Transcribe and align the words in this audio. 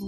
¿Qué 0.00 0.06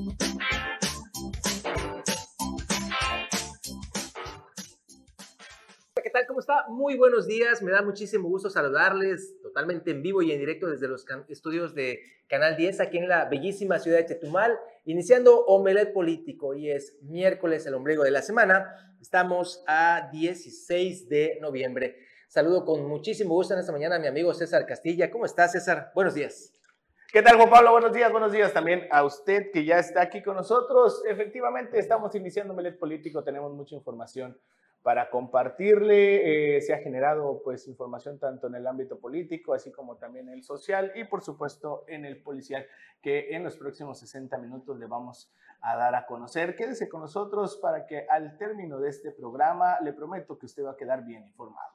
tal? 6.10 6.26
¿Cómo 6.26 6.40
está? 6.40 6.64
Muy 6.68 6.96
buenos 6.96 7.26
días. 7.26 7.60
Me 7.60 7.72
da 7.72 7.82
muchísimo 7.82 8.26
gusto 8.26 8.48
saludarles 8.48 9.38
totalmente 9.42 9.90
en 9.90 10.00
vivo 10.00 10.22
y 10.22 10.32
en 10.32 10.38
directo 10.38 10.68
desde 10.68 10.88
los 10.88 11.04
estudios 11.28 11.74
de 11.74 12.00
Canal 12.26 12.56
10 12.56 12.80
aquí 12.80 12.96
en 12.96 13.08
la 13.08 13.26
bellísima 13.26 13.78
ciudad 13.78 13.98
de 13.98 14.06
Chetumal, 14.06 14.58
iniciando 14.86 15.44
Omelet 15.44 15.92
Político. 15.92 16.48
Hoy 16.48 16.70
es 16.70 16.96
miércoles, 17.02 17.66
el 17.66 17.74
ombligo 17.74 18.02
de 18.02 18.12
la 18.12 18.22
semana. 18.22 18.96
Estamos 18.98 19.62
a 19.66 20.08
16 20.10 21.10
de 21.10 21.38
noviembre. 21.42 21.98
Saludo 22.28 22.64
con 22.64 22.86
muchísimo 22.86 23.34
gusto 23.34 23.52
en 23.52 23.60
esta 23.60 23.72
mañana 23.72 23.96
a 23.96 23.98
mi 23.98 24.06
amigo 24.06 24.32
César 24.32 24.64
Castilla. 24.64 25.10
¿Cómo 25.10 25.26
estás, 25.26 25.52
César? 25.52 25.92
Buenos 25.94 26.14
días. 26.14 26.54
¿Qué 27.12 27.20
tal, 27.20 27.36
Juan 27.36 27.50
Pablo? 27.50 27.72
Buenos 27.72 27.92
días, 27.92 28.10
buenos 28.10 28.32
días 28.32 28.54
también 28.54 28.88
a 28.90 29.04
usted 29.04 29.50
que 29.52 29.66
ya 29.66 29.78
está 29.78 30.00
aquí 30.00 30.22
con 30.22 30.34
nosotros. 30.34 31.02
Efectivamente, 31.06 31.78
estamos 31.78 32.14
iniciando 32.14 32.54
Melet 32.54 32.78
Político, 32.78 33.22
tenemos 33.22 33.52
mucha 33.52 33.74
información 33.74 34.40
para 34.82 35.10
compartirle. 35.10 36.56
Eh, 36.56 36.62
se 36.62 36.72
ha 36.72 36.78
generado 36.78 37.42
pues 37.44 37.68
información 37.68 38.18
tanto 38.18 38.46
en 38.46 38.54
el 38.54 38.66
ámbito 38.66 38.98
político, 38.98 39.52
así 39.52 39.70
como 39.70 39.98
también 39.98 40.28
en 40.28 40.36
el 40.36 40.42
social 40.42 40.90
y 40.94 41.04
por 41.04 41.20
supuesto 41.20 41.84
en 41.86 42.06
el 42.06 42.22
policial, 42.22 42.66
que 43.02 43.36
en 43.36 43.44
los 43.44 43.58
próximos 43.58 43.98
60 43.98 44.38
minutos 44.38 44.78
le 44.78 44.86
vamos 44.86 45.30
a 45.60 45.76
dar 45.76 45.94
a 45.94 46.06
conocer. 46.06 46.56
Quédese 46.56 46.88
con 46.88 47.02
nosotros 47.02 47.58
para 47.58 47.84
que 47.84 48.06
al 48.08 48.38
término 48.38 48.80
de 48.80 48.88
este 48.88 49.10
programa 49.10 49.78
le 49.82 49.92
prometo 49.92 50.38
que 50.38 50.46
usted 50.46 50.64
va 50.64 50.70
a 50.70 50.76
quedar 50.78 51.04
bien 51.04 51.24
informado. 51.26 51.74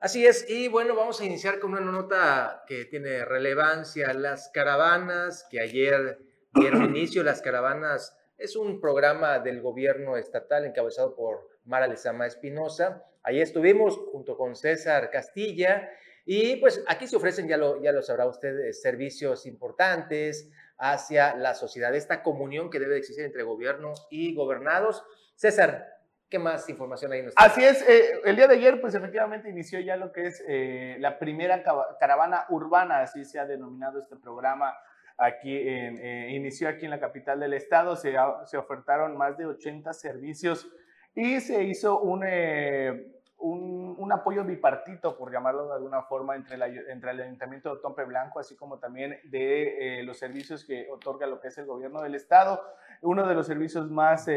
Así 0.00 0.26
es, 0.26 0.48
y 0.48 0.68
bueno, 0.68 0.94
vamos 0.94 1.20
a 1.20 1.26
iniciar 1.26 1.58
con 1.58 1.72
una 1.72 1.82
nota 1.82 2.64
que 2.66 2.86
tiene 2.86 3.22
relevancia. 3.26 4.14
Las 4.14 4.48
caravanas 4.48 5.46
que 5.50 5.60
ayer 5.60 6.18
dieron 6.54 6.84
inicio, 6.96 7.22
las 7.22 7.42
caravanas 7.42 8.16
es 8.38 8.56
un 8.56 8.80
programa 8.80 9.40
del 9.40 9.60
gobierno 9.60 10.16
estatal 10.16 10.64
encabezado 10.64 11.14
por 11.14 11.50
Mara 11.66 11.86
Lezama 11.86 12.26
Espinosa. 12.26 13.04
Ahí 13.22 13.42
estuvimos 13.42 13.98
junto 14.10 14.38
con 14.38 14.56
César 14.56 15.10
Castilla 15.10 15.90
y 16.24 16.56
pues 16.56 16.82
aquí 16.88 17.06
se 17.06 17.16
ofrecen, 17.16 17.46
ya 17.46 17.58
lo, 17.58 17.82
ya 17.82 17.92
lo 17.92 18.00
sabrá 18.00 18.26
usted, 18.26 18.58
eh, 18.58 18.72
servicios 18.72 19.44
importantes 19.44 20.48
hacia 20.78 21.36
la 21.36 21.52
sociedad, 21.52 21.94
esta 21.94 22.22
comunión 22.22 22.70
que 22.70 22.80
debe 22.80 22.96
existir 22.96 23.26
entre 23.26 23.42
gobierno 23.42 23.92
y 24.08 24.34
gobernados. 24.34 25.04
César, 25.34 25.99
¿Qué 26.30 26.38
más 26.38 26.68
información 26.68 27.10
hay? 27.10 27.26
Así 27.34 27.64
es, 27.64 27.82
eh, 27.88 28.20
el 28.24 28.36
día 28.36 28.46
de 28.46 28.54
ayer 28.54 28.80
pues 28.80 28.94
efectivamente 28.94 29.50
inició 29.50 29.80
ya 29.80 29.96
lo 29.96 30.12
que 30.12 30.28
es 30.28 30.44
eh, 30.46 30.96
la 31.00 31.18
primera 31.18 31.64
caravana 31.98 32.46
urbana, 32.50 33.00
así 33.00 33.24
se 33.24 33.40
ha 33.40 33.46
denominado 33.46 33.98
este 33.98 34.14
programa, 34.14 34.72
aquí 35.18 35.52
eh, 35.52 36.28
inició 36.30 36.68
aquí 36.68 36.84
en 36.84 36.92
la 36.92 37.00
capital 37.00 37.40
del 37.40 37.54
estado, 37.54 37.96
se, 37.96 38.14
se, 38.44 38.56
ofertaron 38.56 39.16
más 39.16 39.36
de 39.38 39.46
80 39.46 39.92
servicios 39.92 40.70
y 41.16 41.40
se 41.40 41.64
hizo 41.64 41.98
un, 41.98 42.24
un, 43.38 43.96
un, 43.98 44.12
apoyo 44.12 44.44
bipartito, 44.44 45.18
por 45.18 45.32
llamarlo 45.32 45.66
de 45.66 45.74
alguna 45.74 46.02
forma, 46.02 46.36
entre, 46.36 46.56
la, 46.56 46.68
entre 46.68 47.10
el 47.10 47.22
Ayuntamiento 47.22 47.74
de 47.74 47.82
Tompe 47.82 48.04
Blanco, 48.04 48.38
así 48.38 48.54
como 48.54 48.78
también 48.78 49.18
de 49.24 50.02
los 50.04 50.16
servicios 50.16 50.64
que 50.64 50.88
otorga 50.92 51.26
lo 51.26 51.40
que 51.40 51.48
es 51.48 51.58
el 51.58 51.66
gobierno 51.66 52.00
del 52.02 52.14
estado. 52.14 52.62
Uno 53.02 53.26
de 53.26 53.34
los 53.34 53.48
servicios 53.48 53.90
más 53.90 54.28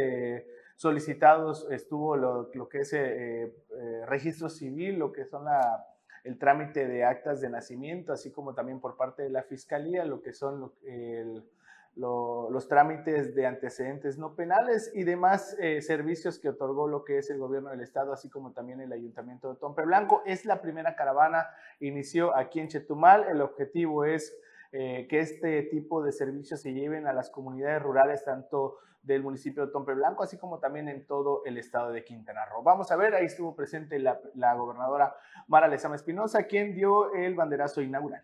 solicitados 0.75 1.67
estuvo 1.71 2.15
lo, 2.15 2.69
que 2.69 2.79
es 2.79 2.93
eh, 2.93 3.43
eh, 3.43 4.05
registro 4.05 4.49
civil, 4.49 4.99
lo 4.99 5.11
que 5.11 5.25
son 5.25 5.45
la, 5.45 5.85
el 6.23 6.37
trámite 6.39 6.87
de 6.87 7.03
actas 7.03 7.41
de 7.41 7.49
nacimiento, 7.49 8.13
así 8.13 8.31
como 8.31 8.53
también 8.53 8.79
por 8.79 8.95
parte 8.95 9.23
de 9.23 9.29
la 9.29 9.43
Fiscalía, 9.43 10.05
lo 10.05 10.21
que 10.21 10.33
son 10.33 10.71
los 11.95 12.67
trámites 12.69 13.35
de 13.35 13.45
antecedentes 13.45 14.17
no 14.17 14.35
penales 14.35 14.91
y 14.93 15.03
demás 15.03 15.55
eh, 15.59 15.81
servicios 15.81 16.39
que 16.39 16.49
otorgó 16.49 16.87
lo 16.87 17.03
que 17.03 17.17
es 17.17 17.29
el 17.29 17.39
gobierno 17.39 17.69
del 17.69 17.81
estado, 17.81 18.13
así 18.13 18.29
como 18.29 18.53
también 18.53 18.79
el 18.79 18.93
ayuntamiento 18.93 19.53
de 19.53 19.59
Tompe 19.59 19.83
Blanco. 19.83 20.23
Es 20.25 20.45
la 20.45 20.61
primera 20.61 20.95
caravana, 20.95 21.49
inició 21.79 22.35
aquí 22.35 22.59
en 22.61 22.69
Chetumal, 22.69 23.25
el 23.29 23.41
objetivo 23.41 24.05
es 24.05 24.37
que 24.73 25.19
este 25.19 25.61
tipo 25.63 26.03
de 26.03 26.11
servicios 26.11 26.59
se 26.61 26.73
lleven 26.73 27.05
a 27.05 27.13
las 27.13 27.29
comunidades 27.29 27.81
rurales, 27.81 28.25
tanto 28.25 28.77
del 29.03 29.21
municipio 29.21 29.65
de 29.65 29.71
Tompe 29.71 29.93
Blanco, 29.93 30.23
así 30.23 30.37
como 30.37 30.59
también 30.59 30.89
en 30.89 31.05
todo 31.05 31.43
el 31.45 31.57
estado 31.59 31.91
de 31.91 32.03
Quintana 32.03 32.45
Roo. 32.45 32.63
Vamos 32.63 32.91
a 32.91 32.95
ver, 32.95 33.13
ahí 33.13 33.25
estuvo 33.25 33.55
presente 33.55 33.99
la, 33.99 34.19
la 34.33 34.55
gobernadora 34.55 35.15
Mara 35.47 35.67
Lezama 35.67 35.95
Espinosa, 35.95 36.43
quien 36.43 36.73
dio 36.73 37.13
el 37.13 37.35
banderazo 37.35 37.81
inaugural. 37.81 38.23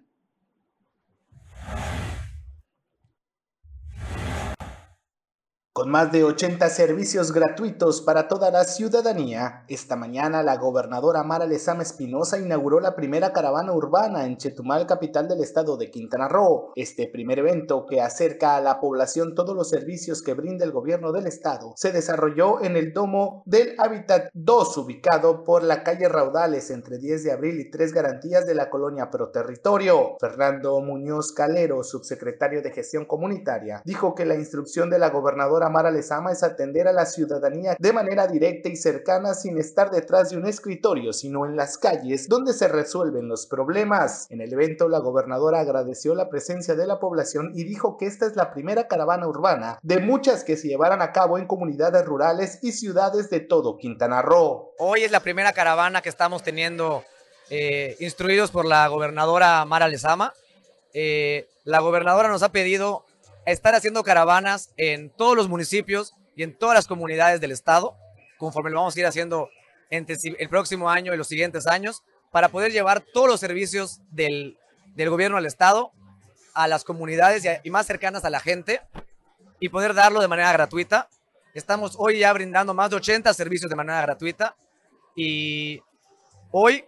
Con 5.80 5.92
más 5.92 6.12
de 6.12 6.26
80 6.26 6.68
servicios 6.68 7.32
gratuitos 7.32 8.02
para 8.02 8.28
toda 8.28 8.52
la 8.52 8.66
ciudadanía, 8.66 9.64
esta 9.70 9.96
mañana 9.96 10.44
la 10.44 10.58
gobernadora 10.58 11.24
Mara 11.24 11.46
Lezama 11.46 11.84
Espinosa 11.84 12.38
inauguró 12.38 12.82
la 12.82 12.98
primera 12.98 13.32
caravana 13.32 13.72
urbana 13.72 14.26
en 14.26 14.36
Chetumal, 14.36 14.86
capital 14.88 15.30
del 15.30 15.40
estado 15.40 15.78
de 15.78 15.90
Quintana 15.90 16.28
Roo. 16.28 16.74
Este 16.76 17.08
primer 17.08 17.40
evento, 17.40 17.86
que 17.86 18.02
acerca 18.02 18.58
a 18.58 18.62
la 18.62 18.82
población 18.82 19.36
todos 19.36 19.56
los 19.56 19.70
servicios 19.70 20.22
que 20.22 20.34
brinda 20.34 20.66
el 20.66 20.74
gobierno 20.74 21.14
del 21.14 21.28
estado, 21.28 21.72
se 21.78 21.94
desarrolló 21.94 22.62
en 22.62 22.76
el 22.76 22.92
domo 22.92 23.42
del 23.46 23.76
Hábitat 23.78 24.32
2, 24.34 24.78
ubicado 24.80 25.46
por 25.46 25.64
la 25.64 25.84
calle 25.84 26.10
Raudales 26.10 26.72
entre 26.72 26.98
10 26.98 27.24
de 27.24 27.32
abril 27.32 27.58
y 27.58 27.72
3 27.72 27.94
garantías 27.94 28.46
de 28.46 28.56
la 28.56 28.70
colonia 28.70 29.10
Pro 29.10 29.30
Territorio. 29.30 30.18
Fernando 30.20 30.82
Muñoz 30.82 31.32
Calero, 31.32 31.86
subsecretario 31.86 32.62
de 32.62 32.72
Gestión 32.72 33.06
Comunitaria, 33.06 33.82
dijo 33.86 34.14
que 34.14 34.26
la 34.26 34.36
instrucción 34.36 34.90
de 34.90 35.00
la 35.00 35.10
gobernadora 35.10 35.69
Mara 35.69 35.91
Lezama 35.91 36.31
es 36.31 36.44
atender 36.44 36.88
a 36.88 36.94
la 36.94 37.06
ciudadanía 37.06 37.75
de 37.80 37.94
manera 37.94 38.28
directa 38.28 38.69
y 38.69 38.75
cercana 38.75 39.34
sin 39.34 39.57
estar 39.57 39.91
detrás 39.91 40.30
de 40.30 40.38
un 40.38 40.46
escritorio, 40.46 41.13
sino 41.13 41.46
en 41.46 41.56
las 41.56 41.78
calles 41.78 42.28
donde 42.28 42.53
se 42.53 42.68
resuelven 42.68 43.28
los 43.28 43.46
problemas. 43.46 44.28
En 44.30 44.41
el 44.41 44.52
evento, 44.53 44.90
la 44.90 45.00
gobernadora 45.00 45.59
agradeció 45.59 46.16
la 46.16 46.30
presencia 46.30 46.75
de 46.75 46.88
la 46.88 47.00
población 47.00 47.52
y 47.53 47.63
dijo 47.63 47.97
que 47.97 48.06
esta 48.06 48.25
es 48.25 48.35
la 48.35 48.52
primera 48.52 48.88
caravana 48.88 49.28
urbana 49.28 49.80
de 49.81 50.00
muchas 50.00 50.44
que 50.44 50.57
se 50.57 50.68
llevarán 50.68 51.02
a 51.02 51.12
cabo 51.12 51.38
en 51.38 51.47
comunidades 51.47 52.06
rurales 52.06 52.59
y 52.62 52.72
ciudades 52.72 53.30
de 53.30 53.40
todo 53.40 53.78
Quintana 53.78 54.22
Roo. 54.22 54.74
Hoy 54.78 55.03
es 55.03 55.12
la 55.12 55.19
primera 55.19 55.53
caravana 55.53 56.01
que 56.01 56.09
estamos 56.09 56.44
teniendo 56.44 57.03
eh, 57.50 57.96
instruidos 58.00 58.51
por 58.51 58.66
la 58.66 58.88
gobernadora 58.88 59.66
Mara 59.66 59.88
Lezama. 59.88 60.34
Eh, 60.94 61.47
la 61.63 61.80
gobernadora 61.80 62.30
nos 62.30 62.44
ha 62.44 62.51
pedido 62.51 63.06
estar 63.52 63.76
haciendo 63.76 64.04
caravanas 64.04 64.72
en 64.78 65.10
todos 65.10 65.36
los 65.36 65.48
municipios 65.50 66.14
y 66.36 66.44
en 66.44 66.58
todas 66.58 66.76
las 66.76 66.88
comunidades 66.88 67.42
del 67.42 67.52
estado, 67.52 67.96
conforme 68.38 68.70
lo 68.70 68.78
vamos 68.78 68.96
a 68.96 69.00
ir 69.00 69.06
haciendo 69.06 69.50
entre 69.90 70.18
el 70.38 70.50
próximo 70.50 70.90
año 70.90 71.14
y 71.14 71.18
los 71.18 71.28
siguientes 71.28 71.68
años, 71.68 72.04
para 72.32 72.50
poder 72.50 72.72
llevar 72.72 73.02
todos 73.02 73.28
los 73.28 73.40
servicios 73.40 74.02
del, 74.12 74.58
del 74.96 75.10
gobierno 75.10 75.38
al 75.38 75.46
estado 75.46 75.92
a 76.54 76.68
las 76.68 76.84
comunidades 76.84 77.48
y, 77.64 77.70
más 77.70 77.88
cercanas 77.88 78.26
a 78.26 78.30
la 78.30 78.40
gente 78.40 78.82
y 79.60 79.70
poder 79.70 79.94
darlo 79.94 80.20
de 80.20 80.28
manera 80.28 80.52
gratuita. 80.52 81.08
Estamos 81.54 81.96
hoy 81.98 82.20
ya 82.20 82.34
brindando 82.34 82.74
más 82.74 82.90
de 82.90 82.98
80 82.98 83.34
servicios 83.34 83.70
de 83.70 83.76
manera 83.76 84.02
gratuita 84.02 84.56
y 85.16 85.81
hoy 86.52 86.84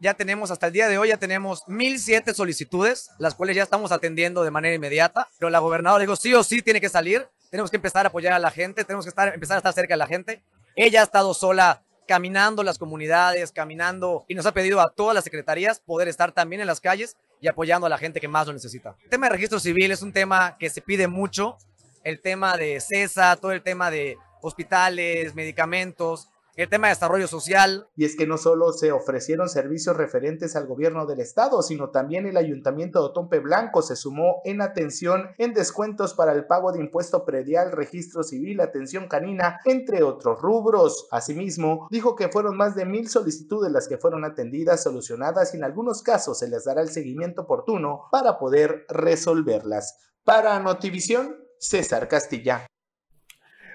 ya 0.00 0.14
tenemos, 0.14 0.50
hasta 0.50 0.66
el 0.66 0.72
día 0.72 0.88
de 0.88 0.98
hoy, 0.98 1.08
ya 1.08 1.16
tenemos 1.16 1.62
1007 1.66 2.34
solicitudes, 2.34 3.10
las 3.18 3.34
cuales 3.34 3.56
ya 3.56 3.62
estamos 3.62 3.92
atendiendo 3.92 4.44
de 4.44 4.50
manera 4.50 4.74
inmediata. 4.74 5.28
Pero 5.38 5.50
la 5.50 5.58
gobernadora 5.58 6.02
dijo, 6.02 6.16
sí 6.16 6.34
o 6.34 6.42
sí 6.44 6.62
tiene 6.62 6.80
que 6.80 6.88
salir, 6.88 7.26
tenemos 7.50 7.70
que 7.70 7.76
empezar 7.76 8.06
a 8.06 8.08
apoyar 8.08 8.32
a 8.32 8.38
la 8.38 8.50
gente, 8.50 8.84
tenemos 8.84 9.04
que 9.04 9.10
estar, 9.10 9.32
empezar 9.32 9.56
a 9.56 9.58
estar 9.58 9.72
cerca 9.72 9.94
de 9.94 9.98
la 9.98 10.06
gente. 10.06 10.42
Ella 10.74 11.00
ha 11.00 11.04
estado 11.04 11.32
sola 11.32 11.82
caminando 12.06 12.62
las 12.62 12.78
comunidades, 12.78 13.52
caminando 13.52 14.24
y 14.28 14.34
nos 14.34 14.46
ha 14.46 14.52
pedido 14.52 14.80
a 14.80 14.90
todas 14.90 15.14
las 15.14 15.24
secretarías 15.24 15.80
poder 15.80 16.08
estar 16.08 16.32
también 16.32 16.60
en 16.60 16.66
las 16.66 16.80
calles 16.80 17.16
y 17.40 17.48
apoyando 17.48 17.86
a 17.86 17.90
la 17.90 17.98
gente 17.98 18.20
que 18.20 18.28
más 18.28 18.46
lo 18.46 18.52
necesita. 18.52 18.96
El 19.04 19.10
tema 19.10 19.26
de 19.26 19.32
registro 19.32 19.58
civil 19.58 19.90
es 19.90 20.02
un 20.02 20.12
tema 20.12 20.56
que 20.58 20.70
se 20.70 20.80
pide 20.80 21.08
mucho, 21.08 21.58
el 22.04 22.20
tema 22.20 22.56
de 22.56 22.80
CESA, 22.80 23.36
todo 23.36 23.52
el 23.52 23.62
tema 23.62 23.90
de 23.90 24.16
hospitales, 24.40 25.34
medicamentos, 25.34 26.28
el 26.56 26.70
tema 26.70 26.88
de 26.88 26.94
desarrollo 26.94 27.28
social. 27.28 27.88
Y 27.96 28.04
es 28.04 28.16
que 28.16 28.26
no 28.26 28.38
solo 28.38 28.72
se 28.72 28.90
ofrecieron 28.92 29.48
servicios 29.48 29.96
referentes 29.96 30.56
al 30.56 30.66
gobierno 30.66 31.06
del 31.06 31.20
estado, 31.20 31.62
sino 31.62 31.90
también 31.90 32.26
el 32.26 32.36
ayuntamiento 32.36 33.00
de 33.00 33.06
Otompe 33.06 33.40
Blanco 33.40 33.82
se 33.82 33.94
sumó 33.94 34.40
en 34.44 34.62
atención 34.62 35.28
en 35.38 35.52
descuentos 35.52 36.14
para 36.14 36.32
el 36.32 36.46
pago 36.46 36.72
de 36.72 36.80
impuesto 36.80 37.24
predial, 37.24 37.72
registro 37.72 38.22
civil, 38.22 38.60
atención 38.60 39.06
canina, 39.06 39.60
entre 39.64 40.02
otros 40.02 40.40
rubros. 40.40 41.06
Asimismo, 41.10 41.88
dijo 41.90 42.16
que 42.16 42.28
fueron 42.28 42.56
más 42.56 42.74
de 42.74 42.86
mil 42.86 43.08
solicitudes 43.08 43.70
las 43.70 43.86
que 43.86 43.98
fueron 43.98 44.24
atendidas, 44.24 44.82
solucionadas 44.82 45.52
y 45.52 45.58
en 45.58 45.64
algunos 45.64 46.02
casos 46.02 46.38
se 46.38 46.48
les 46.48 46.64
dará 46.64 46.80
el 46.80 46.88
seguimiento 46.88 47.42
oportuno 47.42 48.04
para 48.10 48.38
poder 48.38 48.86
resolverlas. 48.88 49.98
Para 50.24 50.58
Notivisión, 50.58 51.36
César 51.58 52.08
Castilla. 52.08 52.66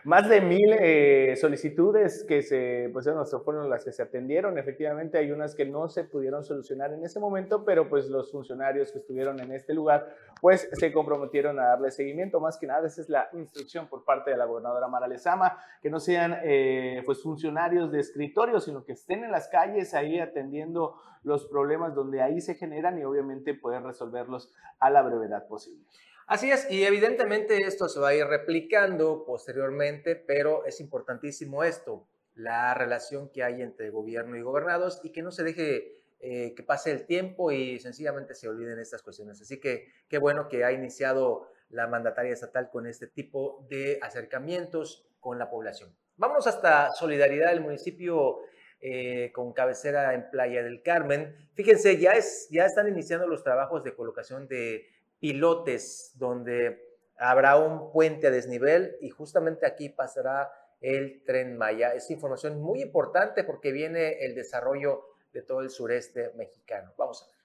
Más 0.03 0.27
de 0.27 0.41
mil 0.41 0.73
eh, 0.79 1.35
solicitudes 1.39 2.25
que 2.27 2.41
se, 2.41 2.89
pues 2.91 3.05
bueno, 3.05 3.23
fueron 3.25 3.69
las 3.69 3.85
que 3.85 3.91
se 3.91 4.01
atendieron. 4.01 4.57
Efectivamente, 4.57 5.17
hay 5.17 5.31
unas 5.31 5.55
que 5.55 5.65
no 5.65 5.89
se 5.89 6.03
pudieron 6.03 6.43
solucionar 6.43 6.93
en 6.93 7.03
ese 7.03 7.19
momento, 7.19 7.63
pero 7.65 7.87
pues 7.87 8.09
los 8.09 8.31
funcionarios 8.31 8.91
que 8.91 8.99
estuvieron 8.99 9.39
en 9.39 9.51
este 9.51 9.73
lugar, 9.73 10.15
pues 10.41 10.69
se 10.73 10.91
comprometieron 10.91 11.59
a 11.59 11.67
darle 11.67 11.91
seguimiento. 11.91 12.39
Más 12.39 12.57
que 12.57 12.67
nada, 12.67 12.87
esa 12.87 13.01
es 13.01 13.09
la 13.09 13.29
instrucción 13.33 13.87
por 13.87 14.03
parte 14.03 14.31
de 14.31 14.37
la 14.37 14.45
gobernadora 14.45 14.87
Mara 14.87 15.07
Lezama, 15.07 15.57
que 15.81 15.89
no 15.89 15.99
sean 15.99 16.37
eh, 16.43 17.03
pues 17.05 17.21
funcionarios 17.21 17.91
de 17.91 17.99
escritorio, 17.99 18.59
sino 18.59 18.83
que 18.83 18.93
estén 18.93 19.23
en 19.23 19.31
las 19.31 19.49
calles 19.49 19.93
ahí 19.93 20.19
atendiendo 20.19 20.95
los 21.23 21.45
problemas 21.45 21.93
donde 21.93 22.21
ahí 22.21 22.41
se 22.41 22.55
generan 22.55 22.97
y 22.97 23.03
obviamente 23.03 23.53
poder 23.53 23.83
resolverlos 23.83 24.51
a 24.79 24.89
la 24.89 25.03
brevedad 25.03 25.47
posible. 25.47 25.85
Así 26.27 26.51
es, 26.51 26.69
y 26.69 26.83
evidentemente 26.83 27.57
esto 27.65 27.89
se 27.89 27.99
va 27.99 28.09
a 28.09 28.15
ir 28.15 28.25
replicando 28.25 29.25
posteriormente, 29.25 30.15
pero 30.15 30.65
es 30.65 30.79
importantísimo 30.79 31.63
esto, 31.63 32.07
la 32.35 32.73
relación 32.73 33.29
que 33.29 33.43
hay 33.43 33.61
entre 33.61 33.89
gobierno 33.89 34.37
y 34.37 34.41
gobernados 34.41 35.01
y 35.03 35.11
que 35.11 35.21
no 35.21 35.31
se 35.31 35.43
deje 35.43 36.01
eh, 36.23 36.53
que 36.55 36.61
pase 36.61 36.91
el 36.91 37.07
tiempo 37.07 37.51
y 37.51 37.79
sencillamente 37.79 38.35
se 38.35 38.47
olviden 38.47 38.79
estas 38.79 39.01
cuestiones. 39.01 39.41
Así 39.41 39.59
que 39.59 39.87
qué 40.07 40.19
bueno 40.19 40.47
que 40.47 40.63
ha 40.63 40.71
iniciado 40.71 41.47
la 41.69 41.87
mandataria 41.87 42.33
estatal 42.33 42.69
con 42.69 42.85
este 42.85 43.07
tipo 43.07 43.65
de 43.69 43.97
acercamientos 44.01 45.07
con 45.19 45.39
la 45.39 45.49
población. 45.49 45.95
Vámonos 46.17 46.45
hasta 46.45 46.91
Solidaridad 46.91 47.49
del 47.49 47.61
municipio 47.61 48.37
eh, 48.81 49.31
con 49.33 49.51
cabecera 49.53 50.13
en 50.13 50.29
Playa 50.29 50.61
del 50.61 50.83
Carmen. 50.83 51.35
Fíjense, 51.53 51.97
ya, 51.97 52.11
es, 52.11 52.47
ya 52.51 52.65
están 52.65 52.87
iniciando 52.87 53.25
los 53.27 53.43
trabajos 53.43 53.83
de 53.83 53.95
colocación 53.95 54.47
de 54.47 54.85
pilotes 55.21 56.11
donde 56.15 56.99
habrá 57.17 57.55
un 57.55 57.91
puente 57.91 58.27
a 58.27 58.31
desnivel 58.31 58.97
y 58.99 59.09
justamente 59.11 59.65
aquí 59.65 59.87
pasará 59.87 60.51
el 60.81 61.23
tren 61.23 61.55
Maya. 61.57 61.93
Es 61.93 62.09
información 62.09 62.59
muy 62.59 62.81
importante 62.81 63.43
porque 63.43 63.71
viene 63.71 64.25
el 64.25 64.33
desarrollo 64.33 65.05
de 65.31 65.43
todo 65.43 65.61
el 65.61 65.69
sureste 65.69 66.31
mexicano. 66.35 66.93
Vamos 66.97 67.23
a 67.23 67.27
ver. 67.27 67.40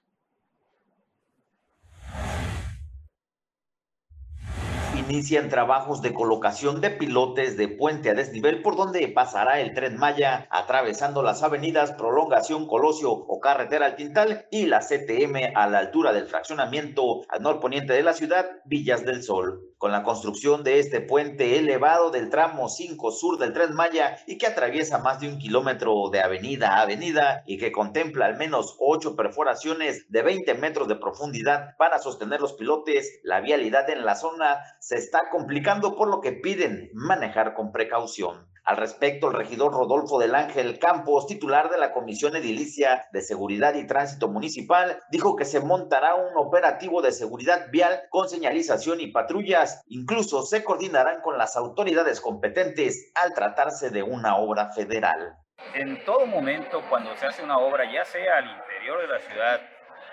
Inician 5.09 5.47
trabajos 5.47 6.01
de 6.01 6.13
colocación 6.13 6.81
de 6.81 6.89
pilotes 6.89 7.55
de 7.55 7.69
puente 7.69 8.09
a 8.09 8.13
desnivel 8.13 8.61
por 8.61 8.75
donde 8.75 9.07
pasará 9.07 9.61
el 9.61 9.73
tren 9.73 9.97
Maya, 9.97 10.47
atravesando 10.51 11.23
las 11.23 11.43
avenidas 11.43 11.93
Prolongación 11.93 12.67
Colosio 12.67 13.11
o 13.11 13.39
Carretera 13.39 13.85
al 13.85 13.95
Tintal 13.95 14.47
y 14.51 14.65
la 14.65 14.79
CTM 14.79 15.55
a 15.55 15.67
la 15.67 15.79
altura 15.79 16.11
del 16.11 16.27
fraccionamiento 16.27 17.21
al 17.29 17.41
norponiente 17.41 17.93
de 17.93 18.03
la 18.03 18.13
ciudad, 18.13 18.45
Villas 18.65 19.05
del 19.05 19.23
Sol 19.23 19.67
con 19.77 19.91
la 19.91 20.03
construcción 20.03 20.63
de 20.63 20.79
este 20.79 21.01
puente 21.01 21.57
elevado 21.59 22.09
del 22.09 22.29
tramo 22.29 22.67
5 22.67 23.11
sur 23.11 23.37
del 23.37 23.53
Tren 23.53 23.75
Maya 23.75 24.17
y 24.25 24.37
que 24.37 24.47
atraviesa 24.47 24.97
más 24.97 25.19
de 25.19 25.29
un 25.29 25.37
kilómetro 25.37 26.09
de 26.11 26.19
avenida 26.19 26.75
a 26.75 26.81
avenida 26.81 27.43
y 27.45 27.57
que 27.57 27.71
contempla 27.71 28.25
al 28.25 28.37
menos 28.37 28.75
ocho 28.79 29.15
perforaciones 29.15 30.09
de 30.09 30.21
20 30.23 30.53
metros 30.55 30.87
de 30.87 30.95
profundidad 30.95 31.75
para 31.77 31.99
sostener 31.99 32.41
los 32.41 32.53
pilotes, 32.53 33.19
la 33.23 33.39
vialidad 33.39 33.89
en 33.89 34.03
la 34.03 34.15
zona 34.15 34.57
se 34.79 34.95
está 34.95 35.29
complicando 35.29 35.95
por 35.95 36.09
lo 36.09 36.21
que 36.21 36.31
piden 36.31 36.89
manejar 36.93 37.53
con 37.53 37.71
precaución. 37.71 38.47
Al 38.67 38.75
respecto, 38.75 39.29
el 39.29 39.37
regidor 39.37 39.71
Rodolfo 39.71 40.19
del 40.19 40.35
Ángel 40.35 40.77
Campos, 40.77 41.25
titular 41.25 41.69
de 41.69 41.77
la 41.77 41.93
Comisión 41.93 42.35
Edilicia 42.35 43.07
de 43.13 43.21
Seguridad 43.21 43.75
y 43.75 43.87
Tránsito 43.87 44.27
Municipal, 44.27 45.01
dijo 45.09 45.37
que 45.37 45.45
se 45.45 45.61
montará 45.61 46.15
un 46.15 46.35
operativo 46.35 47.01
de 47.01 47.13
seguridad 47.13 47.67
vial 47.71 48.01
con 48.09 48.27
señalización 48.27 48.99
y 48.99 49.07
patrullas. 49.07 49.85
Incluso 49.87 50.41
se 50.41 50.65
coordinarán 50.65 51.21
con 51.21 51.37
las 51.37 51.55
autoridades 51.55 52.19
competentes 52.19 53.09
al 53.15 53.33
tratarse 53.33 53.89
de 53.89 54.03
una 54.03 54.35
obra 54.35 54.73
federal. 54.73 55.37
En 55.73 56.03
todo 56.03 56.25
momento, 56.25 56.83
cuando 56.89 57.15
se 57.15 57.25
hace 57.25 57.43
una 57.43 57.59
obra, 57.59 57.89
ya 57.89 58.03
sea 58.03 58.39
al 58.39 58.51
interior 58.51 58.99
de 58.99 59.07
la 59.07 59.19
ciudad 59.19 59.61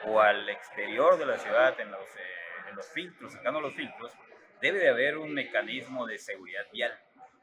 o 0.07 0.21
al 0.21 0.49
exterior 0.49 1.19
de 1.19 1.27
la 1.27 1.39
ciudad, 1.39 1.75
en 1.81 1.91
los, 1.91 2.07
eh, 2.07 2.69
en 2.71 2.77
los 2.77 2.87
filtros, 2.87 3.33
sacando 3.33 3.61
los 3.61 3.75
filtros, 3.75 4.13
debe 4.61 4.79
de 4.79 4.91
haber 4.91 5.19
un 5.19 5.35
mecanismo 5.35 6.07
de 6.07 6.19
seguridad 6.19 6.63
vial 6.73 6.93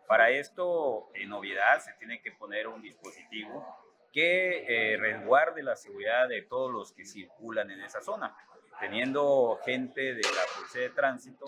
para 0.08 0.30
esto, 0.30 1.10
en 1.14 1.30
novedad, 1.30 1.80
se 1.80 1.94
tiene 1.94 2.22
que 2.22 2.32
poner 2.32 2.68
un 2.68 2.82
dispositivo 2.82 3.66
que 4.12 4.66
eh, 4.68 4.98
resguarde 4.98 5.64
la 5.64 5.76
seguridad 5.76 6.28
de 6.28 6.42
todos 6.42 6.72
los 6.72 6.92
que 6.92 7.06
circulan 7.06 7.72
en 7.72 7.82
esa 7.82 8.02
zona, 8.02 8.36
teniendo 8.80 9.60
gente 9.64 10.14
de 10.14 10.22
la 10.22 10.42
Policía 10.56 10.82
de 10.82 10.90
Tránsito 10.90 11.46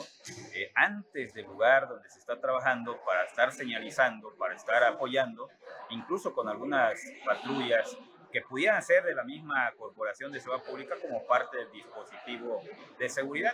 eh, 0.54 0.72
antes 0.76 1.34
del 1.34 1.46
lugar 1.46 1.90
donde 1.90 2.10
se 2.10 2.20
está 2.20 2.40
trabajando 2.40 3.02
para 3.06 3.26
estar 3.26 3.52
señalizando, 3.52 4.34
para 4.38 4.56
estar 4.56 4.84
apoyando, 4.84 5.50
incluso 5.90 6.34
con 6.34 6.48
algunas 6.48 7.02
patrullas 7.26 7.98
que 8.32 8.42
pudieran 8.42 8.82
ser 8.82 9.04
de 9.04 9.14
la 9.14 9.24
misma 9.24 9.72
Corporación 9.78 10.32
de 10.32 10.40
Seguridad 10.40 10.66
Pública 10.66 10.96
como 11.00 11.24
parte 11.28 11.56
del 11.58 11.72
dispositivo 11.72 12.64
de 12.98 13.08
seguridad. 13.08 13.54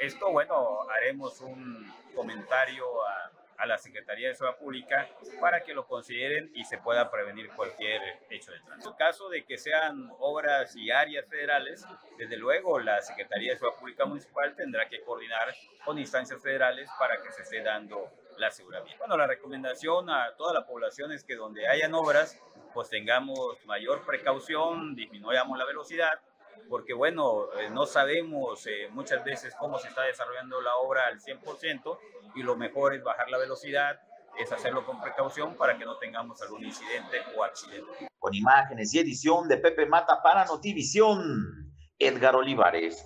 Esto, 0.00 0.32
bueno, 0.32 0.82
haremos 0.90 1.40
un 1.40 1.94
comentario 2.12 2.84
a 3.06 3.25
a 3.58 3.66
la 3.66 3.78
Secretaría 3.78 4.28
de 4.28 4.34
Seguridad 4.34 4.58
Pública 4.58 5.08
para 5.40 5.62
que 5.62 5.74
lo 5.74 5.86
consideren 5.86 6.50
y 6.54 6.64
se 6.64 6.78
pueda 6.78 7.10
prevenir 7.10 7.48
cualquier 7.50 8.00
hecho 8.30 8.52
de 8.52 8.60
tránsito. 8.60 8.90
En 8.90 8.96
caso 8.96 9.28
de 9.28 9.44
que 9.44 9.58
sean 9.58 10.10
obras 10.18 10.74
y 10.76 10.90
áreas 10.90 11.26
federales, 11.26 11.84
desde 12.18 12.36
luego 12.36 12.78
la 12.78 13.00
Secretaría 13.02 13.52
de 13.52 13.58
Seguridad 13.58 13.80
Pública 13.80 14.04
Municipal 14.04 14.54
tendrá 14.54 14.88
que 14.88 15.00
coordinar 15.02 15.54
con 15.84 15.98
instancias 15.98 16.42
federales 16.42 16.88
para 16.98 17.20
que 17.22 17.30
se 17.32 17.42
esté 17.42 17.62
dando 17.62 18.10
la 18.38 18.50
seguridad. 18.50 18.84
Bueno, 18.98 19.16
la 19.16 19.26
recomendación 19.26 20.10
a 20.10 20.34
toda 20.36 20.52
la 20.52 20.66
población 20.66 21.12
es 21.12 21.24
que 21.24 21.36
donde 21.36 21.66
hayan 21.68 21.94
obras, 21.94 22.40
pues 22.74 22.90
tengamos 22.90 23.64
mayor 23.64 24.04
precaución, 24.04 24.94
disminuyamos 24.94 25.56
la 25.58 25.64
velocidad, 25.64 26.20
porque 26.68 26.92
bueno, 26.92 27.52
eh, 27.58 27.70
no 27.70 27.86
sabemos 27.86 28.66
eh, 28.66 28.88
muchas 28.90 29.24
veces 29.24 29.54
cómo 29.58 29.78
se 29.78 29.88
está 29.88 30.02
desarrollando 30.02 30.60
la 30.60 30.76
obra 30.76 31.06
al 31.06 31.20
100% 31.20 31.98
y 32.36 32.42
lo 32.42 32.54
mejor 32.54 32.94
es 32.94 33.02
bajar 33.02 33.28
la 33.30 33.38
velocidad, 33.38 33.98
es 34.38 34.52
hacerlo 34.52 34.84
con 34.84 35.00
precaución 35.00 35.56
para 35.56 35.76
que 35.78 35.84
no 35.84 35.96
tengamos 35.98 36.40
algún 36.42 36.64
incidente 36.64 37.22
o 37.36 37.42
accidente. 37.42 38.08
Con 38.18 38.34
imágenes 38.34 38.94
y 38.94 38.98
edición 38.98 39.48
de 39.48 39.56
Pepe 39.56 39.86
Mata 39.86 40.22
para 40.22 40.44
Notivisión, 40.44 41.72
Edgar 41.98 42.36
Olivares. 42.36 43.04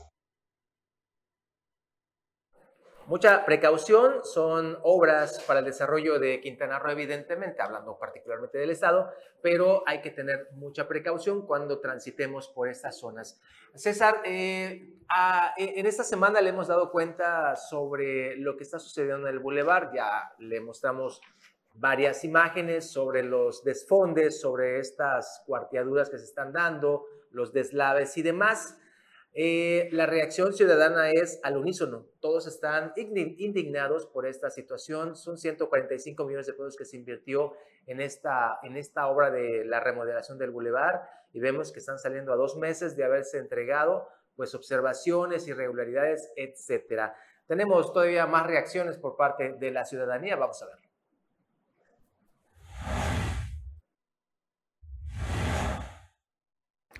Mucha 3.10 3.44
precaución, 3.44 4.22
son 4.22 4.78
obras 4.84 5.42
para 5.44 5.58
el 5.58 5.64
desarrollo 5.64 6.20
de 6.20 6.40
Quintana 6.40 6.78
Roo, 6.78 6.92
evidentemente, 6.92 7.60
hablando 7.60 7.98
particularmente 7.98 8.56
del 8.56 8.70
Estado, 8.70 9.10
pero 9.42 9.82
hay 9.84 10.00
que 10.00 10.12
tener 10.12 10.46
mucha 10.52 10.86
precaución 10.86 11.44
cuando 11.44 11.80
transitemos 11.80 12.46
por 12.46 12.68
estas 12.68 13.00
zonas. 13.00 13.40
César, 13.74 14.22
eh, 14.24 14.94
e, 15.58 15.80
en 15.80 15.86
esta 15.86 16.04
semana 16.04 16.40
le 16.40 16.50
hemos 16.50 16.68
dado 16.68 16.92
cuenta 16.92 17.56
sobre 17.56 18.36
lo 18.36 18.56
que 18.56 18.62
está 18.62 18.78
sucediendo 18.78 19.26
en 19.26 19.34
el 19.34 19.40
Boulevard, 19.40 19.92
ya 19.92 20.32
le 20.38 20.60
mostramos 20.60 21.20
varias 21.74 22.22
imágenes 22.22 22.92
sobre 22.92 23.24
los 23.24 23.64
desfondes, 23.64 24.40
sobre 24.40 24.78
estas 24.78 25.42
cuarteaduras 25.48 26.10
que 26.10 26.18
se 26.18 26.26
están 26.26 26.52
dando, 26.52 27.06
los 27.32 27.52
deslaves 27.52 28.16
y 28.18 28.22
demás. 28.22 28.79
Eh, 29.32 29.88
la 29.92 30.06
reacción 30.06 30.52
ciudadana 30.52 31.10
es 31.10 31.40
al 31.42 31.56
unísono. 31.56 32.06
Todos 32.20 32.46
están 32.46 32.92
indignados 32.96 34.06
por 34.06 34.26
esta 34.26 34.50
situación. 34.50 35.14
Son 35.14 35.38
145 35.38 36.24
millones 36.24 36.46
de 36.46 36.52
pesos 36.54 36.76
que 36.76 36.84
se 36.84 36.96
invirtió 36.96 37.52
en 37.86 38.00
esta, 38.00 38.58
en 38.62 38.76
esta 38.76 39.06
obra 39.06 39.30
de 39.30 39.64
la 39.64 39.80
remodelación 39.80 40.38
del 40.38 40.50
bulevar 40.50 41.08
y 41.32 41.40
vemos 41.40 41.72
que 41.72 41.78
están 41.78 41.98
saliendo 41.98 42.32
a 42.32 42.36
dos 42.36 42.56
meses 42.56 42.96
de 42.96 43.04
haberse 43.04 43.38
entregado 43.38 44.08
pues 44.34 44.54
observaciones, 44.54 45.46
irregularidades, 45.46 46.32
etcétera. 46.34 47.14
Tenemos 47.46 47.92
todavía 47.92 48.26
más 48.26 48.46
reacciones 48.46 48.96
por 48.96 49.16
parte 49.16 49.54
de 49.58 49.70
la 49.70 49.84
ciudadanía. 49.84 50.36
Vamos 50.36 50.62
a 50.62 50.66
ver. 50.66 50.89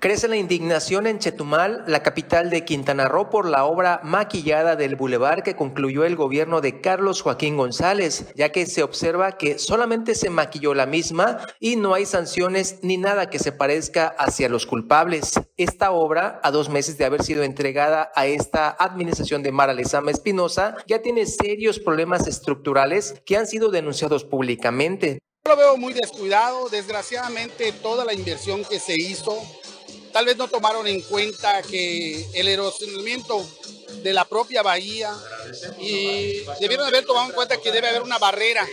Crece 0.01 0.27
la 0.27 0.35
indignación 0.35 1.05
en 1.05 1.19
Chetumal, 1.19 1.83
la 1.85 2.01
capital 2.01 2.49
de 2.49 2.65
Quintana 2.65 3.07
Roo, 3.07 3.29
por 3.29 3.47
la 3.47 3.65
obra 3.65 3.99
maquillada 4.03 4.75
del 4.75 4.95
bulevar 4.95 5.43
que 5.43 5.55
concluyó 5.55 6.05
el 6.05 6.15
gobierno 6.15 6.59
de 6.59 6.81
Carlos 6.81 7.21
Joaquín 7.21 7.55
González, 7.55 8.25
ya 8.33 8.51
que 8.51 8.65
se 8.65 8.81
observa 8.81 9.33
que 9.33 9.59
solamente 9.59 10.15
se 10.15 10.31
maquilló 10.31 10.73
la 10.73 10.87
misma 10.87 11.45
y 11.59 11.75
no 11.75 11.93
hay 11.93 12.07
sanciones 12.07 12.79
ni 12.81 12.97
nada 12.97 13.29
que 13.29 13.37
se 13.37 13.51
parezca 13.51 14.07
hacia 14.17 14.49
los 14.49 14.65
culpables. 14.65 15.39
Esta 15.55 15.91
obra, 15.91 16.39
a 16.41 16.49
dos 16.49 16.67
meses 16.67 16.97
de 16.97 17.05
haber 17.05 17.21
sido 17.21 17.43
entregada 17.43 18.11
a 18.15 18.25
esta 18.25 18.71
administración 18.71 19.43
de 19.43 19.51
Mara 19.51 19.75
Lezama 19.75 20.09
Espinosa, 20.09 20.77
ya 20.87 21.03
tiene 21.03 21.27
serios 21.27 21.77
problemas 21.77 22.25
estructurales 22.25 23.21
que 23.23 23.37
han 23.37 23.45
sido 23.45 23.69
denunciados 23.69 24.23
públicamente. 24.23 25.19
Lo 25.47 25.55
veo 25.55 25.75
muy 25.75 25.93
descuidado, 25.93 26.69
desgraciadamente 26.69 27.71
toda 27.71 28.05
la 28.05 28.13
inversión 28.13 28.63
que 28.63 28.79
se 28.79 28.95
hizo 28.95 29.37
Tal 30.11 30.25
vez 30.25 30.37
no 30.37 30.47
tomaron 30.47 30.87
en 30.87 31.01
cuenta 31.01 31.61
que 31.61 32.27
el 32.33 32.47
erosionamiento 32.47 33.47
de 34.03 34.13
la 34.13 34.25
propia 34.25 34.61
bahía 34.61 35.15
y 35.79 36.43
debieron 36.59 36.85
haber 36.85 37.05
tomado 37.05 37.27
en 37.27 37.33
cuenta 37.33 37.57
que 37.57 37.71
debe 37.71 37.89
haber 37.89 38.01
una 38.01 38.17
barrera 38.17 38.67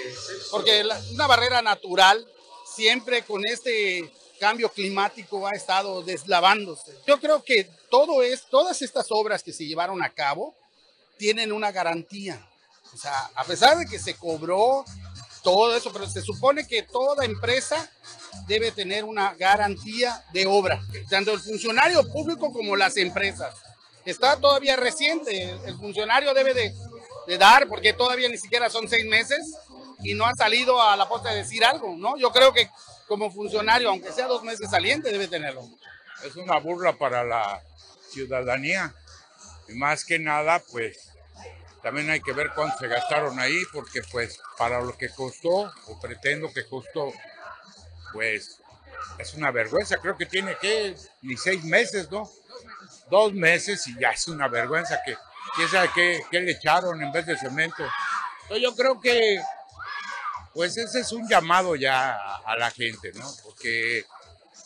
porque 0.51 0.85
una 1.13 1.27
barrera 1.27 1.63
natural 1.63 2.27
siempre 2.65 3.23
con 3.23 3.47
este 3.47 4.13
cambio 4.39 4.71
climático 4.71 5.47
ha 5.47 5.53
estado 5.53 6.03
deslavándose. 6.03 6.97
Yo 7.07 7.19
creo 7.21 7.43
que 7.43 7.69
todo 7.91 8.23
es, 8.23 8.47
todas 8.47 8.83
estas 8.83 9.07
obras 9.11 9.43
que 9.43 9.53
se 9.53 9.67
llevaron 9.67 10.03
a 10.03 10.13
cabo 10.13 10.55
tienen 11.17 11.53
una 11.53 11.73
garantía. 11.73 12.49
O 12.95 12.97
sea, 12.97 13.31
a 13.35 13.45
pesar 13.45 13.77
de 13.77 13.87
que 13.87 13.99
se 13.99 14.15
cobró 14.15 14.85
todo 15.43 15.77
eso, 15.77 15.93
pero 15.93 16.09
se 16.09 16.23
supone 16.23 16.67
que 16.67 16.83
toda 16.83 17.25
empresa 17.25 17.91
debe 18.47 18.73
tener 18.73 19.05
una 19.05 19.35
garantía 19.35 20.25
de 20.33 20.47
obra, 20.47 20.81
tanto 21.09 21.33
el 21.33 21.41
funcionario 21.41 22.07
público 22.11 22.53
como 22.53 22.77
las 22.77 22.97
empresas. 22.97 23.55
Está 24.05 24.39
todavía 24.41 24.77
reciente, 24.77 25.51
el 25.67 25.77
funcionario 25.77 26.33
debe 26.33 26.55
de, 26.55 27.39
dar, 27.39 27.69
porque 27.69 27.93
todavía 27.93 28.29
ni 28.29 28.39
siquiera 28.39 28.71
son 28.71 28.89
seis 28.89 29.05
meses 29.05 29.55
y 30.03 30.15
no 30.15 30.25
ha 30.25 30.35
salido 30.35 30.81
a 30.81 30.97
la 30.97 31.09
posta 31.09 31.31
de 31.31 31.39
decir 31.39 31.63
algo, 31.65 31.95
¿no? 31.97 32.17
Yo 32.17 32.31
creo 32.31 32.53
que 32.53 32.71
como 33.07 33.31
funcionario, 33.31 33.91
aunque 33.91 34.13
sea 34.13 34.27
dos 34.27 34.43
meses 34.43 34.71
saliente, 34.71 35.13
debe 35.13 35.29
tenerlo. 35.29 35.63
Es 36.25 36.37
una 36.37 36.59
burla 36.59 36.95
para 36.95 37.23
la 37.23 37.63
ciudadanía. 38.11 38.95
Y 39.69 39.75
más 39.75 40.05
que 40.05 40.19
nada, 40.19 40.63
pues 40.73 41.11
también 41.83 42.11
hay 42.11 42.21
que 42.21 42.33
ver 42.33 42.51
cuánto 42.55 42.79
se 42.79 42.89
gastaron 42.89 43.39
ahí, 43.39 43.63
porque 43.73 44.03
pues 44.11 44.41
para 44.57 44.81
lo 44.81 44.97
que 44.97 45.11
costó, 45.11 45.73
o 45.87 46.01
pretendo 46.01 46.53
que 46.53 46.67
costó, 46.67 47.13
pues 48.13 48.61
es 49.19 49.35
una 49.35 49.51
vergüenza. 49.51 49.99
Creo 49.99 50.17
que 50.17 50.27
tiene 50.27 50.57
que 50.61 50.95
ni 51.23 51.37
seis 51.37 51.65
meses, 51.65 52.11
¿no? 52.11 52.31
Dos 53.11 53.33
meses 53.33 53.87
y 53.89 53.99
ya 53.99 54.11
es 54.11 54.29
una 54.29 54.49
vergüenza 54.49 55.01
que 55.05 55.17
quién 55.55 55.69
sabe 55.69 55.91
qué, 55.95 56.23
qué 56.31 56.41
le 56.41 56.53
echaron 56.53 57.03
en 57.03 57.13
vez 57.13 57.27
de 57.27 57.37
cemento. 57.37 57.85
Entonces 58.43 58.63
yo 58.63 58.75
creo 58.75 59.01
que 59.01 59.41
pues 60.59 60.77
ese 60.77 61.01
es 61.01 61.13
un 61.13 61.29
llamado 61.29 61.77
ya 61.77 62.37
a, 62.39 62.57
la 62.57 62.71
gente, 62.71 63.13
¿no? 63.13 63.31
Porque 63.45 64.05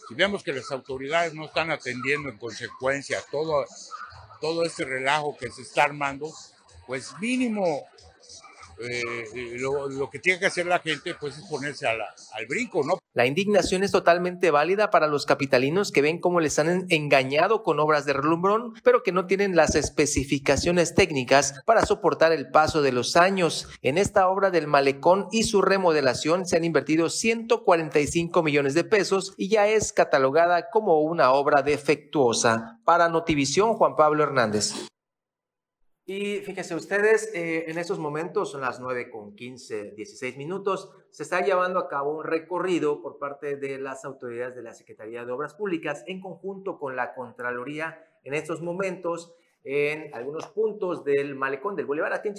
si 0.08 0.14
vemos 0.14 0.42
que 0.42 0.52
las 0.52 0.70
autoridades 0.70 1.34
no 1.34 1.44
están 1.44 1.70
atendiendo 1.70 2.30
en 2.30 2.38
consecuencia 2.38 3.22
todo, 3.30 3.66
todo 4.40 4.64
este 4.64 4.84
relajo 4.84 5.36
que 5.36 5.50
se 5.50 5.60
está 5.60 5.84
armando, 5.84 6.32
pues 6.86 7.12
mínimo 7.20 7.86
eh, 8.78 9.56
lo, 9.58 10.10
que 10.10 10.18
tiene 10.18 10.38
que 10.38 10.46
hacer 10.46 10.66
la 10.66 10.78
gente 10.78 11.14
pues 11.14 11.38
es 11.38 11.44
ponerse 11.44 11.86
al 11.86 12.46
brinco, 12.48 12.82
¿no? 12.84 12.98
La 13.14 13.26
indignación 13.26 13.82
es 13.82 13.92
totalmente 13.92 14.50
válida 14.50 14.90
para 14.90 15.06
los 15.06 15.26
capitalinos 15.26 15.92
que 15.92 16.00
ven 16.00 16.18
cómo 16.18 16.40
les 16.40 16.58
han 16.58 16.86
engañado 16.88 17.62
con 17.62 17.78
obras 17.78 18.06
de 18.06 18.14
relumbrón, 18.14 18.72
pero 18.82 19.02
que 19.02 19.12
no 19.12 19.26
tienen 19.26 19.54
las 19.54 19.74
especificaciones 19.74 20.94
técnicas 20.94 21.60
para 21.66 21.84
soportar 21.84 22.32
el 22.32 22.50
paso 22.50 22.80
de 22.80 22.92
los 22.92 23.16
años. 23.16 23.68
En 23.82 23.98
esta 23.98 24.28
obra 24.28 24.50
del 24.50 24.66
malecón 24.66 25.28
y 25.30 25.42
su 25.42 25.60
remodelación 25.60 26.46
se 26.46 26.56
han 26.56 26.64
invertido 26.64 27.10
145 27.10 28.42
millones 28.42 28.72
de 28.72 28.84
pesos 28.84 29.34
y 29.36 29.48
ya 29.48 29.68
es 29.68 29.92
catalogada 29.92 30.70
como 30.70 31.02
una 31.02 31.32
obra 31.32 31.60
defectuosa. 31.60 32.80
Para 32.84 33.10
Notivisión, 33.10 33.74
Juan 33.74 33.94
Pablo 33.94 34.22
Hernández. 34.22 34.72
Y 36.04 36.38
fíjense 36.38 36.74
ustedes, 36.74 37.32
eh, 37.32 37.70
en 37.70 37.78
estos 37.78 38.00
momentos 38.00 38.50
son 38.50 38.60
las 38.60 38.80
9 38.80 39.08
con 39.08 39.36
15, 39.36 39.92
16 39.92 40.36
minutos, 40.36 40.90
se 41.10 41.22
está 41.22 41.42
llevando 41.42 41.78
a 41.78 41.88
cabo 41.88 42.18
un 42.18 42.24
recorrido 42.24 43.00
por 43.00 43.18
parte 43.18 43.56
de 43.56 43.78
las 43.78 44.04
autoridades 44.04 44.56
de 44.56 44.62
la 44.62 44.74
Secretaría 44.74 45.24
de 45.24 45.30
Obras 45.30 45.54
Públicas 45.54 46.02
en 46.08 46.20
conjunto 46.20 46.80
con 46.80 46.96
la 46.96 47.14
Contraloría 47.14 48.04
en 48.24 48.34
estos 48.34 48.62
momentos 48.62 49.36
en 49.62 50.12
algunos 50.12 50.48
puntos 50.48 51.04
del 51.04 51.36
malecón 51.36 51.76
del 51.76 51.86
Bolívar 51.86 52.12
aquí 52.12 52.30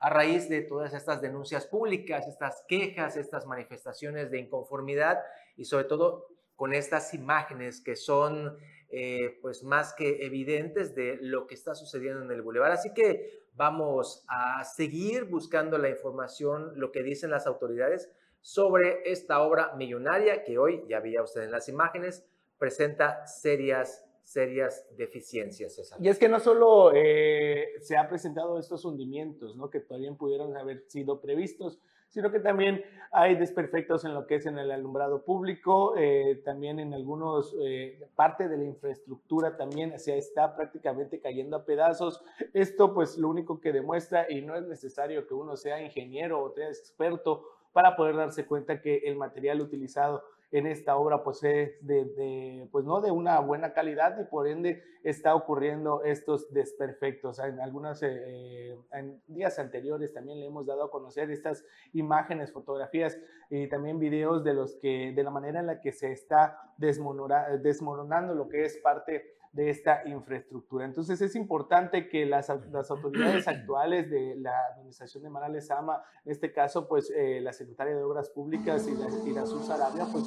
a 0.00 0.08
raíz 0.08 0.48
de 0.48 0.62
todas 0.62 0.94
estas 0.94 1.20
denuncias 1.20 1.66
públicas, 1.66 2.26
estas 2.26 2.64
quejas, 2.68 3.18
estas 3.18 3.46
manifestaciones 3.46 4.30
de 4.30 4.38
inconformidad 4.38 5.18
y 5.56 5.64
sobre 5.64 5.84
todo 5.84 6.28
con 6.56 6.72
estas 6.72 7.12
imágenes 7.12 7.82
que 7.82 7.96
son 7.96 8.56
eh, 8.90 9.38
pues 9.42 9.62
más 9.62 9.94
que 9.94 10.24
evidentes 10.24 10.94
de 10.94 11.18
lo 11.20 11.46
que 11.46 11.54
está 11.54 11.74
sucediendo 11.74 12.22
en 12.22 12.30
el 12.30 12.42
Boulevard. 12.42 12.72
Así 12.72 12.94
que 12.94 13.44
vamos 13.54 14.24
a 14.28 14.64
seguir 14.64 15.24
buscando 15.24 15.78
la 15.78 15.90
información, 15.90 16.72
lo 16.76 16.92
que 16.92 17.02
dicen 17.02 17.30
las 17.30 17.46
autoridades 17.46 18.10
sobre 18.40 19.10
esta 19.10 19.42
obra 19.42 19.74
millonaria 19.76 20.44
que 20.44 20.58
hoy, 20.58 20.84
ya 20.88 21.00
veía 21.00 21.22
usted 21.22 21.42
en 21.42 21.50
las 21.50 21.68
imágenes, 21.68 22.24
presenta 22.58 23.26
serias 23.26 24.04
serias 24.28 24.86
deficiencias, 24.98 25.74
César. 25.74 25.98
Y 26.02 26.08
es 26.08 26.18
que 26.18 26.28
no 26.28 26.38
solo 26.38 26.92
eh, 26.94 27.76
se 27.80 27.96
han 27.96 28.08
presentado 28.08 28.58
estos 28.58 28.84
hundimientos, 28.84 29.56
¿no? 29.56 29.70
que 29.70 29.80
todavía 29.80 30.12
pudieron 30.12 30.54
haber 30.54 30.84
sido 30.86 31.22
previstos, 31.22 31.78
sino 32.08 32.30
que 32.30 32.40
también 32.40 32.84
hay 33.12 33.36
desperfectos 33.36 34.04
en 34.04 34.14
lo 34.14 34.26
que 34.26 34.36
es 34.36 34.46
en 34.46 34.58
el 34.58 34.70
alumbrado 34.70 35.24
público, 35.24 35.94
eh, 35.96 36.40
también 36.44 36.78
en 36.78 36.92
algunos, 36.92 37.56
eh, 37.60 38.08
parte 38.16 38.48
de 38.48 38.58
la 38.58 38.64
infraestructura 38.64 39.56
también 39.56 39.98
se 39.98 40.18
está 40.18 40.54
prácticamente 40.56 41.20
cayendo 41.20 41.56
a 41.56 41.64
pedazos. 41.64 42.22
Esto 42.52 42.92
pues 42.94 43.16
lo 43.16 43.28
único 43.28 43.60
que 43.60 43.72
demuestra, 43.72 44.26
y 44.30 44.42
no 44.42 44.56
es 44.56 44.66
necesario 44.66 45.26
que 45.26 45.34
uno 45.34 45.56
sea 45.56 45.82
ingeniero 45.82 46.42
o 46.42 46.50
sea 46.50 46.68
experto 46.68 47.44
para 47.72 47.96
poder 47.96 48.16
darse 48.16 48.46
cuenta 48.46 48.80
que 48.80 48.98
el 49.04 49.16
material 49.16 49.60
utilizado 49.60 50.24
en 50.50 50.66
esta 50.66 50.96
obra 50.96 51.22
pues 51.22 51.42
es 51.44 51.86
de, 51.86 52.68
pues 52.72 52.84
no 52.84 53.00
de 53.00 53.10
una 53.10 53.38
buena 53.40 53.72
calidad 53.72 54.18
y 54.18 54.24
por 54.24 54.48
ende 54.48 54.82
está 55.02 55.34
ocurriendo 55.34 56.02
estos 56.04 56.52
desperfectos. 56.52 57.38
En 57.38 57.60
algunos 57.60 58.02
eh, 58.02 58.76
en 58.92 59.22
días 59.26 59.58
anteriores 59.58 60.12
también 60.12 60.40
le 60.40 60.46
hemos 60.46 60.66
dado 60.66 60.84
a 60.84 60.90
conocer 60.90 61.30
estas 61.30 61.64
imágenes, 61.92 62.52
fotografías 62.52 63.18
y 63.50 63.68
también 63.68 63.98
videos 63.98 64.42
de 64.44 64.54
los 64.54 64.76
que 64.76 65.12
de 65.14 65.22
la 65.22 65.30
manera 65.30 65.60
en 65.60 65.66
la 65.66 65.80
que 65.80 65.92
se 65.92 66.12
está 66.12 66.58
desmoronando 66.78 68.34
lo 68.34 68.48
que 68.48 68.64
es 68.64 68.78
parte 68.78 69.37
de 69.52 69.70
esta 69.70 70.06
infraestructura. 70.06 70.84
Entonces 70.84 71.20
es 71.20 71.34
importante 71.34 72.08
que 72.08 72.26
las, 72.26 72.48
las 72.70 72.90
autoridades 72.90 73.48
actuales 73.48 74.10
de 74.10 74.36
la 74.36 74.54
administración 74.72 75.22
de 75.22 75.30
Mara 75.30 75.48
Lezama, 75.48 76.02
en 76.24 76.32
este 76.32 76.52
caso 76.52 76.88
pues 76.88 77.10
eh, 77.10 77.40
la 77.40 77.52
secretaria 77.52 77.96
de 77.96 78.02
Obras 78.02 78.30
Públicas 78.30 78.86
y 78.86 78.92
la, 78.92 79.08
y 79.26 79.32
la 79.32 79.74
Arabia, 79.74 80.06
pues, 80.12 80.24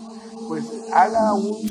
pues 0.47 0.91
haga 0.93 1.33
un, 1.33 1.61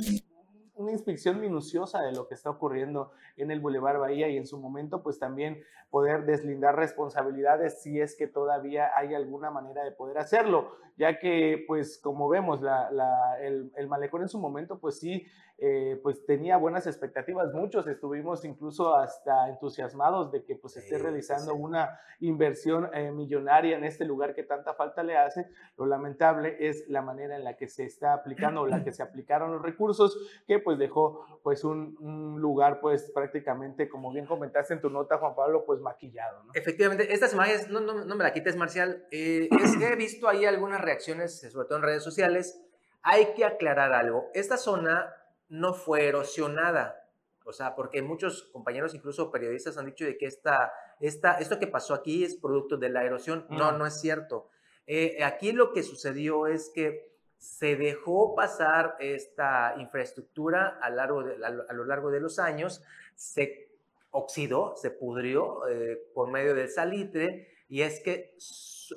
una 0.80 0.92
inspección 0.92 1.40
minuciosa 1.40 2.02
de 2.02 2.12
lo 2.12 2.26
que 2.26 2.34
está 2.34 2.50
ocurriendo 2.50 3.12
en 3.37 3.50
el 3.50 3.60
Boulevard 3.60 3.99
Bahía 3.99 4.28
y 4.28 4.37
en 4.37 4.46
su 4.46 4.58
momento 4.58 5.02
pues 5.02 5.18
también 5.18 5.62
poder 5.90 6.25
deslindar 6.25 6.76
responsabilidades 6.76 7.82
si 7.82 8.00
es 8.00 8.16
que 8.16 8.26
todavía 8.26 8.90
hay 8.96 9.14
alguna 9.14 9.50
manera 9.50 9.84
de 9.84 9.92
poder 9.92 10.18
hacerlo, 10.18 10.72
ya 10.96 11.18
que 11.18 11.64
pues 11.66 11.99
como 11.99 12.28
vemos 12.28 12.62
la, 12.62 12.90
la, 12.90 13.38
el, 13.40 13.72
el 13.76 13.88
malecón 13.88 14.22
en 14.22 14.28
su 14.28 14.38
momento 14.38 14.78
pues 14.78 14.99
sí 14.99 15.26
eh, 15.62 16.00
pues 16.02 16.25
tenía 16.25 16.56
buenas 16.56 16.87
expectativas. 16.87 17.52
Muchos 17.52 17.87
estuvimos 17.87 18.46
incluso 18.46 18.96
hasta 18.96 19.46
entusiasmados 19.50 20.32
de 20.32 20.42
que 20.42 20.56
pues 20.56 20.78
esté 20.78 20.96
realizando 20.96 21.54
una 21.54 22.00
inversión 22.20 22.88
eh, 22.94 23.10
millonaria 23.10 23.76
en 23.76 23.84
este 23.84 24.06
lugar 24.06 24.34
que 24.34 24.42
tanta 24.42 24.72
falta 24.72 25.02
le 25.02 25.18
hace. 25.18 25.50
Lo 25.76 25.84
lamentable 25.84 26.56
es 26.60 26.88
la 26.88 27.02
manera 27.02 27.37
en 27.37 27.44
la 27.44 27.58
que 27.58 27.68
se 27.68 27.84
está 27.84 28.14
aplicando 28.14 28.62
o 28.62 28.66
la 28.66 28.82
que 28.82 28.92
se 28.92 29.02
aplicaron 29.02 29.52
los 29.52 29.60
recursos 29.60 30.16
que 30.46 30.60
pues 30.60 30.69
dejó 30.78 31.26
pues 31.42 31.64
un, 31.64 31.96
lugar 32.40 32.80
pues 32.80 33.10
prácticamente 33.14 33.88
como 33.88 34.12
bien 34.12 34.26
comentaste 34.26 34.74
en 34.74 34.80
tu 34.80 34.90
nota 34.90 35.18
Juan 35.18 35.34
Pablo 35.34 35.64
pues 35.64 35.80
maquillado. 35.80 36.44
Efectivamente, 36.54 37.12
estas 37.12 37.32
imágenes, 37.32 37.68
no, 37.68 37.80
no, 37.80 38.04
no, 38.04 38.16
me 38.16 38.24
la 38.24 38.32
quites 38.32 38.56
Marcial, 38.56 39.06
eh, 39.10 39.48
es 39.62 39.76
que 39.76 39.88
he 39.88 39.96
visto 39.96 40.28
ahí 40.28 40.44
algunas 40.44 40.80
reacciones, 40.80 41.40
sobre 41.40 41.66
todo 41.66 41.78
en 41.78 41.84
redes 41.84 42.02
sociales. 42.02 42.60
Hay 43.02 43.32
que 43.34 43.44
aclarar 43.44 43.92
algo. 43.92 44.28
Esta 44.34 44.56
zona 44.56 45.14
no 45.48 45.72
fue 45.72 46.06
erosionada. 46.06 46.96
O 47.44 47.52
sea, 47.52 47.74
porque 47.74 48.02
muchos 48.02 48.44
compañeros, 48.52 48.94
incluso 48.94 49.30
periodistas, 49.30 49.78
han 49.78 49.86
dicho 49.86 50.04
de 50.04 50.18
que 50.18 50.26
esta, 50.26 50.72
esta, 51.00 51.38
esto 51.38 51.58
que 51.58 51.66
pasó 51.66 51.94
aquí 51.94 52.22
es 52.22 52.36
producto 52.36 52.76
de 52.76 52.90
la 52.90 53.04
erosión. 53.04 53.46
No, 53.48 53.72
no 53.72 53.86
es 53.86 54.00
cierto. 54.00 54.50
Eh, 54.86 55.24
aquí 55.24 55.52
lo 55.52 55.72
que 55.72 55.82
sucedió 55.82 56.46
es 56.46 56.70
que 56.74 57.09
se 57.40 57.75
dejó 57.75 58.35
pasar 58.35 58.97
esta 59.00 59.75
infraestructura 59.78 60.78
a, 60.82 60.90
lo 60.90 61.85
largo 61.87 62.11
de 62.11 62.20
los 62.20 62.38
años, 62.38 62.82
se 63.14 63.70
oxidó, 64.11 64.76
se 64.76 64.90
pudrió 64.90 65.66
eh, 65.66 65.99
por 66.12 66.30
medio 66.30 66.54
del 66.54 66.68
salitre 66.68 67.49
y 67.66 67.80
es 67.80 68.00
que 68.00 68.37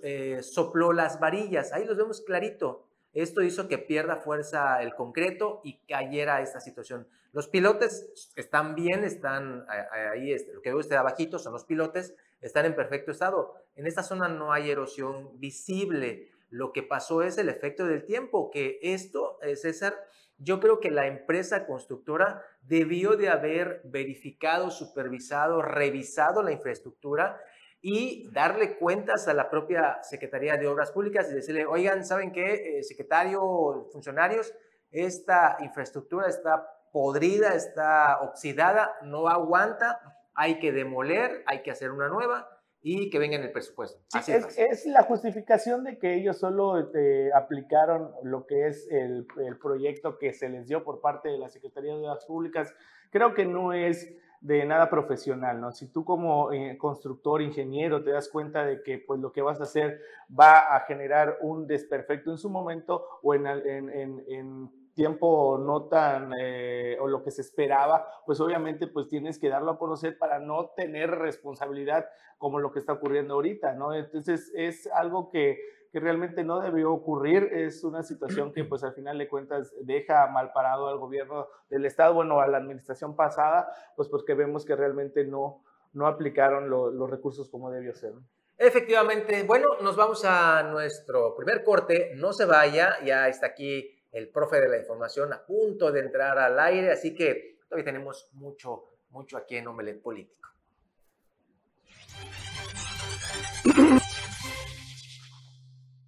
eh, 0.04 0.44
sopló 0.44 0.92
las 0.92 1.22
varillas. 1.22 1.72
Ahí 1.72 1.86
los 1.86 1.96
vemos 1.96 2.20
clarito. 2.20 2.86
Esto 3.14 3.42
hizo 3.42 3.70
que 3.70 3.78
pierda 3.78 4.18
fuerza 4.18 4.82
el 4.84 4.94
concreto 4.94 5.62
y 5.64 5.78
cayera 5.88 6.42
esta 6.42 6.60
situación. 6.60 7.08
Los 7.32 7.48
pilotes 7.48 8.34
están 8.36 8.76
bien, 8.76 9.06
están 9.06 9.66
ahí, 10.12 10.34
este, 10.34 10.54
lo 10.54 10.62
que 10.62 10.72
ve 10.72 10.80
usted 10.80 10.98
abajito 10.98 11.40
son 11.40 11.54
los 11.54 11.64
pilotes, 11.64 12.14
están 12.42 12.66
en 12.66 12.76
perfecto 12.76 13.12
estado. 13.12 13.56
En 13.76 13.88
esta 13.88 14.04
zona 14.04 14.28
no 14.28 14.52
hay 14.52 14.70
erosión 14.70 15.40
visible. 15.40 16.33
Lo 16.54 16.72
que 16.72 16.84
pasó 16.84 17.24
es 17.24 17.40
el 17.40 17.50
efecto 17.50 17.88
del 17.88 18.06
tiempo, 18.06 18.52
que 18.52 18.78
esto, 18.84 19.40
eh, 19.42 19.56
César, 19.56 19.96
yo 20.38 20.60
creo 20.60 20.80
que 20.80 20.92
la 20.92 21.08
empresa 21.08 21.66
constructora 21.66 22.44
debió 22.62 23.18
de 23.18 23.30
haber 23.30 23.82
verificado, 23.86 24.70
supervisado, 24.70 25.64
revisado 25.64 26.44
la 26.44 26.52
infraestructura 26.52 27.42
y 27.82 28.30
darle 28.30 28.78
cuentas 28.78 29.28
a 29.28 29.34
la 29.34 29.50
propia 29.50 29.98
Secretaría 30.04 30.56
de 30.56 30.68
Obras 30.68 30.92
Públicas 30.92 31.28
y 31.32 31.34
decirle, 31.34 31.66
oigan, 31.66 32.06
¿saben 32.06 32.32
qué, 32.32 32.78
eh, 32.78 32.84
secretario, 32.84 33.90
funcionarios? 33.92 34.54
Esta 34.92 35.58
infraestructura 35.60 36.28
está 36.28 36.68
podrida, 36.92 37.56
está 37.56 38.22
oxidada, 38.22 38.94
no 39.02 39.28
aguanta, 39.28 40.00
hay 40.36 40.60
que 40.60 40.72
demoler, 40.72 41.44
hay 41.48 41.64
que 41.64 41.72
hacer 41.72 41.90
una 41.90 42.10
nueva 42.10 42.48
y 42.84 43.10
que 43.10 43.18
venga 43.18 43.38
en 43.38 43.44
el 43.44 43.52
presupuesto. 43.52 44.02
Así 44.13 44.34
es, 44.34 44.58
es, 44.58 44.86
la 44.86 45.04
justificación 45.04 45.86
de 45.86 45.98
que 45.98 46.16
ellos 46.16 46.38
solo 46.38 46.92
eh, 46.94 47.32
aplicaron 47.34 48.12
lo 48.24 48.46
que 48.46 48.68
es 48.68 48.88
el, 48.92 49.25
el, 49.38 49.58
proyecto 49.58 50.18
que 50.20 50.34
se 50.34 50.50
les 50.50 50.68
dio 50.68 50.84
por 50.84 51.00
parte 51.00 51.30
de 51.30 51.38
la 51.38 51.50
Secretaría 51.50 51.94
de 51.94 52.00
Obras 52.00 52.25
Públicas. 52.25 52.75
Creo 53.10 53.34
que 53.34 53.46
no 53.46 53.72
es 53.72 54.13
de 54.44 54.66
nada 54.66 54.90
profesional, 54.90 55.62
¿no? 55.62 55.72
Si 55.72 55.88
tú 55.88 56.04
como 56.04 56.52
eh, 56.52 56.78
constructor, 56.78 57.42
ingeniero, 57.42 58.04
te 58.04 58.12
das 58.12 58.28
cuenta 58.28 58.66
de 58.66 58.84
que 58.84 58.98
pues 58.98 59.22
lo 59.22 59.32
que 59.32 59.42
vas 59.42 59.62
a 59.62 59.63
hacer 59.63 60.02
va 60.38 60.75
a 60.75 60.82
generar 60.82 61.38
un 61.40 61.66
desperfecto 61.66 62.30
en 62.30 62.38
su 62.38 62.50
momento 62.50 63.06
o 63.22 63.34
en, 63.34 63.48
en, 63.48 63.90
en, 64.28 64.70
tiempo 64.94 65.58
no 65.58 65.84
tan, 65.84 66.32
eh, 66.40 66.98
o 67.00 67.08
lo 67.08 67.24
que 67.24 67.32
se 67.32 67.42
esperaba, 67.42 68.08
pues 68.26 68.40
obviamente 68.40 68.88
pues 68.88 69.08
tienes 69.08 69.40
que 69.40 69.50
darlo 69.50 69.72
a 69.72 69.80
conocer 69.80 70.18
para 70.18 70.40
no 70.40 70.72
tener 70.76 71.10
responsabilidad 71.12 72.06
como 72.38 72.60
lo 72.60 72.72
que 72.72 72.80
está 72.80 72.94
ocurriendo 72.94 73.36
ahorita, 73.36 73.74
¿no? 73.74 73.94
Entonces 73.94 74.52
es 74.56 74.88
algo 74.88 75.30
que 75.30 75.60
que 75.94 76.00
realmente 76.00 76.44
no 76.44 76.60
debió 76.60 76.92
ocurrir. 76.92 77.52
Es 77.54 77.84
una 77.84 78.02
situación 78.02 78.52
que 78.52 78.66
pues 78.66 78.84
al 78.84 78.94
final 78.94 79.20
de 79.20 79.30
cuentas 79.30 79.72
deja 79.82 80.26
mal 80.26 80.52
parado 80.52 80.88
al 80.88 80.98
gobierno 80.98 81.48
del 81.70 81.86
Estado, 81.86 82.16
bueno, 82.16 82.42
a 82.42 82.48
la 82.48 82.58
administración 82.58 83.16
pasada, 83.16 83.72
pues 83.96 84.10
porque 84.10 84.34
vemos 84.34 84.66
que 84.66 84.76
realmente 84.76 85.24
no, 85.24 85.64
no 85.94 86.08
aplicaron 86.08 86.68
los 86.68 87.10
recursos 87.10 87.48
como 87.48 87.70
debió 87.70 87.94
ser. 87.94 88.14
Efectivamente, 88.58 89.44
bueno, 89.44 89.68
nos 89.82 89.96
vamos 89.96 90.26
a 90.26 90.64
nuestro 90.64 91.36
primer 91.36 91.64
corte, 91.64 92.14
no 92.16 92.34
se 92.34 92.46
vaya, 92.46 92.96
ya 93.06 93.28
está 93.28 93.48
aquí 93.48 93.93
el 94.13 94.29
profe 94.29 94.62
de 94.62 94.70
la 94.70 94.77
información 94.77 95.34
a 95.34 95.43
punto 95.43 95.91
de 95.91 96.01
entrar 96.01 96.38
al 96.38 96.58
aire, 96.60 96.91
así 96.91 97.13
que 97.13 97.58
todavía 97.67 97.86
tenemos 97.86 98.29
mucho, 98.34 98.86
mucho 99.10 99.38
aquí 99.38 99.58
en 99.58 99.67
Omelet 99.67 100.01
Político. 100.01 100.50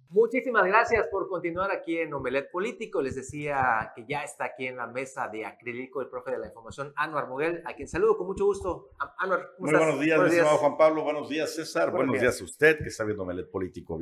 Muchísimas 0.08 0.64
gracias 0.64 1.08
por 1.08 1.28
continuar 1.28 1.70
aquí 1.70 1.98
en 1.98 2.14
Omelet 2.14 2.50
Político. 2.50 3.02
Les 3.02 3.16
decía 3.16 3.92
que 3.94 4.06
ya 4.08 4.22
está 4.22 4.46
aquí 4.46 4.66
en 4.66 4.76
la 4.76 4.86
mesa 4.86 5.28
de 5.28 5.44
acrílico 5.44 6.00
el 6.00 6.08
profe 6.08 6.30
de 6.30 6.38
la 6.38 6.46
información, 6.46 6.92
Anuar 6.96 7.28
Muguel, 7.28 7.62
a 7.66 7.74
quien 7.74 7.86
saludo 7.86 8.16
con 8.16 8.28
mucho 8.28 8.46
gusto. 8.46 8.92
Anuar, 9.18 9.50
¿cómo 9.58 9.70
Muy 9.70 9.78
buenos 9.78 10.00
días, 10.00 10.20
estimado 10.22 10.56
Juan 10.56 10.76
Pablo. 10.78 11.02
Buenos 11.02 11.28
días, 11.28 11.54
César. 11.54 11.90
Buenos, 11.90 12.18
días. 12.18 12.40
a 12.40 12.44
usted 12.44 12.78
que 12.78 12.88
está 12.88 13.04
viendo 13.04 13.24
Omelet 13.24 13.50
Político. 13.50 14.00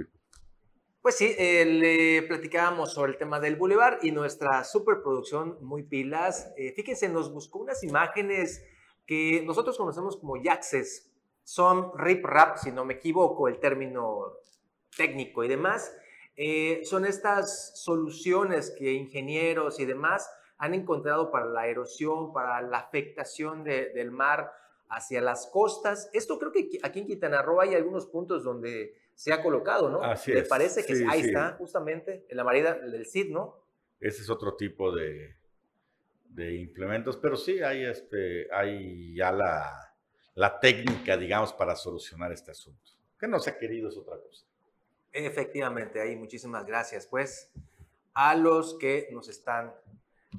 Pues 1.04 1.18
sí, 1.18 1.34
eh, 1.36 1.66
le 1.66 2.22
platicábamos 2.22 2.94
sobre 2.94 3.12
el 3.12 3.18
tema 3.18 3.38
del 3.38 3.56
Boulevard 3.56 3.98
y 4.02 4.10
nuestra 4.10 4.64
superproducción 4.64 5.58
muy 5.60 5.82
pilas. 5.82 6.50
Eh, 6.56 6.72
fíjense, 6.74 7.10
nos 7.10 7.30
buscó 7.30 7.58
unas 7.58 7.84
imágenes 7.84 8.64
que 9.04 9.42
nosotros 9.44 9.76
conocemos 9.76 10.16
como 10.16 10.42
Yaxes. 10.42 11.12
Son 11.42 11.92
rip 11.98 12.24
rap, 12.24 12.56
si 12.56 12.72
no 12.72 12.86
me 12.86 12.94
equivoco, 12.94 13.48
el 13.48 13.60
término 13.60 14.32
técnico 14.96 15.44
y 15.44 15.48
demás. 15.48 15.94
Eh, 16.36 16.80
son 16.84 17.04
estas 17.04 17.78
soluciones 17.78 18.70
que 18.70 18.94
ingenieros 18.94 19.80
y 19.80 19.84
demás 19.84 20.34
han 20.56 20.72
encontrado 20.72 21.30
para 21.30 21.44
la 21.44 21.66
erosión, 21.66 22.32
para 22.32 22.62
la 22.62 22.78
afectación 22.78 23.62
del 23.62 24.10
mar 24.10 24.54
hacia 24.88 25.20
las 25.20 25.48
costas. 25.48 26.08
Esto 26.14 26.38
creo 26.38 26.50
que 26.50 26.78
aquí 26.82 27.00
en 27.00 27.06
Quintana 27.06 27.42
Roo 27.42 27.60
hay 27.60 27.74
algunos 27.74 28.06
puntos 28.06 28.42
donde 28.42 29.03
se 29.14 29.32
ha 29.32 29.42
colocado, 29.42 29.88
¿no? 29.90 30.02
Así 30.02 30.32
Me 30.32 30.42
parece 30.42 30.84
que 30.84 31.06
ahí 31.08 31.20
está, 31.20 31.52
justamente, 31.52 32.26
en 32.28 32.36
la 32.36 32.44
marida 32.44 32.74
del 32.74 33.06
CID, 33.06 33.30
¿no? 33.30 33.64
Ese 34.00 34.22
es 34.22 34.30
otro 34.30 34.56
tipo 34.56 34.94
de, 34.94 35.36
de 36.28 36.54
implementos, 36.54 37.16
pero 37.16 37.36
sí 37.36 37.62
hay, 37.62 37.84
este, 37.84 38.52
hay 38.52 39.14
ya 39.14 39.30
la, 39.30 39.94
la 40.34 40.58
técnica, 40.58 41.16
digamos, 41.16 41.52
para 41.52 41.76
solucionar 41.76 42.32
este 42.32 42.50
asunto. 42.50 42.92
Que 43.18 43.28
no 43.28 43.38
se 43.38 43.50
ha 43.50 43.58
querido 43.58 43.88
es 43.88 43.96
otra 43.96 44.18
cosa. 44.18 44.44
Efectivamente, 45.12 46.00
ahí 46.00 46.16
muchísimas 46.16 46.66
gracias, 46.66 47.06
pues, 47.06 47.52
a 48.14 48.34
los 48.34 48.76
que 48.78 49.08
nos 49.12 49.28
están, 49.28 49.72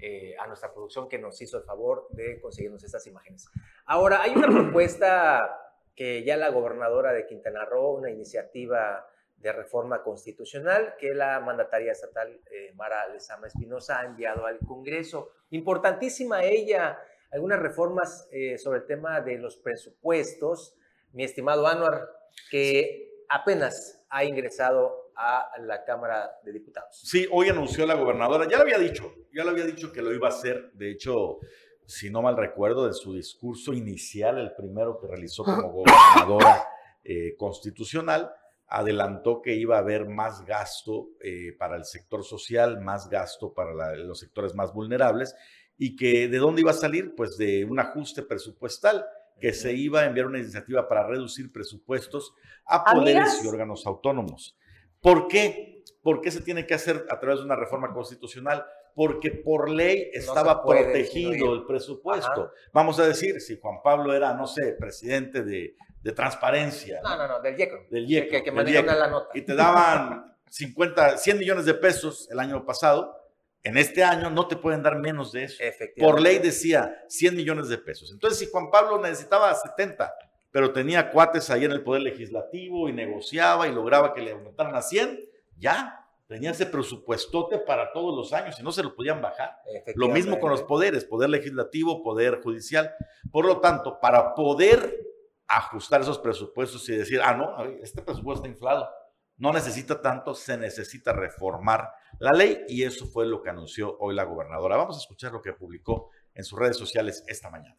eh, 0.02 0.36
a 0.38 0.48
nuestra 0.48 0.74
producción 0.74 1.08
que 1.08 1.18
nos 1.18 1.42
hizo 1.42 1.58
el 1.58 1.64
favor 1.64 2.08
de 2.12 2.42
conseguirnos 2.42 2.84
estas 2.84 3.08
imágenes. 3.08 3.48
Ahora, 3.86 4.22
hay 4.22 4.36
una 4.36 4.48
propuesta 4.64 5.65
que 5.96 6.24
ya 6.24 6.38
la 6.38 6.50
gobernadora 6.50 7.14
de 7.14 7.26
Quintana 7.26 7.66
Roo, 7.66 7.94
una 7.94 8.12
iniciativa 8.12 9.08
de 9.38 9.52
reforma 9.52 10.02
constitucional 10.02 10.96
que 10.98 11.14
la 11.14 11.40
mandataria 11.40 11.92
estatal 11.92 12.42
eh, 12.52 12.74
Mara 12.76 13.08
Lezama 13.08 13.48
Espinosa 13.48 14.00
ha 14.00 14.06
enviado 14.06 14.46
al 14.46 14.60
Congreso. 14.60 15.32
Importantísima 15.52 16.44
ella, 16.44 17.00
algunas 17.32 17.60
reformas 17.60 18.28
eh, 18.32 18.58
sobre 18.58 18.80
el 18.80 18.86
tema 18.86 19.22
de 19.22 19.38
los 19.38 19.58
presupuestos. 19.58 20.76
Mi 21.12 21.24
estimado 21.24 21.68
Anuar, 21.68 22.10
que 22.50 23.24
apenas 23.30 24.06
ha 24.10 24.24
ingresado 24.24 25.12
a 25.16 25.52
la 25.60 25.86
Cámara 25.86 26.40
de 26.44 26.52
Diputados. 26.52 27.00
Sí, 27.04 27.28
hoy 27.32 27.50
anunció 27.50 27.86
la 27.86 27.96
gobernadora, 27.96 28.48
ya 28.50 28.58
lo 28.58 28.64
había 28.64 28.78
dicho, 28.78 29.14
ya 29.34 29.44
lo 29.44 29.52
había 29.52 29.66
dicho 29.66 29.94
que 29.94 30.02
lo 30.02 30.14
iba 30.14 30.28
a 30.28 30.32
hacer, 30.32 30.72
de 30.74 30.92
hecho, 30.92 31.40
si 31.86 32.10
no 32.10 32.22
mal 32.22 32.38
recuerdo, 32.38 32.88
de 32.88 32.94
su 32.94 33.14
discurso 33.14 33.74
inicial, 33.74 34.38
el 34.38 34.54
primero 34.54 35.00
que 35.00 35.08
realizó 35.08 35.44
como 35.44 35.72
gobernadora 35.72 36.68
eh, 37.04 37.36
constitucional, 37.38 38.32
adelantó 38.68 39.42
que 39.42 39.56
iba 39.56 39.76
a 39.76 39.80
haber 39.80 40.08
más 40.08 40.44
gasto 40.46 41.10
eh, 41.22 41.56
para 41.58 41.76
el 41.76 41.86
sector 41.86 42.24
social, 42.24 42.82
más 42.82 43.10
gasto 43.10 43.54
para 43.54 43.96
los 43.96 44.20
sectores 44.20 44.56
más 44.56 44.74
vulnerables 44.74 45.36
y 45.78 45.96
que 45.96 46.28
de 46.28 46.38
dónde 46.38 46.62
iba 46.62 46.72
a 46.72 46.76
salir, 46.76 47.14
pues 47.16 47.38
de 47.38 47.66
un 47.66 47.80
ajuste 47.80 48.24
presupuestal 48.24 49.06
que 49.40 49.54
se 49.54 49.74
iba 49.74 50.02
a 50.02 50.06
enviar 50.06 50.28
una 50.28 50.40
iniciativa 50.40 50.88
para 50.88 51.06
reducir 51.06 51.52
presupuestos 51.52 52.34
a 52.66 52.84
poderes 52.84 53.44
y 53.44 53.48
órganos 53.48 53.86
autónomos. 53.86 54.58
¿Por 55.02 55.28
qué? 55.28 55.84
¿Por 56.02 56.22
qué 56.22 56.32
se 56.32 56.42
tiene 56.42 56.66
que 56.66 56.74
hacer 56.74 57.06
a 57.10 57.20
través 57.20 57.40
de 57.40 57.46
una 57.46 57.56
reforma 57.56 57.94
constitucional? 57.94 58.66
Porque 58.96 59.32
por 59.32 59.70
ley 59.70 60.10
estaba 60.14 60.64
protegido 60.64 61.54
el 61.54 61.66
presupuesto. 61.66 62.52
Vamos 62.72 62.98
a 63.00 63.06
decir, 63.06 63.42
si 63.42 63.60
Juan 63.60 63.82
Pablo 63.84 64.14
era, 64.14 64.34
no 64.34 64.48
sé, 64.48 64.74
presidente 64.80 65.44
de, 65.44 65.76
transparencia. 66.16 67.02
No, 67.04 67.18
no, 67.18 67.28
no, 67.28 67.42
del 67.42 67.60
IECO. 67.60 67.88
Del 67.90 68.10
IECO. 68.10 68.30
Que, 68.32 68.44
que 68.44 68.52
la 68.52 69.08
nota. 69.08 69.30
Y 69.34 69.42
te 69.42 69.54
daban 69.56 70.36
50, 70.50 71.18
100 71.18 71.40
millones 71.40 71.66
de 71.66 71.74
pesos 71.74 72.30
el 72.32 72.40
año 72.40 72.66
pasado 72.66 73.26
en 73.66 73.78
este 73.78 74.04
año 74.04 74.30
no 74.30 74.48
te 74.48 74.56
pueden 74.58 74.84
dar 74.84 75.00
menos 75.00 75.32
de 75.32 75.46
eso. 75.46 75.58
Por 75.98 76.22
ley 76.22 76.38
decía 76.38 77.04
100 77.10 77.36
millones 77.36 77.68
de 77.68 77.80
pesos. 77.80 78.12
Entonces, 78.12 78.38
si 78.38 78.46
Juan 78.46 78.70
Pablo 78.70 79.02
necesitaba 79.02 79.54
70, 79.56 80.14
pero 80.52 80.72
tenía 80.72 81.10
cuates 81.10 81.50
ahí 81.50 81.66
en 81.66 81.72
el 81.72 81.82
Poder 81.82 82.04
Legislativo 82.04 82.88
y 82.88 82.94
negociaba 82.94 83.68
y 83.68 83.74
lograba 83.74 84.14
que 84.14 84.22
le 84.22 84.34
aumentaran 84.34 84.76
a 84.76 84.84
100, 84.84 85.20
ya 85.58 86.05
tenía 86.28 86.52
ese 86.52 86.66
presupuestote 86.66 87.60
para 87.60 87.92
todos 87.92 88.16
los 88.16 88.34
años 88.34 88.60
y 88.60 88.64
no 88.64 88.72
se 88.72 88.84
lo 88.84 88.96
podían 88.96 89.22
bajar. 89.22 89.58
Lo 89.96 90.10
mismo 90.10 90.40
con 90.40 90.50
los 90.50 90.64
poderes, 90.64 91.06
Poder 91.06 91.30
Legislativo, 91.30 92.04
Poder 92.04 92.42
Judicial. 92.42 92.94
Por 93.32 93.46
lo 93.46 93.60
tanto, 93.60 94.00
para 94.00 94.34
poder 94.34 95.06
ajustar 95.48 96.02
esos 96.02 96.20
presupuestos 96.20 96.88
y 96.90 96.96
decir, 96.96 97.22
ah, 97.24 97.36
no, 97.36 97.64
este 97.82 98.02
presupuesto 98.02 98.44
está 98.44 98.48
inflado, 98.48 98.90
no 99.38 99.54
necesita 99.54 100.02
tanto, 100.02 100.34
se 100.34 100.58
necesita 100.58 101.14
reformar 101.14 101.92
la 102.20 102.32
ley 102.32 102.64
y 102.68 102.84
eso 102.84 103.06
fue 103.06 103.28
lo 103.28 103.42
que 103.44 103.50
anunció 103.50 103.96
hoy 104.00 104.16
la 104.16 104.24
gobernadora. 104.24 104.78
Vamos 104.78 104.98
a 104.98 105.02
escuchar 105.02 105.32
lo 105.32 105.42
que 105.42 105.54
publicó 105.54 106.10
en 106.34 106.44
sus 106.44 106.58
redes 106.58 106.78
sociales 106.78 107.24
esta 107.28 107.50
mañana. 107.50 107.78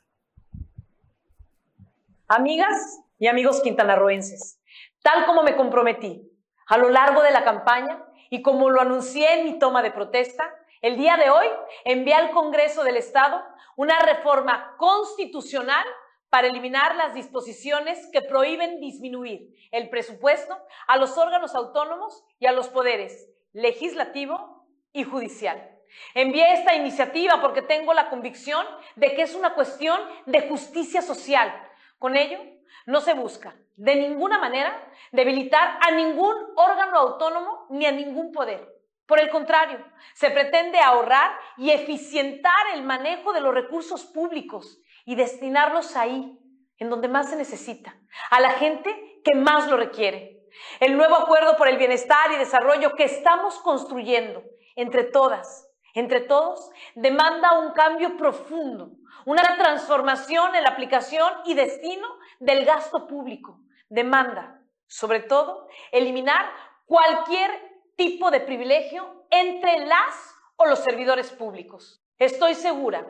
Amigas 2.28 3.00
y 3.18 3.26
amigos 3.26 3.60
quintanarroenses, 3.62 4.60
tal 5.02 5.26
como 5.26 5.42
me 5.42 5.56
comprometí 5.56 6.30
a 6.68 6.78
lo 6.78 6.90
largo 6.90 7.22
de 7.22 7.30
la 7.30 7.44
campaña 7.44 8.05
y 8.30 8.42
como 8.42 8.70
lo 8.70 8.80
anuncié 8.80 9.34
en 9.34 9.44
mi 9.44 9.58
toma 9.58 9.82
de 9.82 9.90
protesta, 9.90 10.54
el 10.82 10.96
día 10.96 11.16
de 11.16 11.30
hoy 11.30 11.46
envié 11.84 12.14
al 12.14 12.30
Congreso 12.30 12.84
del 12.84 12.96
Estado 12.96 13.42
una 13.76 13.98
reforma 14.00 14.74
constitucional 14.78 15.84
para 16.30 16.48
eliminar 16.48 16.96
las 16.96 17.14
disposiciones 17.14 18.08
que 18.12 18.22
prohíben 18.22 18.80
disminuir 18.80 19.54
el 19.70 19.88
presupuesto 19.88 20.56
a 20.86 20.96
los 20.96 21.16
órganos 21.16 21.54
autónomos 21.54 22.24
y 22.38 22.46
a 22.46 22.52
los 22.52 22.68
poderes 22.68 23.28
legislativo 23.52 24.66
y 24.92 25.04
judicial. 25.04 25.72
Envié 26.14 26.52
esta 26.52 26.74
iniciativa 26.74 27.40
porque 27.40 27.62
tengo 27.62 27.94
la 27.94 28.10
convicción 28.10 28.66
de 28.96 29.14
que 29.14 29.22
es 29.22 29.34
una 29.34 29.54
cuestión 29.54 29.98
de 30.26 30.48
justicia 30.48 31.00
social. 31.00 31.54
Con 31.98 32.16
ello, 32.16 32.38
no 32.86 33.00
se 33.00 33.14
busca 33.14 33.56
de 33.76 33.94
ninguna 33.94 34.38
manera 34.38 34.90
debilitar 35.12 35.78
a 35.80 35.90
ningún 35.90 36.34
órgano 36.56 36.98
autónomo 36.98 37.66
ni 37.70 37.86
a 37.86 37.92
ningún 37.92 38.32
poder. 38.32 38.74
Por 39.06 39.20
el 39.20 39.30
contrario, 39.30 39.78
se 40.14 40.30
pretende 40.30 40.80
ahorrar 40.80 41.38
y 41.56 41.70
eficientar 41.70 42.52
el 42.74 42.82
manejo 42.82 43.32
de 43.32 43.40
los 43.40 43.54
recursos 43.54 44.04
públicos 44.04 44.80
y 45.04 45.14
destinarlos 45.14 45.94
ahí, 45.96 46.38
en 46.78 46.90
donde 46.90 47.08
más 47.08 47.30
se 47.30 47.36
necesita, 47.36 47.96
a 48.30 48.40
la 48.40 48.50
gente 48.50 49.20
que 49.24 49.34
más 49.34 49.68
lo 49.68 49.76
requiere. 49.76 50.40
El 50.80 50.96
nuevo 50.96 51.14
acuerdo 51.14 51.56
por 51.56 51.68
el 51.68 51.78
bienestar 51.78 52.32
y 52.32 52.36
desarrollo 52.36 52.94
que 52.94 53.04
estamos 53.04 53.58
construyendo 53.60 54.42
entre 54.74 55.04
todas, 55.04 55.70
entre 55.94 56.20
todos, 56.20 56.70
demanda 56.94 57.60
un 57.60 57.72
cambio 57.72 58.16
profundo, 58.16 58.90
una 59.26 59.56
transformación 59.58 60.54
en 60.54 60.62
la 60.62 60.70
aplicación 60.70 61.30
y 61.44 61.54
destino 61.54 62.06
del 62.38 62.64
gasto 62.64 63.06
público. 63.08 63.60
Demanda, 63.88 64.62
sobre 64.86 65.20
todo, 65.20 65.68
eliminar 65.90 66.46
cualquier 66.86 67.50
tipo 67.96 68.30
de 68.30 68.40
privilegio 68.40 69.26
entre 69.30 69.84
las 69.84 70.34
o 70.54 70.66
los 70.66 70.78
servidores 70.78 71.30
públicos. 71.32 72.00
Estoy 72.18 72.54
segura 72.54 73.04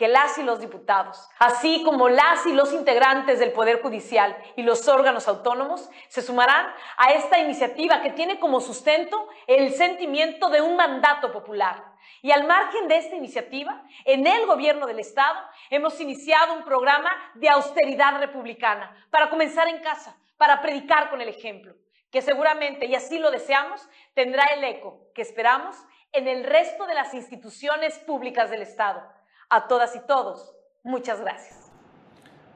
que 0.00 0.08
las 0.08 0.38
y 0.38 0.42
los 0.42 0.60
diputados, 0.60 1.28
así 1.38 1.82
como 1.84 2.08
las 2.08 2.46
y 2.46 2.54
los 2.54 2.72
integrantes 2.72 3.38
del 3.38 3.52
Poder 3.52 3.82
Judicial 3.82 4.34
y 4.56 4.62
los 4.62 4.88
órganos 4.88 5.28
autónomos, 5.28 5.90
se 6.08 6.22
sumarán 6.22 6.72
a 6.96 7.12
esta 7.12 7.38
iniciativa 7.38 8.00
que 8.00 8.08
tiene 8.08 8.40
como 8.40 8.62
sustento 8.62 9.28
el 9.46 9.74
sentimiento 9.74 10.48
de 10.48 10.62
un 10.62 10.74
mandato 10.74 11.30
popular. 11.30 11.84
Y 12.22 12.30
al 12.30 12.44
margen 12.44 12.88
de 12.88 12.96
esta 12.96 13.14
iniciativa, 13.14 13.82
en 14.06 14.26
el 14.26 14.46
gobierno 14.46 14.86
del 14.86 15.00
Estado 15.00 15.38
hemos 15.68 16.00
iniciado 16.00 16.54
un 16.54 16.64
programa 16.64 17.10
de 17.34 17.50
austeridad 17.50 18.18
republicana 18.20 18.96
para 19.10 19.28
comenzar 19.28 19.68
en 19.68 19.82
casa, 19.82 20.16
para 20.38 20.62
predicar 20.62 21.10
con 21.10 21.20
el 21.20 21.28
ejemplo, 21.28 21.74
que 22.10 22.22
seguramente, 22.22 22.86
y 22.86 22.94
así 22.94 23.18
lo 23.18 23.30
deseamos, 23.30 23.86
tendrá 24.14 24.44
el 24.54 24.64
eco 24.64 24.98
que 25.14 25.20
esperamos 25.20 25.76
en 26.12 26.26
el 26.26 26.44
resto 26.44 26.86
de 26.86 26.94
las 26.94 27.12
instituciones 27.12 27.98
públicas 27.98 28.48
del 28.48 28.62
Estado 28.62 29.19
a 29.50 29.66
todas 29.66 29.94
y 29.96 30.00
todos. 30.00 30.54
Muchas 30.82 31.20
gracias. 31.20 31.70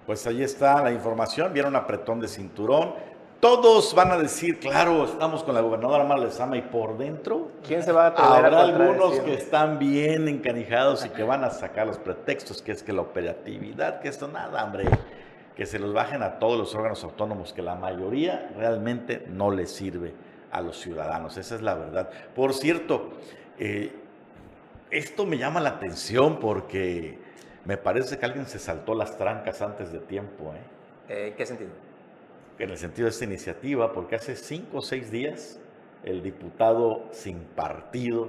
Pues 0.06 0.26
ahí 0.26 0.42
está 0.42 0.82
la 0.82 0.92
información, 0.92 1.52
vieron 1.52 1.76
apretón 1.76 2.20
de 2.20 2.28
cinturón. 2.28 2.94
Todos 3.40 3.94
van 3.94 4.10
a 4.10 4.16
decir, 4.16 4.58
claro, 4.58 5.04
estamos 5.04 5.44
con 5.44 5.54
la 5.54 5.60
gobernadora 5.60 6.04
Mara 6.04 6.22
Lezama 6.22 6.56
y 6.56 6.62
por 6.62 6.96
dentro. 6.96 7.50
¿Quién 7.66 7.82
se 7.82 7.92
va 7.92 8.04
a 8.04 8.06
atrever 8.08 8.46
Habrá 8.46 8.60
a 8.60 8.62
algunos 8.62 9.20
que 9.20 9.34
están 9.34 9.78
bien 9.78 10.28
encanijados 10.28 11.04
y 11.04 11.10
que 11.10 11.22
van 11.22 11.44
a 11.44 11.50
sacar 11.50 11.86
los 11.86 11.98
pretextos, 11.98 12.62
que 12.62 12.72
es 12.72 12.82
que 12.82 12.94
la 12.94 13.02
operatividad, 13.02 14.00
que 14.00 14.08
esto 14.08 14.28
nada, 14.28 14.64
hombre. 14.64 14.84
Que 15.56 15.66
se 15.66 15.78
los 15.78 15.92
bajen 15.92 16.22
a 16.22 16.38
todos 16.38 16.58
los 16.58 16.74
órganos 16.74 17.04
autónomos, 17.04 17.52
que 17.52 17.60
la 17.60 17.74
mayoría 17.74 18.50
realmente 18.56 19.26
no 19.28 19.50
les 19.50 19.70
sirve 19.70 20.14
a 20.50 20.62
los 20.62 20.78
ciudadanos. 20.78 21.36
Esa 21.36 21.54
es 21.54 21.60
la 21.60 21.74
verdad. 21.74 22.08
Por 22.34 22.54
cierto, 22.54 23.10
eh, 23.58 24.03
esto 24.94 25.26
me 25.26 25.36
llama 25.38 25.60
la 25.60 25.70
atención 25.70 26.38
porque 26.38 27.18
me 27.64 27.76
parece 27.76 28.18
que 28.18 28.26
alguien 28.26 28.46
se 28.46 28.58
saltó 28.58 28.94
las 28.94 29.16
trancas 29.18 29.60
antes 29.62 29.92
de 29.92 29.98
tiempo, 29.98 30.54
¿eh? 30.54 30.60
Eh, 31.08 31.28
¿En 31.28 31.34
qué 31.34 31.46
sentido? 31.46 31.70
en 32.58 32.70
el 32.70 32.78
sentido 32.78 33.06
de 33.06 33.10
esta 33.10 33.24
iniciativa, 33.24 33.92
porque 33.92 34.14
hace 34.16 34.36
cinco 34.36 34.78
o 34.78 34.80
seis 34.80 35.10
días 35.10 35.58
el 36.04 36.22
diputado 36.22 37.08
sin 37.10 37.40
partido, 37.40 38.28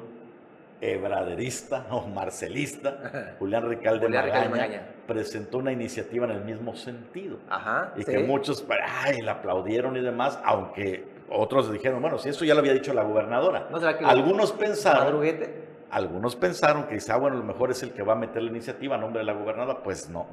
ebraderista 0.82 1.86
o 1.92 2.08
marcelista, 2.08 3.36
Julián 3.40 3.68
Ricalde 3.68 4.06
Julián 4.06 4.26
Magaña, 4.26 4.50
Magaña. 4.50 4.88
presentó 5.08 5.60
una 5.60 5.72
iniciativa 5.72 6.26
en 6.26 6.32
el 6.32 6.42
mismo 6.42 6.76
sentido. 6.76 7.38
Ajá. 7.50 7.94
Y 7.98 8.04
sí. 8.04 8.12
que 8.12 8.20
muchos 8.20 8.66
ay, 9.04 9.22
la 9.22 9.34
aplaudieron 9.34 9.96
y 9.98 10.02
demás, 10.02 10.40
aunque 10.44 11.06
otros 11.30 11.72
dijeron, 11.72 12.02
bueno, 12.02 12.18
si 12.18 12.30
eso 12.30 12.46
ya 12.46 12.54
lo 12.54 12.60
había 12.62 12.74
dicho 12.74 12.94
la 12.94 13.04
gobernadora. 13.04 13.68
¿No 13.72 13.80
será 13.80 13.98
que 13.98 14.06
Algunos 14.06 14.52
pensaron, 14.52 15.04
madruguete? 15.06 15.65
Algunos 15.96 16.36
pensaron 16.36 16.84
que 16.88 16.96
quizá, 16.96 17.16
bueno, 17.18 17.38
a 17.38 17.40
lo 17.40 17.46
mejor 17.46 17.72
es 17.72 17.82
el 17.84 17.92
que 17.92 18.04
va 18.04 18.14
a 18.14 18.18
meter 18.18 18.44
la 18.44 18.50
iniciativa 18.52 18.96
a 18.96 18.98
nombre 19.00 19.20
de 19.20 19.26
la 19.26 19.34
gobernadora. 19.34 19.82
Pues 19.82 20.10
no. 20.10 20.28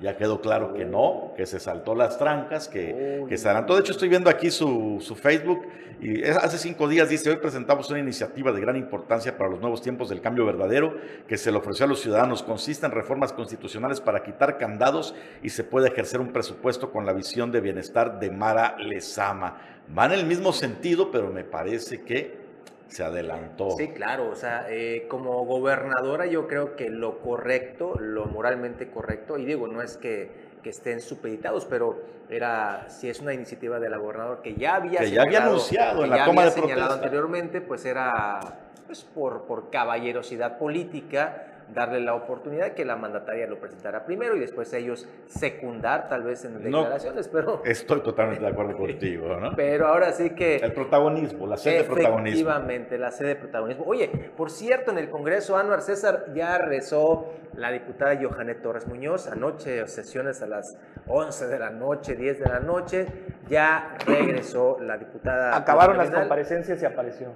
Ya 0.00 0.16
quedó 0.16 0.40
claro 0.40 0.74
que 0.74 0.84
no, 0.84 1.32
que 1.36 1.44
se 1.44 1.58
saltó 1.58 1.96
las 1.96 2.18
trancas, 2.18 2.68
que, 2.68 3.24
que 3.28 3.36
se 3.36 3.48
adelantó. 3.48 3.74
De 3.74 3.80
hecho, 3.80 3.90
estoy 3.90 4.08
viendo 4.08 4.30
aquí 4.30 4.48
su, 4.52 4.98
su 5.00 5.16
Facebook 5.16 5.66
y 6.00 6.22
es- 6.22 6.36
hace 6.36 6.56
cinco 6.56 6.86
días 6.86 7.08
dice, 7.08 7.30
hoy 7.30 7.38
presentamos 7.38 7.90
una 7.90 7.98
iniciativa 7.98 8.52
de 8.52 8.60
gran 8.60 8.76
importancia 8.76 9.36
para 9.36 9.50
los 9.50 9.60
nuevos 9.60 9.82
tiempos 9.82 10.08
del 10.08 10.20
cambio 10.20 10.46
verdadero 10.46 10.94
que 11.26 11.36
se 11.36 11.50
le 11.50 11.58
ofreció 11.58 11.86
a 11.86 11.88
los 11.88 12.00
ciudadanos. 12.00 12.44
Consiste 12.44 12.86
en 12.86 12.92
reformas 12.92 13.32
constitucionales 13.32 14.00
para 14.00 14.22
quitar 14.22 14.56
candados 14.58 15.16
y 15.42 15.48
se 15.48 15.64
puede 15.64 15.88
ejercer 15.88 16.20
un 16.20 16.32
presupuesto 16.32 16.92
con 16.92 17.04
la 17.04 17.12
visión 17.12 17.50
de 17.50 17.60
bienestar 17.60 18.20
de 18.20 18.30
Mara 18.30 18.76
Lezama. 18.78 19.56
Va 19.98 20.06
en 20.06 20.12
el 20.12 20.26
mismo 20.26 20.52
sentido, 20.52 21.10
pero 21.10 21.30
me 21.32 21.42
parece 21.42 22.02
que 22.02 22.46
se 22.88 23.04
adelantó. 23.04 23.70
Sí, 23.72 23.88
claro, 23.88 24.30
o 24.30 24.34
sea, 24.34 24.66
eh, 24.68 25.06
como 25.08 25.44
gobernadora 25.44 26.26
yo 26.26 26.48
creo 26.48 26.74
que 26.74 26.88
lo 26.88 27.20
correcto, 27.20 27.94
lo 28.00 28.26
moralmente 28.26 28.90
correcto, 28.90 29.38
y 29.38 29.44
digo, 29.44 29.68
no 29.68 29.82
es 29.82 29.96
que, 29.96 30.30
que 30.62 30.70
estén 30.70 31.00
supeditados, 31.00 31.64
pero 31.66 32.02
era, 32.28 32.88
si 32.88 33.08
es 33.08 33.20
una 33.20 33.32
iniciativa 33.34 33.78
de 33.78 33.90
la 33.90 33.98
gobernadora 33.98 34.42
que 34.42 34.54
ya 34.54 34.76
había 34.76 35.00
Que 35.00 35.10
ya 35.10 35.22
había 35.22 35.44
anunciado 35.44 36.04
en 36.04 36.10
la 36.10 36.24
toma 36.24 36.44
de 36.46 36.52
protesta. 36.52 36.94
anteriormente, 36.94 37.60
pues 37.60 37.84
era 37.84 38.40
pues 38.86 39.04
por, 39.04 39.42
por 39.42 39.70
caballerosidad 39.70 40.56
política 40.56 41.47
darle 41.74 42.00
la 42.00 42.14
oportunidad 42.14 42.72
que 42.72 42.84
la 42.84 42.96
mandataria 42.96 43.46
lo 43.46 43.58
presentara 43.58 44.04
primero 44.04 44.36
y 44.36 44.40
después 44.40 44.72
ellos 44.72 45.08
secundar 45.26 46.08
tal 46.08 46.22
vez 46.22 46.44
en 46.44 46.54
No. 46.54 46.78
declaraciones, 46.80 47.28
pero, 47.28 47.62
Estoy 47.64 48.00
totalmente 48.00 48.42
de 48.44 48.50
acuerdo 48.50 48.76
contigo, 48.76 49.36
¿no? 49.38 49.52
pero 49.54 49.86
ahora 49.88 50.12
sí 50.12 50.30
que... 50.30 50.56
El 50.56 50.72
protagonismo, 50.72 51.46
la 51.46 51.56
sed 51.56 51.78
de 51.78 51.84
protagonismo. 51.84 52.28
Efectivamente, 52.50 52.98
la 52.98 53.10
sede 53.10 53.28
de 53.28 53.36
protagonismo. 53.36 53.84
Oye, 53.86 54.08
por 54.36 54.50
cierto, 54.50 54.90
en 54.90 54.98
el 54.98 55.10
Congreso, 55.10 55.56
Anuar 55.56 55.82
César 55.82 56.26
ya 56.34 56.58
rezó 56.58 57.32
la 57.54 57.70
diputada 57.70 58.18
Johanet 58.20 58.62
Torres 58.62 58.86
Muñoz. 58.86 59.26
Anoche, 59.28 59.86
sesiones 59.88 60.42
a 60.42 60.46
las 60.46 60.78
11 61.06 61.48
de 61.48 61.58
la 61.58 61.70
noche, 61.70 62.16
10 62.16 62.40
de 62.40 62.48
la 62.48 62.60
noche, 62.60 63.06
ya 63.48 63.96
regresó 64.06 64.78
la 64.80 64.96
diputada. 64.96 65.56
Acabaron 65.56 65.96
las 65.96 66.10
comparecencias 66.10 66.82
y 66.82 66.86
apareció. 66.86 67.32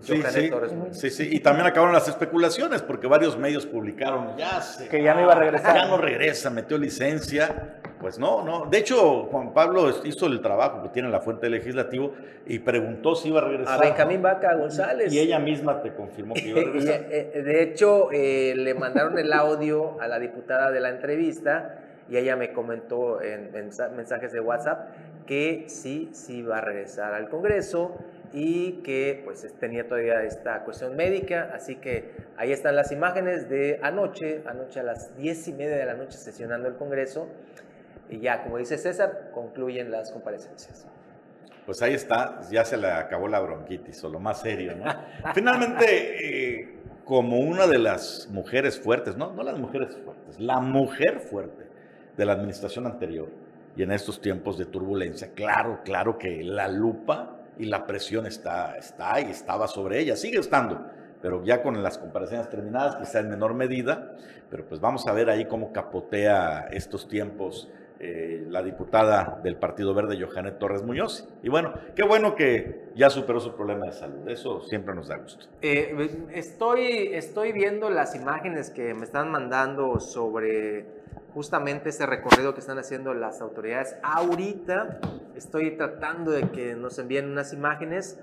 Sí, 0.00 0.22
sí, 0.30 0.50
sí, 0.90 1.10
sí. 1.10 1.28
Y 1.32 1.40
también 1.40 1.66
acabaron 1.66 1.94
las 1.94 2.08
especulaciones 2.08 2.82
porque 2.82 3.06
varios 3.06 3.38
medios 3.38 3.64
publicaron, 3.64 4.36
ya 4.36 4.60
Que 4.90 5.02
ya 5.02 5.14
no 5.14 5.22
iba 5.22 5.32
a 5.32 5.38
regresar. 5.38 5.74
Ya 5.74 5.86
no 5.86 5.96
regresa, 5.96 6.50
metió 6.50 6.76
licencia. 6.78 7.78
Pues 8.00 8.18
no, 8.18 8.44
no. 8.44 8.66
De 8.66 8.78
hecho, 8.78 9.24
Juan 9.30 9.54
Pablo 9.54 9.88
hizo 10.04 10.26
el 10.26 10.42
trabajo 10.42 10.82
que 10.82 10.90
tiene 10.90 11.08
en 11.08 11.12
la 11.12 11.20
fuente 11.20 11.48
legislativo 11.48 12.12
y 12.44 12.58
preguntó 12.58 13.14
si 13.14 13.28
iba 13.28 13.40
a 13.40 13.44
regresar. 13.44 13.78
A 13.78 13.80
Benjamín 13.80 14.20
Vaca 14.20 14.54
González. 14.56 15.10
Y 15.10 15.20
ella 15.20 15.38
misma 15.38 15.80
te 15.80 15.94
confirmó 15.94 16.34
que 16.34 16.48
iba 16.48 16.60
a 16.60 16.64
regresar. 16.66 17.06
eh, 17.10 17.42
de 17.42 17.62
hecho, 17.62 18.10
eh, 18.12 18.52
le 18.56 18.74
mandaron 18.74 19.18
el 19.18 19.32
audio 19.32 19.98
a 20.02 20.08
la 20.08 20.18
diputada 20.18 20.70
de 20.70 20.80
la 20.80 20.90
entrevista 20.90 21.78
y 22.10 22.18
ella 22.18 22.36
me 22.36 22.52
comentó 22.52 23.22
en 23.22 23.50
mensa- 23.52 23.88
mensajes 23.88 24.32
de 24.32 24.40
WhatsApp 24.40 24.90
que 25.26 25.64
sí, 25.68 26.10
sí 26.12 26.42
va 26.42 26.58
a 26.58 26.60
regresar 26.60 27.14
al 27.14 27.30
Congreso 27.30 27.96
y 28.34 28.82
que 28.82 29.22
pues 29.24 29.44
es- 29.44 29.54
tenía 29.54 29.86
todavía 29.86 30.22
esta 30.24 30.64
cuestión 30.64 30.96
médica, 30.96 31.52
así 31.54 31.76
que 31.76 32.10
ahí 32.36 32.50
están 32.52 32.74
las 32.74 32.90
imágenes 32.90 33.48
de 33.48 33.78
anoche, 33.82 34.42
anoche 34.46 34.80
a 34.80 34.82
las 34.82 35.16
diez 35.16 35.46
y 35.46 35.52
media 35.52 35.76
de 35.76 35.86
la 35.86 35.94
noche 35.94 36.18
sesionando 36.18 36.66
el 36.68 36.74
Congreso 36.74 37.28
y 38.10 38.18
ya, 38.18 38.42
como 38.42 38.58
dice 38.58 38.76
César, 38.76 39.30
concluyen 39.32 39.90
las 39.90 40.10
comparecencias. 40.10 40.86
Pues 41.64 41.80
ahí 41.80 41.94
está, 41.94 42.40
ya 42.50 42.64
se 42.64 42.76
le 42.76 42.88
acabó 42.88 43.28
la 43.28 43.40
bronquitis 43.40 44.02
o 44.04 44.08
lo 44.10 44.18
más 44.20 44.40
serio, 44.40 44.74
¿no? 44.76 44.84
Finalmente, 45.34 46.58
eh, 46.60 46.74
como 47.04 47.38
una 47.38 47.66
de 47.66 47.78
las 47.78 48.28
mujeres 48.30 48.78
fuertes, 48.80 49.16
no, 49.16 49.32
no 49.32 49.42
las 49.44 49.58
mujeres 49.58 49.96
fuertes, 50.04 50.40
la 50.40 50.58
mujer 50.60 51.20
fuerte 51.20 51.64
de 52.16 52.24
la 52.26 52.32
administración 52.32 52.86
anterior 52.86 53.28
y 53.76 53.82
en 53.82 53.92
estos 53.92 54.20
tiempos 54.20 54.58
de 54.58 54.66
turbulencia, 54.66 55.30
claro, 55.34 55.80
claro 55.84 56.18
que 56.18 56.42
la 56.42 56.68
lupa 56.68 57.33
y 57.58 57.66
la 57.66 57.86
presión 57.86 58.26
está, 58.26 58.76
está 58.76 59.20
y 59.20 59.30
estaba 59.30 59.68
sobre 59.68 60.00
ella, 60.00 60.16
sigue 60.16 60.38
estando, 60.38 60.86
pero 61.22 61.44
ya 61.44 61.62
con 61.62 61.82
las 61.82 61.98
comparecencias 61.98 62.50
terminadas, 62.50 62.96
quizá 62.96 63.20
en 63.20 63.30
menor 63.30 63.54
medida, 63.54 64.14
pero 64.50 64.66
pues 64.66 64.80
vamos 64.80 65.06
a 65.06 65.12
ver 65.12 65.30
ahí 65.30 65.46
cómo 65.46 65.72
capotea 65.72 66.68
estos 66.70 67.08
tiempos 67.08 67.68
eh, 68.00 68.44
la 68.50 68.62
diputada 68.62 69.40
del 69.42 69.56
Partido 69.56 69.94
Verde, 69.94 70.20
Johanet 70.20 70.58
Torres 70.58 70.82
Muñoz. 70.82 71.28
Y 71.42 71.48
bueno, 71.48 71.72
qué 71.94 72.02
bueno 72.02 72.34
que 72.34 72.90
ya 72.96 73.08
superó 73.08 73.40
su 73.40 73.54
problema 73.54 73.86
de 73.86 73.92
salud, 73.92 74.28
eso 74.28 74.60
siempre 74.62 74.94
nos 74.94 75.08
da 75.08 75.16
gusto. 75.16 75.46
Eh, 75.62 76.26
estoy, 76.34 77.14
estoy 77.14 77.52
viendo 77.52 77.88
las 77.88 78.14
imágenes 78.14 78.70
que 78.70 78.92
me 78.94 79.04
están 79.04 79.30
mandando 79.30 80.00
sobre 80.00 81.03
justamente 81.34 81.88
ese 81.90 82.06
recorrido 82.06 82.54
que 82.54 82.60
están 82.60 82.78
haciendo 82.78 83.12
las 83.12 83.40
autoridades. 83.40 83.96
Ahorita 84.02 84.98
estoy 85.36 85.72
tratando 85.76 86.30
de 86.30 86.48
que 86.50 86.74
nos 86.76 86.98
envíen 86.98 87.28
unas 87.30 87.52
imágenes 87.52 88.20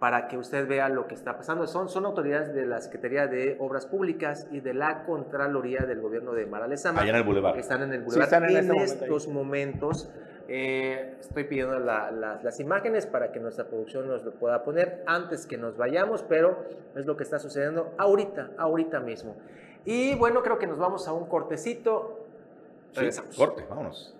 para 0.00 0.28
que 0.28 0.36
usted 0.38 0.68
vea 0.68 0.88
lo 0.88 1.06
que 1.08 1.14
está 1.14 1.36
pasando. 1.36 1.66
Son, 1.66 1.88
son 1.88 2.04
autoridades 2.04 2.54
de 2.54 2.66
la 2.66 2.80
Secretaría 2.80 3.26
de 3.26 3.56
Obras 3.60 3.86
Públicas 3.86 4.46
y 4.52 4.60
de 4.60 4.74
la 4.74 5.04
Contraloría 5.04 5.80
del 5.86 6.00
Gobierno 6.00 6.32
de 6.32 6.46
Mara 6.46 6.66
Lezama. 6.68 7.00
Allá 7.02 7.10
en 7.10 7.16
el 7.16 7.22
Boulevard. 7.24 7.54
Que 7.54 7.60
están 7.60 7.82
en 7.82 7.92
el 7.92 8.00
Sí, 8.00 8.04
Boulevard 8.04 8.24
están 8.24 8.44
en 8.44 8.50
en, 8.50 8.56
este 8.58 8.72
momento 8.72 9.04
estos 9.04 9.28
momentos. 9.28 10.10
Eh, 10.50 11.16
estoy 11.20 11.44
pidiendo 11.44 11.78
la- 11.78 12.10
la- 12.10 12.40
las 12.42 12.58
imágenes 12.60 13.06
para 13.06 13.32
que 13.32 13.40
nuestra 13.40 13.66
producción 13.66 14.06
nos 14.08 14.24
lo 14.24 14.32
pueda 14.32 14.62
poner 14.64 15.02
antes 15.06 15.46
que 15.46 15.58
nos 15.58 15.76
vayamos, 15.76 16.22
pero 16.22 16.64
es 16.96 17.04
lo 17.04 17.16
que 17.16 17.22
está 17.24 17.38
sucediendo 17.38 17.92
ahorita, 17.98 18.50
ahorita 18.56 19.00
mismo. 19.00 19.36
Y 19.84 20.14
bueno, 20.14 20.42
creo 20.42 20.58
que 20.58 20.66
nos 20.66 20.78
vamos 20.78 21.06
a 21.08 21.12
un 21.12 21.26
cortecito. 21.26 22.24
Regresamos. 22.94 23.34
Sí, 23.34 23.38
corte, 23.38 23.64
vámonos. 23.68 24.14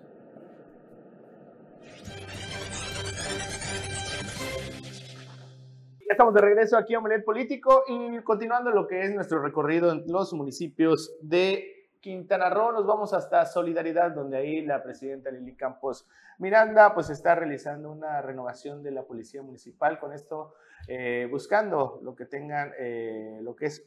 Ya 6.09 6.13
estamos 6.13 6.33
de 6.33 6.41
regreso 6.41 6.77
aquí 6.77 6.95
a 6.95 6.99
Omelet 6.99 7.23
Político 7.23 7.83
y 7.87 8.19
continuando 8.23 8.71
lo 8.71 8.87
que 8.87 9.03
es 9.03 9.13
nuestro 9.13 9.41
recorrido 9.41 9.91
en 9.91 10.03
los 10.07 10.33
municipios 10.33 11.15
de 11.21 11.79
Quintana 11.99 12.49
Roo, 12.49 12.71
nos 12.71 12.87
vamos 12.87 13.13
hasta 13.13 13.45
Solidaridad, 13.45 14.11
donde 14.11 14.37
ahí 14.37 14.65
la 14.65 14.81
presidenta 14.81 15.29
Lili 15.29 15.55
Campos 15.55 16.07
Miranda 16.39 16.93
pues 16.93 17.09
está 17.09 17.35
realizando 17.35 17.91
una 17.91 18.21
renovación 18.21 18.81
de 18.81 18.91
la 18.91 19.03
policía 19.03 19.43
municipal 19.43 19.99
con 19.99 20.13
esto, 20.13 20.55
eh, 20.87 21.27
buscando 21.29 21.99
lo 22.01 22.15
que 22.15 22.25
tengan, 22.25 22.73
eh, 22.79 23.39
lo 23.41 23.55
que 23.55 23.65
es, 23.65 23.85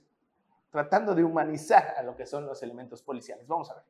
tratando 0.70 1.14
de 1.14 1.24
humanizar 1.24 1.94
a 1.96 2.02
lo 2.02 2.14
que 2.14 2.26
son 2.26 2.44
los 2.44 2.62
elementos 2.62 3.02
policiales. 3.02 3.46
Vamos 3.46 3.70
a 3.70 3.74
ver 3.74 3.84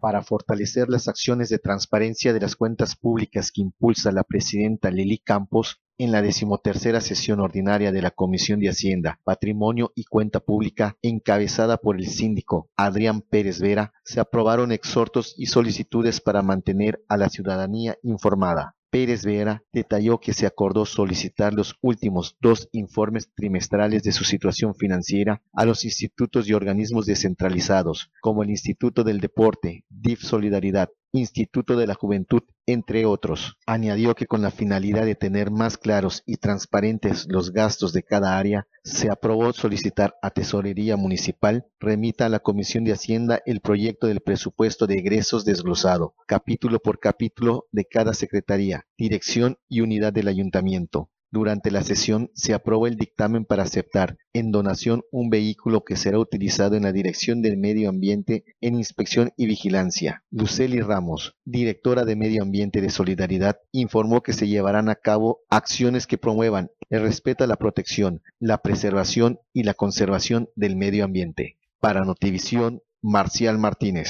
para 0.00 0.22
fortalecer 0.22 0.88
las 0.88 1.08
acciones 1.08 1.48
de 1.48 1.58
transparencia 1.58 2.32
de 2.32 2.40
las 2.40 2.56
cuentas 2.56 2.96
públicas 2.96 3.50
que 3.50 3.62
impulsa 3.62 4.12
la 4.12 4.24
presidenta 4.24 4.90
Lili 4.90 5.18
Campos, 5.18 5.80
en 5.98 6.12
la 6.12 6.20
decimotercera 6.20 7.00
sesión 7.00 7.40
ordinaria 7.40 7.90
de 7.90 8.02
la 8.02 8.10
Comisión 8.10 8.60
de 8.60 8.68
Hacienda, 8.68 9.18
Patrimonio 9.24 9.92
y 9.94 10.04
Cuenta 10.04 10.40
Pública, 10.40 10.96
encabezada 11.00 11.78
por 11.78 11.96
el 11.96 12.06
síndico 12.06 12.68
Adrián 12.76 13.22
Pérez 13.22 13.60
Vera, 13.60 13.94
se 14.04 14.20
aprobaron 14.20 14.72
exhortos 14.72 15.34
y 15.38 15.46
solicitudes 15.46 16.20
para 16.20 16.42
mantener 16.42 17.02
a 17.08 17.16
la 17.16 17.30
ciudadanía 17.30 17.96
informada. 18.02 18.76
Pérez 18.96 19.26
Vera 19.26 19.62
detalló 19.74 20.20
que 20.20 20.32
se 20.32 20.46
acordó 20.46 20.86
solicitar 20.86 21.52
los 21.52 21.76
últimos 21.82 22.34
dos 22.40 22.70
informes 22.72 23.30
trimestrales 23.34 24.02
de 24.02 24.10
su 24.10 24.24
situación 24.24 24.74
financiera 24.74 25.42
a 25.52 25.66
los 25.66 25.84
institutos 25.84 26.48
y 26.48 26.54
organismos 26.54 27.04
descentralizados, 27.04 28.10
como 28.22 28.42
el 28.42 28.48
Instituto 28.48 29.04
del 29.04 29.20
Deporte, 29.20 29.84
DIF 29.90 30.22
Solidaridad, 30.22 30.88
Instituto 31.12 31.76
de 31.76 31.86
la 31.86 31.94
Juventud, 31.94 32.42
entre 32.66 33.06
otros. 33.06 33.56
Añadió 33.66 34.14
que 34.14 34.26
con 34.26 34.42
la 34.42 34.50
finalidad 34.50 35.04
de 35.04 35.14
tener 35.14 35.50
más 35.50 35.78
claros 35.78 36.22
y 36.26 36.36
transparentes 36.36 37.26
los 37.28 37.52
gastos 37.52 37.92
de 37.92 38.02
cada 38.02 38.38
área, 38.38 38.66
se 38.82 39.10
aprobó 39.10 39.52
solicitar 39.52 40.16
a 40.22 40.30
Tesorería 40.30 40.96
Municipal 40.96 41.66
remita 41.80 42.26
a 42.26 42.28
la 42.28 42.40
Comisión 42.40 42.84
de 42.84 42.92
Hacienda 42.92 43.40
el 43.46 43.60
proyecto 43.60 44.06
del 44.06 44.20
presupuesto 44.20 44.86
de 44.86 44.94
egresos 44.98 45.44
desglosado, 45.44 46.14
capítulo 46.26 46.80
por 46.80 46.98
capítulo 46.98 47.66
de 47.72 47.84
cada 47.84 48.12
secretaría, 48.12 48.85
dirección 48.96 49.58
y 49.68 49.80
unidad 49.80 50.12
del 50.12 50.28
ayuntamiento. 50.28 51.10
Durante 51.32 51.70
la 51.70 51.82
sesión 51.82 52.30
se 52.34 52.54
aprobó 52.54 52.86
el 52.86 52.96
dictamen 52.96 53.44
para 53.44 53.64
aceptar 53.64 54.16
en 54.32 54.52
donación 54.52 55.02
un 55.10 55.28
vehículo 55.28 55.84
que 55.84 55.96
será 55.96 56.18
utilizado 56.18 56.76
en 56.76 56.84
la 56.84 56.92
Dirección 56.92 57.42
del 57.42 57.56
Medio 57.56 57.88
Ambiente 57.88 58.44
en 58.60 58.76
Inspección 58.76 59.32
y 59.36 59.46
Vigilancia. 59.46 60.22
Luceli 60.30 60.80
Ramos, 60.80 61.36
directora 61.44 62.04
de 62.04 62.16
Medio 62.16 62.42
Ambiente 62.42 62.80
de 62.80 62.90
Solidaridad, 62.90 63.58
informó 63.72 64.22
que 64.22 64.32
se 64.32 64.46
llevarán 64.46 64.88
a 64.88 64.94
cabo 64.94 65.40
acciones 65.50 66.06
que 66.06 66.16
promuevan 66.16 66.70
el 66.90 67.02
respeto 67.02 67.42
a 67.42 67.48
la 67.48 67.56
protección, 67.56 68.22
la 68.38 68.62
preservación 68.62 69.40
y 69.52 69.64
la 69.64 69.74
conservación 69.74 70.48
del 70.54 70.76
medio 70.76 71.04
ambiente. 71.04 71.58
Para 71.80 72.04
Notivisión, 72.04 72.82
Marcial 73.02 73.58
Martínez. 73.58 74.08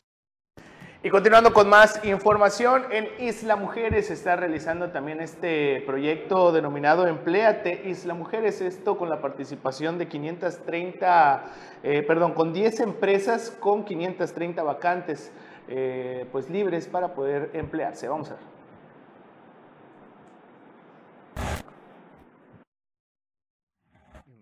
Y 1.06 1.08
continuando 1.08 1.52
con 1.52 1.68
más 1.68 2.04
información, 2.04 2.82
en 2.90 3.06
Isla 3.24 3.54
Mujeres 3.54 4.08
se 4.08 4.14
está 4.14 4.34
realizando 4.34 4.90
también 4.90 5.20
este 5.20 5.84
proyecto 5.86 6.50
denominado 6.50 7.06
Empleate 7.06 7.82
Isla 7.88 8.12
Mujeres, 8.12 8.60
esto 8.60 8.98
con 8.98 9.08
la 9.08 9.20
participación 9.20 9.98
de 9.98 10.08
530, 10.08 11.44
eh, 11.84 12.02
perdón, 12.02 12.34
con 12.34 12.52
10 12.52 12.80
empresas 12.80 13.56
con 13.60 13.84
530 13.84 14.64
vacantes 14.64 15.30
eh, 15.68 16.26
pues 16.32 16.50
libres 16.50 16.88
para 16.88 17.14
poder 17.14 17.50
emplearse. 17.52 18.08
Vamos 18.08 18.32
a 18.32 18.34
ver. 18.34 18.42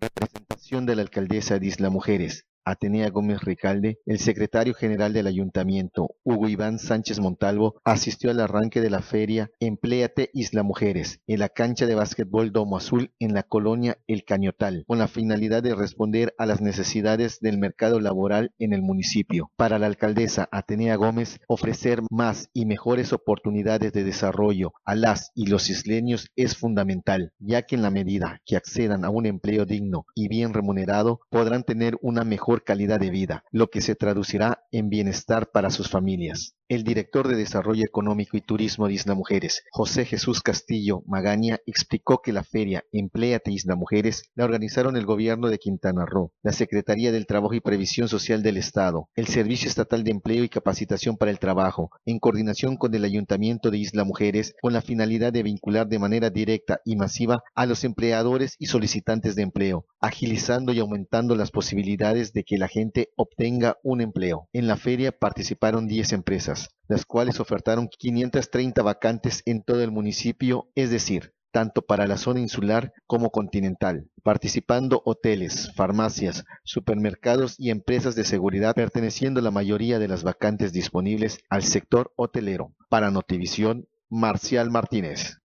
Representación 0.01 0.87
de 0.87 0.95
la 0.95 1.03
alcaldesa 1.03 1.59
de 1.59 1.67
Isla 1.67 1.91
Mujeres, 1.91 2.47
Atenea 2.65 3.09
Gómez 3.11 3.41
Ricalde, 3.41 3.99
el 4.07 4.17
secretario 4.17 4.73
general 4.73 5.13
del 5.13 5.27
ayuntamiento, 5.27 6.15
Hugo 6.23 6.49
Iván 6.49 6.79
Sánchez 6.79 7.19
Montalvo, 7.19 7.79
asistió 7.83 8.31
al 8.31 8.39
arranque 8.39 8.81
de 8.81 8.89
la 8.89 9.03
feria 9.03 9.51
Empléate 9.59 10.31
Isla 10.33 10.63
Mujeres 10.63 11.21
en 11.27 11.39
la 11.39 11.49
cancha 11.49 11.85
de 11.85 11.93
básquetbol 11.93 12.51
Domo 12.51 12.77
Azul 12.77 13.11
en 13.19 13.35
la 13.35 13.43
colonia 13.43 13.99
El 14.07 14.25
Cañotal, 14.25 14.83
con 14.87 14.97
la 14.97 15.07
finalidad 15.07 15.61
de 15.61 15.75
responder 15.75 16.33
a 16.39 16.47
las 16.47 16.59
necesidades 16.59 17.39
del 17.39 17.59
mercado 17.59 17.99
laboral 17.99 18.51
en 18.57 18.73
el 18.73 18.81
municipio. 18.81 19.51
Para 19.55 19.77
la 19.77 19.85
alcaldesa 19.85 20.49
Atenea 20.51 20.95
Gómez, 20.95 21.39
ofrecer 21.47 22.01
más 22.09 22.49
y 22.51 22.65
mejores 22.65 23.13
oportunidades 23.13 23.93
de 23.93 24.03
desarrollo 24.03 24.73
a 24.85 24.95
las 24.95 25.31
y 25.35 25.47
los 25.47 25.69
isleños 25.69 26.31
es 26.35 26.57
fundamental, 26.57 27.31
ya 27.37 27.61
que 27.61 27.75
en 27.75 27.83
la 27.83 27.91
medida 27.91 28.41
que 28.45 28.55
accedan 28.55 29.05
a 29.05 29.09
un 29.09 29.27
empleo 29.27 29.65
digno 29.65 30.05
y 30.15 30.27
bien 30.27 30.53
remunerado, 30.53 31.21
podrán 31.29 31.63
tener 31.63 31.97
una 32.01 32.23
mejor 32.23 32.54
calidad 32.63 32.99
de 32.99 33.09
vida, 33.09 33.43
lo 33.51 33.69
que 33.69 33.81
se 33.81 33.95
traducirá 33.95 34.63
en 34.71 34.89
bienestar 34.89 35.51
para 35.51 35.69
sus 35.69 35.89
familias. 35.89 36.55
El 36.67 36.83
director 36.83 37.27
de 37.27 37.35
Desarrollo 37.35 37.83
Económico 37.85 38.37
y 38.37 38.41
Turismo 38.41 38.87
de 38.87 38.95
Isla 38.95 39.13
Mujeres, 39.13 39.61
José 39.69 40.03
Jesús 40.03 40.41
Castillo 40.41 41.03
Magaña, 41.05 41.59
explicó 41.67 42.23
que 42.23 42.33
la 42.33 42.43
feria 42.43 42.83
Empleate 42.91 43.51
Isla 43.51 43.75
Mujeres 43.75 44.31
la 44.33 44.45
organizaron 44.45 44.97
el 44.97 45.05
gobierno 45.05 45.49
de 45.49 45.59
Quintana 45.59 46.07
Roo, 46.07 46.33
la 46.41 46.53
Secretaría 46.53 47.11
del 47.11 47.27
Trabajo 47.27 47.53
y 47.53 47.59
Previsión 47.59 48.07
Social 48.07 48.41
del 48.41 48.57
Estado, 48.57 49.09
el 49.15 49.27
Servicio 49.27 49.69
Estatal 49.69 50.03
de 50.03 50.09
Empleo 50.09 50.43
y 50.43 50.49
Capacitación 50.49 51.17
para 51.17 51.29
el 51.29 51.37
Trabajo, 51.37 51.91
en 52.03 52.17
coordinación 52.17 52.77
con 52.77 52.95
el 52.95 53.05
Ayuntamiento 53.05 53.69
de 53.69 53.77
Isla 53.77 54.03
Mujeres, 54.03 54.55
con 54.59 54.73
la 54.73 54.81
finalidad 54.81 55.31
de 55.31 55.43
vincular 55.43 55.87
de 55.87 55.99
manera 55.99 56.31
directa 56.31 56.79
y 56.83 56.95
masiva 56.95 57.43
a 57.53 57.67
los 57.67 57.83
empleadores 57.83 58.55
y 58.57 58.65
solicitantes 58.65 59.35
de 59.35 59.43
empleo, 59.43 59.85
agilizando 59.99 60.73
y 60.73 60.79
aumentando 60.79 61.35
las 61.35 61.51
posibilidades 61.51 62.33
de 62.33 62.43
que 62.45 62.57
la 62.57 62.67
gente 62.67 63.09
obtenga 63.15 63.77
un 63.83 64.01
empleo. 64.01 64.49
En 64.53 64.67
la 64.67 64.77
feria 64.77 65.11
participaron 65.11 65.87
10 65.87 66.13
empresas 66.13 66.69
las 66.87 67.05
cuales 67.05 67.39
ofertaron 67.39 67.87
530 67.87 68.81
vacantes 68.81 69.41
en 69.45 69.63
todo 69.63 69.83
el 69.83 69.91
municipio, 69.91 70.69
es 70.75 70.89
decir, 70.89 71.33
tanto 71.51 71.83
para 71.83 72.05
la 72.05 72.17
zona 72.17 72.41
insular 72.41 72.91
como 73.07 73.31
continental, 73.31 74.09
participando 74.23 75.01
hoteles, 75.05 75.71
farmacias, 75.75 76.43
supermercados 76.63 77.55
y 77.57 77.69
empresas 77.69 78.15
de 78.15 78.25
seguridad, 78.25 78.75
perteneciendo 78.75 79.41
la 79.41 79.51
mayoría 79.51 79.99
de 79.99 80.07
las 80.07 80.23
vacantes 80.23 80.73
disponibles 80.73 81.39
al 81.49 81.63
sector 81.63 82.11
hotelero. 82.17 82.73
Para 82.89 83.09
Notivisión, 83.09 83.87
Marcial 84.09 84.69
Martínez. 84.69 85.37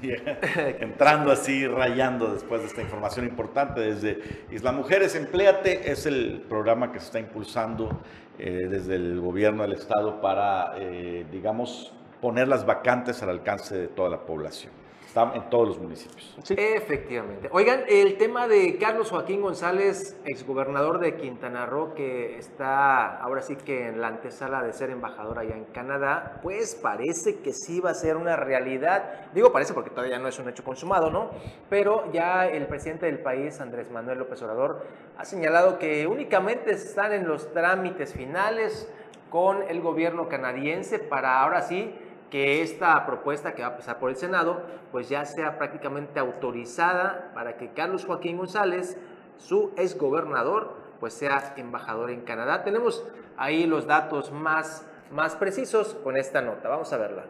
entrando 0.80 1.32
así, 1.32 1.66
rayando 1.66 2.32
después 2.32 2.62
de 2.62 2.68
esta 2.68 2.82
información 2.82 3.26
importante 3.26 3.80
desde 3.80 4.18
Isla 4.50 4.72
Mujeres, 4.72 5.14
Empléate 5.14 5.90
es 5.90 6.06
el 6.06 6.44
programa 6.48 6.92
que 6.92 7.00
se 7.00 7.06
está 7.06 7.20
impulsando 7.20 8.00
eh, 8.38 8.66
desde 8.68 8.96
el 8.96 9.20
gobierno 9.20 9.62
del 9.62 9.72
estado 9.74 10.20
para, 10.20 10.74
eh, 10.78 11.26
digamos, 11.30 11.92
poner 12.20 12.48
las 12.48 12.64
vacantes 12.64 13.22
al 13.22 13.30
alcance 13.30 13.76
de 13.76 13.88
toda 13.88 14.08
la 14.08 14.20
población. 14.20 14.81
Está 15.12 15.30
en 15.34 15.50
todos 15.50 15.68
los 15.68 15.78
municipios. 15.78 16.34
Efectivamente. 16.56 17.50
Oigan, 17.52 17.84
el 17.86 18.16
tema 18.16 18.48
de 18.48 18.78
Carlos 18.78 19.10
Joaquín 19.10 19.42
González, 19.42 20.18
exgobernador 20.24 21.00
de 21.00 21.16
Quintana 21.16 21.66
Roo, 21.66 21.92
que 21.92 22.38
está 22.38 23.18
ahora 23.18 23.42
sí 23.42 23.56
que 23.56 23.88
en 23.88 24.00
la 24.00 24.08
antesala 24.08 24.62
de 24.62 24.72
ser 24.72 24.88
embajador 24.88 25.38
allá 25.38 25.54
en 25.54 25.66
Canadá, 25.66 26.40
pues 26.42 26.74
parece 26.76 27.40
que 27.40 27.52
sí 27.52 27.78
va 27.78 27.90
a 27.90 27.94
ser 27.94 28.16
una 28.16 28.36
realidad. 28.36 29.28
Digo 29.34 29.52
parece 29.52 29.74
porque 29.74 29.90
todavía 29.90 30.18
no 30.18 30.28
es 30.28 30.38
un 30.38 30.48
hecho 30.48 30.64
consumado, 30.64 31.10
¿no? 31.10 31.28
Pero 31.68 32.10
ya 32.10 32.46
el 32.46 32.66
presidente 32.66 33.04
del 33.04 33.18
país, 33.18 33.60
Andrés 33.60 33.90
Manuel 33.90 34.18
López 34.18 34.40
Obrador, 34.40 34.86
ha 35.18 35.26
señalado 35.26 35.78
que 35.78 36.06
únicamente 36.06 36.70
están 36.70 37.12
en 37.12 37.28
los 37.28 37.52
trámites 37.52 38.14
finales 38.14 38.90
con 39.28 39.62
el 39.68 39.82
gobierno 39.82 40.30
canadiense 40.30 40.98
para 40.98 41.42
ahora 41.42 41.60
sí 41.60 41.94
que 42.32 42.62
esta 42.62 43.04
propuesta 43.04 43.54
que 43.54 43.60
va 43.60 43.68
a 43.68 43.76
pasar 43.76 43.98
por 43.98 44.08
el 44.08 44.16
Senado, 44.16 44.62
pues 44.90 45.10
ya 45.10 45.26
sea 45.26 45.58
prácticamente 45.58 46.18
autorizada 46.18 47.30
para 47.34 47.58
que 47.58 47.74
Carlos 47.74 48.06
Joaquín 48.06 48.38
González, 48.38 48.96
su 49.36 49.70
exgobernador, 49.76 50.74
pues 50.98 51.12
sea 51.12 51.52
embajador 51.58 52.10
en 52.10 52.22
Canadá. 52.22 52.64
Tenemos 52.64 53.04
ahí 53.36 53.66
los 53.66 53.86
datos 53.86 54.32
más, 54.32 54.88
más 55.10 55.36
precisos 55.36 55.92
con 56.02 56.16
esta 56.16 56.40
nota. 56.40 56.70
Vamos 56.70 56.90
a 56.94 56.96
verla. 56.96 57.24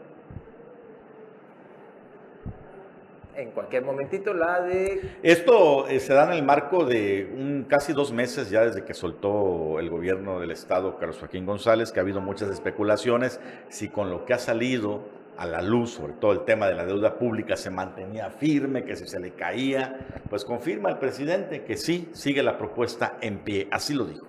En 3.37 3.51
cualquier 3.51 3.85
momentito 3.85 4.35
la 4.35 4.61
de... 4.61 5.17
Esto 5.23 5.89
eh, 5.89 6.01
se 6.01 6.15
da 6.15 6.25
en 6.27 6.33
el 6.33 6.43
marco 6.43 6.85
de 6.85 7.31
un, 7.35 7.65
casi 7.69 7.93
dos 7.93 8.13
meses 8.13 8.51
ya 8.51 8.65
desde 8.65 8.85
que 8.85 8.95
soltó 8.95 9.79
el 9.79 9.91
gobierno 9.91 10.41
del 10.41 10.51
estado 10.51 10.99
Carlos 10.99 11.19
Joaquín 11.19 11.47
González, 11.47 11.93
que 11.93 12.01
ha 12.01 12.03
habido 12.03 12.21
muchas 12.21 12.51
especulaciones 12.51 13.41
si 13.69 13.89
con 13.89 14.11
lo 14.11 14.25
que 14.25 14.35
ha 14.35 14.39
salido 14.39 15.01
a 15.37 15.47
la 15.47 15.63
luz, 15.63 15.93
sobre 15.95 16.13
todo 16.15 16.33
el 16.33 16.45
tema 16.45 16.69
de 16.69 16.75
la 16.75 16.85
deuda 16.85 17.19
pública, 17.19 17.57
se 17.57 17.71
mantenía 17.71 18.31
firme, 18.31 18.85
que 18.85 18.97
si 18.97 19.07
se 19.07 19.19
le 19.19 19.31
caía, 19.31 20.21
pues 20.29 20.45
confirma 20.45 20.91
el 20.91 20.99
presidente 20.99 21.65
que 21.65 21.77
sí, 21.77 22.11
sigue 22.13 22.43
la 22.43 22.59
propuesta 22.59 23.17
en 23.21 23.39
pie, 23.39 23.67
así 23.71 23.95
lo 23.95 24.05
dijo. 24.05 24.27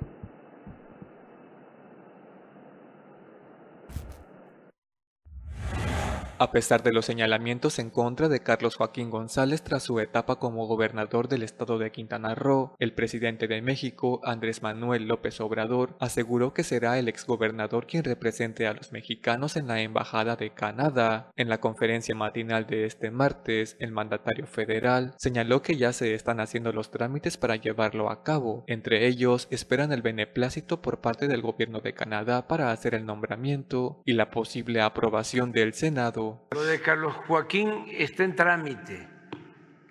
A 6.43 6.51
pesar 6.51 6.83
de 6.83 6.91
los 6.91 7.05
señalamientos 7.05 7.79
en 7.79 7.89
contra 7.89 8.27
de 8.27 8.41
Carlos 8.41 8.75
Joaquín 8.75 9.09
González 9.09 9.61
tras 9.61 9.83
su 9.83 10.01
etapa 10.01 10.39
como 10.39 10.67
gobernador 10.67 11.29
del 11.29 11.41
estado 11.41 11.77
de 11.77 11.93
Quintana 11.93 12.35
Roo, 12.35 12.75
el 12.79 12.93
presidente 12.93 13.47
de 13.47 13.61
México, 13.61 14.19
Andrés 14.25 14.61
Manuel 14.61 15.07
López 15.07 15.39
Obrador, 15.39 15.95
aseguró 16.01 16.53
que 16.53 16.65
será 16.65 16.99
el 16.99 17.07
exgobernador 17.07 17.87
quien 17.87 18.03
represente 18.03 18.67
a 18.67 18.73
los 18.73 18.91
mexicanos 18.91 19.55
en 19.55 19.67
la 19.67 19.79
Embajada 19.79 20.35
de 20.35 20.49
Canadá. 20.49 21.31
En 21.37 21.47
la 21.47 21.61
conferencia 21.61 22.13
matinal 22.13 22.67
de 22.67 22.87
este 22.87 23.09
martes, 23.09 23.77
el 23.79 23.93
mandatario 23.93 24.45
federal 24.45 25.15
señaló 25.17 25.61
que 25.61 25.77
ya 25.77 25.93
se 25.93 26.13
están 26.13 26.41
haciendo 26.41 26.73
los 26.73 26.91
trámites 26.91 27.37
para 27.37 27.55
llevarlo 27.55 28.09
a 28.09 28.21
cabo. 28.21 28.65
Entre 28.67 29.07
ellos, 29.07 29.47
esperan 29.49 29.93
el 29.93 30.01
beneplácito 30.01 30.81
por 30.81 30.99
parte 30.99 31.29
del 31.29 31.41
gobierno 31.41 31.79
de 31.79 31.93
Canadá 31.93 32.49
para 32.49 32.73
hacer 32.73 32.95
el 32.95 33.05
nombramiento 33.05 34.01
y 34.03 34.11
la 34.11 34.29
posible 34.29 34.81
aprobación 34.81 35.53
del 35.53 35.73
Senado. 35.73 36.32
Lo 36.51 36.63
de 36.63 36.81
Carlos 36.81 37.13
Joaquín 37.27 37.85
está 37.89 38.23
en 38.23 38.35
trámite. 38.35 39.07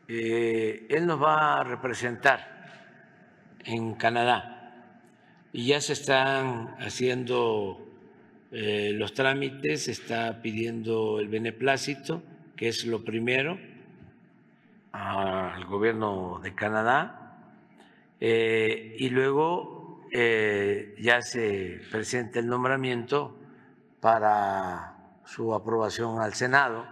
Eh, 0.09 0.87
él 0.89 1.07
nos 1.07 1.23
va 1.23 1.61
a 1.61 1.65
representar 1.65 2.67
en 3.65 3.95
Canadá 3.95 4.99
y 5.53 5.67
ya 5.67 5.81
se 5.81 5.93
están 5.93 6.75
haciendo 6.79 7.87
eh, 8.51 8.93
los 8.95 9.15
trámites, 9.15 9.85
se 9.85 9.93
está 9.93 10.43
pidiendo 10.43 11.21
el 11.21 11.29
beneplácito, 11.29 12.23
que 12.57 12.69
es 12.69 12.85
lo 12.85 13.05
primero, 13.05 13.59
al 14.93 15.65
gobierno 15.67 16.41
de 16.43 16.55
Canadá, 16.55 17.39
eh, 18.21 18.97
y 18.99 19.09
luego 19.09 19.81
ya 20.99 21.23
se 21.23 21.81
presenta 21.91 22.39
el 22.39 22.47
nombramiento 22.47 23.35
para 23.99 24.92
su 25.33 25.55
aprobación 25.55 26.21
al 26.21 26.35
Senado. 26.35 26.85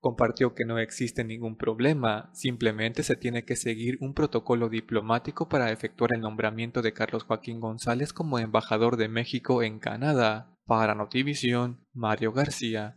Compartió 0.00 0.54
que 0.54 0.66
no 0.66 0.78
existe 0.78 1.24
ningún 1.24 1.56
problema, 1.56 2.30
simplemente 2.34 3.02
se 3.02 3.16
tiene 3.16 3.44
que 3.44 3.56
seguir 3.56 3.96
un 4.00 4.12
protocolo 4.12 4.68
diplomático 4.68 5.48
para 5.48 5.70
efectuar 5.70 6.10
el 6.14 6.20
nombramiento 6.20 6.82
de 6.82 6.92
Carlos 6.92 7.24
Joaquín 7.24 7.60
González 7.60 8.12
como 8.12 8.38
embajador 8.38 8.96
de 8.96 9.08
México 9.08 9.62
en 9.62 9.78
Canadá. 9.78 10.50
Para 10.66 10.94
Notivisión, 10.94 11.86
Mario 11.92 12.32
García. 12.32 12.96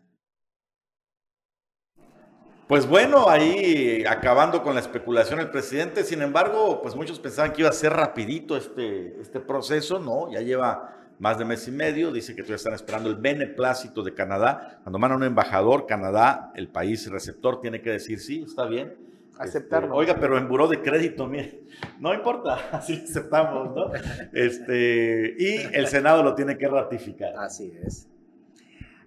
Pues 2.68 2.88
bueno, 2.88 3.30
ahí 3.30 4.04
acabando 4.06 4.62
con 4.62 4.74
la 4.74 4.82
especulación 4.82 5.40
el 5.40 5.50
presidente, 5.50 6.04
sin 6.04 6.22
embargo, 6.22 6.82
pues 6.82 6.96
muchos 6.96 7.20
pensaban 7.20 7.54
que 7.54 7.62
iba 7.62 7.70
a 7.70 7.74
ser 7.74 7.94
rapidito 7.94 8.58
este, 8.58 9.20
este 9.22 9.40
proceso, 9.40 10.00
¿no? 10.00 10.32
Ya 10.32 10.42
lleva 10.42 11.07
más 11.20 11.38
de 11.38 11.46
mes 11.46 11.68
y 11.68 11.72
medio, 11.72 12.12
dice 12.12 12.36
que 12.36 12.42
todavía 12.42 12.58
están 12.58 12.74
esperando 12.74 13.10
el 13.10 13.16
beneplácito 13.16 14.04
de 14.04 14.14
Canadá. 14.14 14.80
Cuando 14.84 15.00
mandan 15.00 15.20
un 15.20 15.26
embajador, 15.26 15.86
Canadá, 15.88 16.52
el 16.56 16.70
país 16.70 17.10
receptor, 17.10 17.60
tiene 17.60 17.82
que 17.82 17.92
decir 17.92 18.20
sí, 18.20 18.44
está 18.46 18.66
bien. 18.66 18.96
Aceptarlo. 19.40 19.88
Este, 19.88 19.98
oiga, 20.00 20.20
pero 20.20 20.38
en 20.38 20.48
buró 20.48 20.68
de 20.68 20.82
crédito, 20.82 21.28
mire, 21.28 21.62
no 22.00 22.14
importa, 22.14 22.56
así 22.72 23.04
aceptamos, 23.04 23.76
¿no? 23.76 23.92
Este, 24.34 25.36
y 25.38 25.76
el 25.76 25.88
Senado 25.88 26.24
lo 26.24 26.36
tiene 26.36 26.58
que 26.58 26.68
ratificar. 26.68 27.34
Así 27.38 27.72
es. 27.84 28.08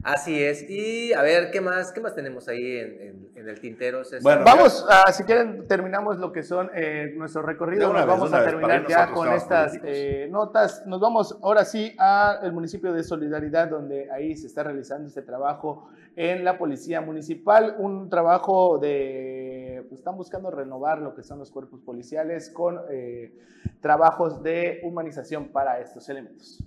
Así 0.03 0.43
es. 0.43 0.69
Y 0.69 1.13
a 1.13 1.23
ver, 1.23 1.51
¿qué 1.51 1.61
más, 1.61 1.93
qué 1.93 2.01
más 2.01 2.15
tenemos 2.15 2.49
ahí 2.49 2.79
en, 2.79 3.31
el 3.35 3.61
tintero? 3.61 4.03
Bueno, 4.23 4.45
vamos, 4.45 4.87
a, 4.89 5.13
si 5.13 5.25
quieren, 5.25 5.67
terminamos 5.67 6.19
lo 6.19 6.33
que 6.33 6.43
son 6.43 6.71
eh, 6.75 7.13
nuestro 7.17 7.43
recorrido. 7.43 7.93
Nos 7.93 8.07
vamos 8.07 8.33
a 8.33 8.45
terminar 8.45 8.87
ya 8.89 9.13
con 9.13 9.31
estas 9.33 9.79
eh, 9.85 10.29
notas. 10.31 10.87
Nos 10.87 11.01
vamos 11.01 11.39
ahora 11.43 11.65
sí 11.65 11.95
al 11.99 12.53
municipio 12.53 12.93
de 12.93 13.03
Solidaridad, 13.03 13.69
donde 13.69 14.11
ahí 14.11 14.37
se 14.37 14.47
está 14.47 14.63
realizando 14.63 15.09
este 15.09 15.23
trabajo 15.23 15.89
en 16.17 16.45
la 16.45 16.57
Policía 16.57 17.03
Municipal. 17.03 17.77
Un 17.79 18.09
trabajo 18.09 18.79
de, 18.79 19.85
pues, 19.89 20.01
están 20.01 20.17
buscando 20.17 20.51
renovar 20.51 20.99
lo 21.01 21.15
que 21.15 21.23
son 21.23 21.39
los 21.39 21.51
cuerpos 21.51 21.81
policiales 21.81 22.51
con 22.51 22.81
eh, 22.91 23.35
trabajos 23.81 24.43
de 24.43 24.81
humanización 24.83 25.49
para 25.49 25.81
estos 25.81 26.09
elementos. 26.09 26.63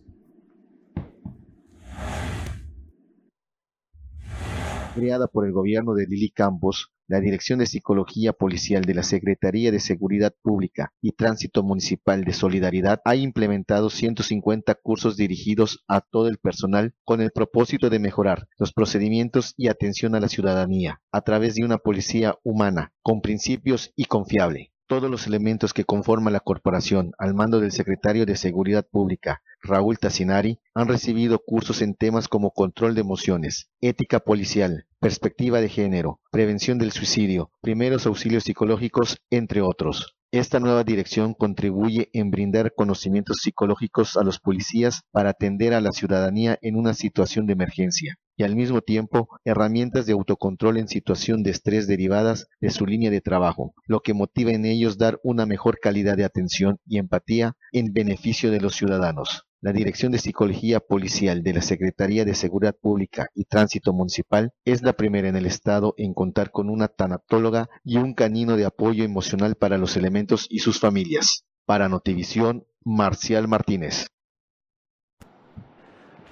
Creada 4.93 5.27
por 5.27 5.45
el 5.45 5.51
gobierno 5.51 5.95
de 5.95 6.05
Lili 6.05 6.29
Campos, 6.29 6.91
la 7.07 7.19
Dirección 7.19 7.59
de 7.59 7.65
Psicología 7.65 8.31
Policial 8.31 8.83
de 8.83 8.93
la 8.93 9.03
Secretaría 9.03 9.71
de 9.71 9.79
Seguridad 9.79 10.33
Pública 10.41 10.93
y 11.01 11.11
Tránsito 11.11 11.63
Municipal 11.63 12.23
de 12.23 12.33
Solidaridad 12.33 13.01
ha 13.03 13.15
implementado 13.15 13.89
150 13.89 14.75
cursos 14.75 15.17
dirigidos 15.17 15.83
a 15.87 16.01
todo 16.01 16.27
el 16.27 16.37
personal 16.37 16.93
con 17.03 17.21
el 17.21 17.31
propósito 17.31 17.89
de 17.89 17.99
mejorar 17.99 18.47
los 18.57 18.71
procedimientos 18.71 19.53
y 19.57 19.67
atención 19.67 20.15
a 20.15 20.19
la 20.19 20.29
ciudadanía 20.29 21.01
a 21.11 21.21
través 21.21 21.55
de 21.55 21.65
una 21.65 21.79
policía 21.79 22.35
humana, 22.43 22.93
con 23.01 23.21
principios 23.21 23.91
y 23.95 24.05
confiable. 24.05 24.72
Todos 24.93 25.09
los 25.09 25.25
elementos 25.25 25.73
que 25.73 25.85
conforman 25.85 26.33
la 26.33 26.39
corporación 26.39 27.13
al 27.17 27.33
mando 27.33 27.59
del 27.59 27.71
secretario 27.71 28.27
de 28.27 28.35
Seguridad 28.35 28.85
Pública, 28.87 29.41
Raúl 29.63 29.97
Tassinari, 29.97 30.59
han 30.75 30.87
recibido 30.87 31.39
cursos 31.39 31.81
en 31.81 31.95
temas 31.95 32.27
como 32.27 32.51
control 32.51 32.93
de 32.93 33.01
emociones, 33.01 33.71
ética 33.81 34.19
policial, 34.19 34.85
perspectiva 34.99 35.61
de 35.61 35.69
género, 35.69 36.19
prevención 36.29 36.77
del 36.77 36.91
suicidio, 36.91 37.49
primeros 37.59 38.05
auxilios 38.05 38.43
psicológicos, 38.43 39.17
entre 39.31 39.61
otros. 39.61 40.15
Esta 40.33 40.59
nueva 40.59 40.83
dirección 40.83 41.35
contribuye 41.35 42.09
en 42.11 42.31
brindar 42.31 42.73
conocimientos 42.73 43.37
psicológicos 43.43 44.17
a 44.17 44.23
los 44.23 44.39
policías 44.39 45.01
para 45.11 45.29
atender 45.29 45.75
a 45.75 45.79
la 45.79 45.91
ciudadanía 45.91 46.57
en 46.63 46.75
una 46.75 46.95
situación 46.95 47.45
de 47.45 47.53
emergencia 47.53 48.15
y 48.35 48.41
al 48.41 48.55
mismo 48.55 48.81
tiempo 48.81 49.27
herramientas 49.45 50.07
de 50.07 50.13
autocontrol 50.13 50.77
en 50.77 50.87
situación 50.87 51.43
de 51.43 51.51
estrés 51.51 51.85
derivadas 51.85 52.47
de 52.59 52.71
su 52.71 52.87
línea 52.87 53.11
de 53.11 53.21
trabajo, 53.21 53.75
lo 53.85 53.99
que 53.99 54.15
motiva 54.15 54.49
en 54.53 54.65
ellos 54.65 54.97
dar 54.97 55.19
una 55.21 55.45
mejor 55.45 55.77
calidad 55.79 56.17
de 56.17 56.25
atención 56.25 56.79
y 56.87 56.97
empatía 56.97 57.53
en 57.71 57.93
beneficio 57.93 58.49
de 58.49 58.59
los 58.59 58.73
ciudadanos. 58.73 59.43
La 59.63 59.71
Dirección 59.71 60.11
de 60.11 60.19
Psicología 60.19 60.81
Policial 60.81 61.41
de 61.41 61.53
la 61.53 61.61
Secretaría 61.61 62.25
de 62.25 62.35
Seguridad 62.35 62.75
Pública 62.75 63.27
y 63.33 63.45
Tránsito 63.45 63.93
Municipal 63.93 64.51
es 64.65 64.81
la 64.81 64.91
primera 64.91 65.29
en 65.29 65.37
el 65.37 65.45
Estado 65.45 65.93
en 65.95 66.13
contar 66.13 66.51
con 66.51 66.69
una 66.69 66.89
tanatóloga 66.89 67.69
y 67.81 67.95
un 67.95 68.13
canino 68.13 68.57
de 68.57 68.65
apoyo 68.65 69.05
emocional 69.05 69.55
para 69.55 69.77
los 69.77 69.95
elementos 69.95 70.47
y 70.49 70.59
sus 70.59 70.81
familias. 70.81 71.45
Para 71.65 71.87
Notivisión, 71.87 72.65
Marcial 72.83 73.47
Martínez. 73.47 74.07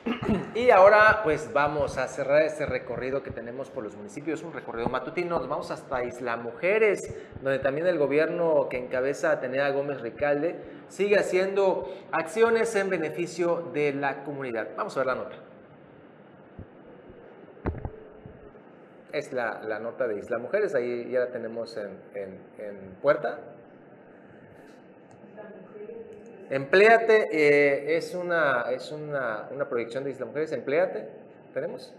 Y 0.56 0.70
ahora 0.72 1.22
pues 1.24 1.52
vamos 1.54 1.98
a 1.98 2.08
cerrar 2.08 2.42
este 2.44 2.66
recorrido 2.66 3.22
que 3.22 3.32
tenemos 3.32 3.70
por 3.70 3.84
los 3.84 3.96
municipios, 3.96 4.42
un 4.44 4.54
recorrido 4.54 4.90
matutino, 4.90 5.40
nos 5.40 5.48
vamos 5.48 5.72
hasta 5.72 6.04
Isla 6.04 6.38
Mujeres, 6.38 7.16
donde 7.42 7.60
también 7.60 7.88
el 7.88 7.98
gobierno 7.98 8.68
que 8.70 8.78
encabeza 8.78 9.32
Atenea 9.32 9.70
Gómez 9.70 10.02
Ricalde 10.02 10.56
sigue 10.88 11.18
haciendo 11.18 11.94
acciones 12.12 12.76
en 12.76 12.90
beneficio 12.90 13.70
de 13.74 13.94
la 13.94 14.24
comunidad. 14.24 14.70
Vamos 14.76 14.96
a 14.98 15.00
ver 15.02 15.08
la 15.08 15.16
nota. 15.16 15.36
Es 19.12 19.34
la, 19.34 19.80
nota 19.80 20.08
de 20.08 20.18
Isla 20.18 20.38
Mujeres, 20.38 20.74
ahí 20.74 21.12
ya 21.12 21.20
la 21.20 21.32
tenemos 21.32 21.78
en, 21.78 22.00
en 22.16 22.96
puerta. 23.02 23.40
Empléate 26.52 27.30
eh, 27.32 27.96
es, 27.96 28.14
una, 28.14 28.66
es 28.72 28.92
una, 28.92 29.48
proyección 29.70 30.04
de 30.04 30.12
Isla 30.12 30.26
Mujeres. 30.26 30.52
Empléate, 30.52 31.08
¿tenemos? 31.54 31.94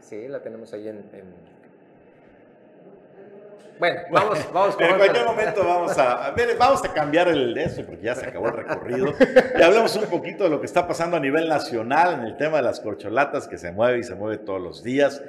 Sí, 0.00 0.26
la 0.26 0.40
tenemos 0.40 0.72
ahí 0.72 0.88
en... 0.88 1.04
Bueno, 3.78 4.00
vamos, 4.12 4.38
vamos 4.52 4.76
En 4.78 4.96
cualquier 4.96 5.24
momento 5.24 5.64
vamos 5.64 5.98
a, 5.98 6.32
vamos 6.56 6.84
a 6.84 6.92
cambiar 6.92 7.26
el 7.26 7.52
de 7.52 7.64
eso 7.64 7.84
porque 7.84 8.02
ya 8.02 8.14
se 8.14 8.26
acabó 8.26 8.46
el 8.46 8.52
recorrido. 8.52 9.12
Y 9.58 9.62
hablemos 9.62 9.96
un 9.96 10.04
poquito 10.04 10.44
de 10.44 10.50
lo 10.50 10.60
que 10.60 10.66
está 10.66 10.86
pasando 10.86 11.16
a 11.16 11.20
nivel 11.20 11.48
nacional 11.48 12.14
en 12.14 12.20
el 12.20 12.36
tema 12.36 12.58
de 12.58 12.62
las 12.62 12.78
corcholatas 12.78 13.48
que 13.48 13.58
se 13.58 13.72
mueve 13.72 13.98
y 13.98 14.02
se 14.04 14.14
mueve 14.14 14.38
todos 14.38 14.60
los 14.60 14.84
días. 14.84 15.20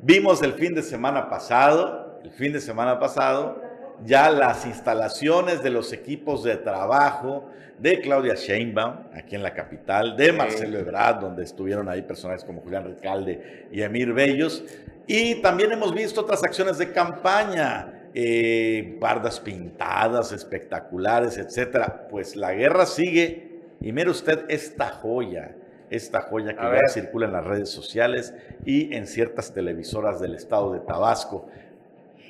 Vimos 0.00 0.42
el 0.42 0.54
fin 0.54 0.74
de 0.74 0.82
semana 0.82 1.28
pasado, 1.28 2.18
el 2.24 2.30
fin 2.30 2.52
de 2.54 2.62
semana 2.62 2.98
pasado, 2.98 3.67
ya 4.04 4.30
las 4.30 4.66
instalaciones 4.66 5.62
de 5.62 5.70
los 5.70 5.92
equipos 5.92 6.44
de 6.44 6.56
trabajo 6.56 7.50
de 7.78 8.00
Claudia 8.00 8.34
Sheinbaum, 8.34 8.96
aquí 9.14 9.36
en 9.36 9.42
la 9.42 9.54
capital, 9.54 10.16
de 10.16 10.32
Marcelo 10.32 10.78
Ebrard, 10.78 11.20
donde 11.20 11.44
estuvieron 11.44 11.88
ahí 11.88 12.02
personajes 12.02 12.44
como 12.44 12.60
Julián 12.60 12.84
Ricalde 12.84 13.68
y 13.70 13.82
Emir 13.82 14.12
Bellos. 14.12 14.64
Y 15.06 15.36
también 15.36 15.72
hemos 15.72 15.94
visto 15.94 16.20
otras 16.20 16.42
acciones 16.42 16.78
de 16.78 16.92
campaña, 16.92 18.10
eh, 18.14 18.96
bardas 19.00 19.40
pintadas, 19.40 20.32
espectaculares, 20.32 21.38
etcétera. 21.38 22.08
Pues 22.10 22.36
la 22.36 22.52
guerra 22.52 22.84
sigue. 22.84 23.48
Y 23.80 23.92
mire 23.92 24.10
usted 24.10 24.44
esta 24.48 24.88
joya, 24.90 25.54
esta 25.88 26.22
joya 26.22 26.56
que 26.56 26.62
ya 26.62 26.88
circula 26.88 27.26
en 27.26 27.32
las 27.32 27.46
redes 27.46 27.70
sociales 27.70 28.34
y 28.64 28.92
en 28.94 29.06
ciertas 29.06 29.54
televisoras 29.54 30.20
del 30.20 30.34
estado 30.34 30.72
de 30.72 30.80
Tabasco. 30.80 31.46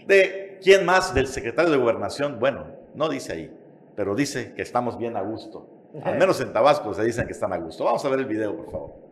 De 0.07 0.48
¿Quién 0.63 0.85
más 0.85 1.15
del 1.15 1.27
secretario 1.27 1.71
de 1.71 1.77
Gobernación? 1.79 2.39
Bueno, 2.39 2.67
no 2.95 3.09
dice 3.09 3.33
ahí, 3.33 3.59
pero 3.97 4.15
dice 4.15 4.55
que 4.55 4.63
estamos 4.63 4.99
bien 4.99 5.17
a 5.17 5.23
gusto. 5.23 5.67
Al 6.05 6.19
menos 6.19 6.41
en 6.41 6.53
Tabasco 6.53 6.93
se 6.95 7.03
dicen 7.05 7.27
que 7.27 7.33
están 7.33 7.53
a 7.53 7.59
gusto. 7.59 7.85
Vamos 7.85 8.05
a 8.05 8.09
ver 8.09 8.21
el 8.21 8.27
video, 8.27 8.57
por 8.57 8.71
favor. 8.71 9.09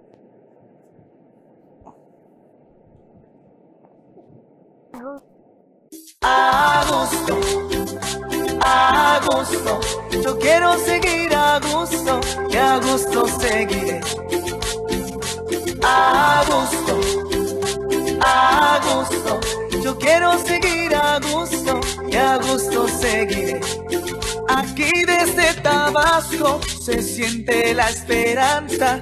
A 6.23 6.85
gusto, 6.91 7.39
a 8.61 9.21
gusto, 9.25 9.81
yo 10.25 10.39
quiero 10.39 10.77
seguir 10.79 11.33
a 11.35 11.61
gusto, 11.61 12.21
y 12.51 12.57
a 12.57 12.79
gusto 12.79 13.27
seguiré. 13.29 14.01
A 15.85 16.43
gusto, 16.49 17.01
a 18.21 18.81
gusto, 18.83 19.41
yo 19.87 19.97
quiero 19.99 20.37
seguir 20.45 20.93
a 20.97 21.21
gusto, 21.21 21.79
y 22.11 22.17
a 22.17 22.39
gusto 22.39 22.89
seguiré. 22.89 23.61
Aquí 24.49 24.91
desde 25.07 25.55
Tabasco 25.63 26.61
se 26.83 27.01
siente 27.01 27.73
la 27.73 27.89
esperanza, 27.91 28.99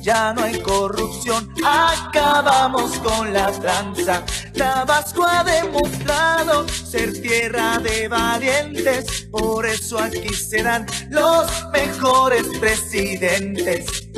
ya 0.00 0.32
no 0.32 0.44
hay 0.44 0.58
corrupción, 0.62 1.52
acabamos 1.62 2.92
con 3.00 3.34
la 3.34 3.52
tranza. 3.52 4.24
Tabasco 4.56 5.22
ha 5.22 5.44
demostrado 5.44 6.66
ser 6.66 7.12
tierra 7.20 7.78
de 7.80 8.08
valientes, 8.08 9.28
por 9.30 9.66
eso 9.66 9.98
aquí 9.98 10.32
serán 10.32 10.86
los 11.10 11.44
mejores 11.74 12.46
presidentes. 12.58 14.08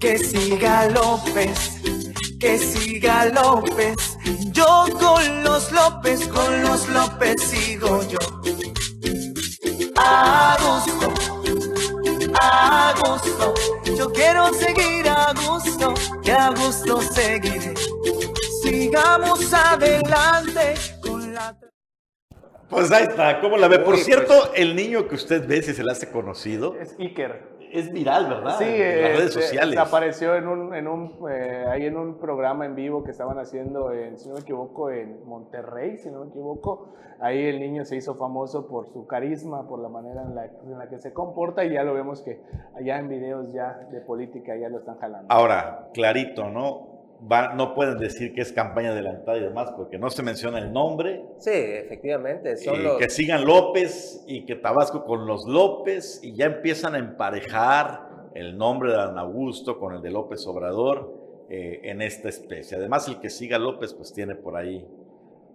Que 0.00 0.18
siga 0.18 0.88
López, 0.88 1.99
que 2.40 2.58
siga 2.58 3.26
López, 3.26 4.18
yo 4.52 4.86
con 4.98 5.44
los 5.44 5.70
López, 5.70 6.26
con 6.28 6.62
los 6.62 6.88
López 6.88 7.40
sigo 7.42 8.00
yo. 8.08 8.18
A 9.96 10.56
gusto, 10.58 11.12
a 12.40 12.94
gusto, 13.04 13.54
yo 13.94 14.10
quiero 14.10 14.52
seguir 14.54 15.06
a 15.06 15.34
gusto, 15.34 15.92
y 16.24 16.30
a 16.30 16.50
gusto 16.50 17.02
seguiré. 17.02 17.74
Sigamos 18.62 19.52
adelante 19.52 20.74
con 21.02 21.34
la... 21.34 21.58
Pues 22.70 22.90
ahí 22.90 23.04
está, 23.04 23.40
¿cómo 23.40 23.58
la 23.58 23.68
ve? 23.68 23.80
Por 23.80 23.98
cierto, 23.98 24.34
pues. 24.48 24.52
el 24.54 24.74
niño 24.74 25.06
que 25.08 25.16
usted 25.16 25.46
ve, 25.46 25.62
si 25.62 25.74
se 25.74 25.84
le 25.84 25.92
hace 25.92 26.10
conocido, 26.10 26.74
Es 26.80 26.96
Iker. 26.98 27.59
Es 27.72 27.92
viral, 27.92 28.28
¿verdad? 28.28 28.56
Sí, 28.58 28.64
en 28.64 29.02
las 29.02 29.12
redes 29.12 29.36
este, 29.36 29.42
sociales. 29.42 29.78
Apareció 29.78 30.34
en 30.34 30.48
un, 30.48 30.74
en 30.74 30.88
un, 30.88 31.14
eh, 31.30 31.64
ahí 31.68 31.86
en 31.86 31.96
un 31.96 32.18
programa 32.18 32.66
en 32.66 32.74
vivo 32.74 33.02
que 33.04 33.10
estaban 33.10 33.38
haciendo, 33.38 33.92
en, 33.92 34.18
si 34.18 34.28
no 34.28 34.34
me 34.34 34.40
equivoco, 34.40 34.90
en 34.90 35.24
Monterrey, 35.26 35.98
si 35.98 36.10
no 36.10 36.20
me 36.24 36.28
equivoco. 36.28 36.92
Ahí 37.20 37.44
el 37.44 37.60
niño 37.60 37.84
se 37.84 37.96
hizo 37.96 38.14
famoso 38.14 38.66
por 38.66 38.86
su 38.88 39.06
carisma, 39.06 39.68
por 39.68 39.80
la 39.80 39.90
manera 39.90 40.22
en 40.22 40.34
la, 40.34 40.46
en 40.46 40.78
la 40.78 40.88
que 40.88 40.98
se 40.98 41.12
comporta 41.12 41.64
y 41.64 41.72
ya 41.74 41.82
lo 41.82 41.92
vemos 41.92 42.22
que 42.22 42.40
allá 42.74 42.98
en 42.98 43.08
videos 43.10 43.52
ya 43.52 43.74
de 43.90 44.00
política 44.00 44.56
ya 44.56 44.70
lo 44.70 44.78
están 44.78 44.98
jalando. 44.98 45.26
Ahora, 45.28 45.90
clarito, 45.92 46.48
¿no? 46.48 46.89
Va- 47.30 47.54
no 47.54 47.74
pueden 47.74 47.98
decir 47.98 48.32
que 48.32 48.40
es 48.40 48.52
campaña 48.52 48.90
adelantada 48.90 49.36
y 49.36 49.42
demás, 49.42 49.72
porque 49.76 49.98
no 49.98 50.08
se 50.10 50.22
menciona 50.22 50.58
el 50.58 50.72
nombre. 50.72 51.22
Sí, 51.38 51.50
efectivamente. 51.52 52.56
Son 52.56 52.76
y 52.80 52.82
los... 52.82 52.98
que 52.98 53.10
sigan 53.10 53.44
López 53.44 54.24
y 54.26 54.44
que 54.46 54.56
Tabasco 54.56 55.04
con 55.04 55.26
los 55.26 55.46
López 55.46 56.20
y 56.22 56.34
ya 56.34 56.46
empiezan 56.46 56.94
a 56.94 56.98
emparejar 56.98 58.08
el 58.34 58.56
nombre 58.56 58.90
de 58.90 58.96
Dan 58.96 59.18
Augusto 59.18 59.78
con 59.78 59.94
el 59.94 60.02
de 60.02 60.10
López 60.10 60.46
Obrador 60.46 61.12
eh, 61.50 61.80
en 61.84 62.00
esta 62.00 62.28
especie. 62.28 62.76
Además, 62.76 63.08
el 63.08 63.18
que 63.20 63.28
siga 63.28 63.58
López, 63.58 63.92
pues 63.92 64.12
tiene 64.12 64.34
por 64.36 64.56
ahí 64.56 64.86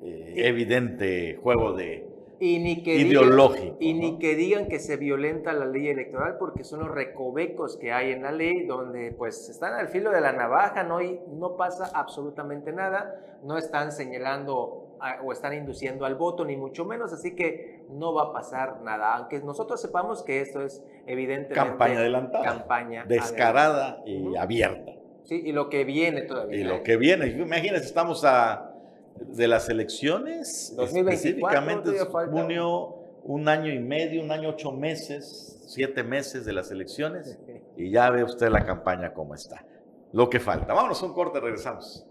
eh, 0.03 0.33
evidente 0.35 1.39
juego 1.41 1.73
de 1.73 2.05
Y 2.39 2.59
ni 2.59 2.83
que 2.83 2.95
ideológico. 2.95 3.77
Digan, 3.77 3.77
y 3.79 3.93
¿no? 3.93 3.99
ni 4.01 4.19
que 4.19 4.35
digan 4.35 4.67
que 4.67 4.79
se 4.79 4.97
violenta 4.97 5.53
la 5.53 5.65
ley 5.65 5.87
electoral 5.87 6.35
porque 6.37 6.63
son 6.63 6.81
los 6.81 6.89
recovecos 6.91 7.77
que 7.77 7.91
hay 7.93 8.11
en 8.11 8.23
la 8.23 8.31
ley 8.31 8.65
donde 8.65 9.11
pues 9.17 9.47
están 9.49 9.73
al 9.73 9.87
filo 9.87 10.11
de 10.11 10.19
la 10.21 10.33
navaja, 10.33 10.83
no, 10.83 11.01
y 11.01 11.19
no 11.29 11.55
pasa 11.55 11.89
absolutamente 11.93 12.73
nada, 12.73 13.37
no 13.43 13.57
están 13.57 13.91
señalando 13.91 14.97
a- 14.99 15.21
o 15.23 15.31
están 15.31 15.53
induciendo 15.53 16.05
al 16.05 16.15
voto, 16.15 16.43
ni 16.45 16.57
mucho 16.57 16.83
menos, 16.85 17.13
así 17.13 17.35
que 17.35 17.81
no 17.89 18.13
va 18.13 18.23
a 18.23 18.33
pasar 18.33 18.81
nada, 18.81 19.15
aunque 19.15 19.39
nosotros 19.39 19.81
sepamos 19.81 20.23
que 20.23 20.41
esto 20.41 20.61
es 20.61 20.83
evidentemente 21.07 21.53
Campaña 21.53 21.99
adelantada. 21.99 22.43
campaña 22.43 23.05
descarada 23.05 24.01
y 24.05 24.35
abierta. 24.35 24.93
Sí, 25.23 25.41
y 25.43 25.51
lo 25.53 25.69
que 25.69 25.83
viene 25.85 26.21
todavía. 26.23 26.57
Y 26.57 26.61
¿eh? 26.61 26.65
lo 26.65 26.83
que 26.83 26.97
viene, 26.97 27.27
imagínense, 27.27 27.85
estamos 27.85 28.23
a 28.25 28.74
de 29.19 29.47
las 29.47 29.69
elecciones, 29.69 30.73
2024, 30.75 31.11
específicamente 31.13 31.99
junio, 31.99 32.95
un 33.23 33.47
año 33.47 33.71
y 33.71 33.79
medio, 33.79 34.21
un 34.21 34.31
año 34.31 34.49
ocho 34.49 34.71
meses, 34.71 35.63
siete 35.67 36.03
meses 36.03 36.45
de 36.45 36.53
las 36.53 36.71
elecciones, 36.71 37.39
y 37.77 37.91
ya 37.91 38.09
ve 38.09 38.23
usted 38.23 38.49
la 38.49 38.65
campaña 38.65 39.13
cómo 39.13 39.35
está. 39.35 39.65
Lo 40.11 40.29
que 40.29 40.39
falta. 40.39 40.73
Vámonos 40.73 41.01
a 41.01 41.05
un 41.05 41.13
corte, 41.13 41.39
regresamos. 41.39 42.05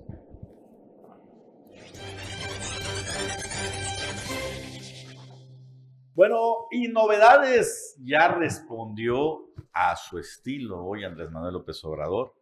Bueno, 6.15 6.69
y 6.71 6.89
novedades, 6.89 7.97
ya 8.05 8.29
respondió 8.29 9.49
a 9.73 9.97
su 9.97 10.19
estilo 10.19 10.85
hoy 10.85 11.03
Andrés 11.03 11.31
Manuel 11.31 11.55
López 11.55 11.85
Obrador 11.85 12.35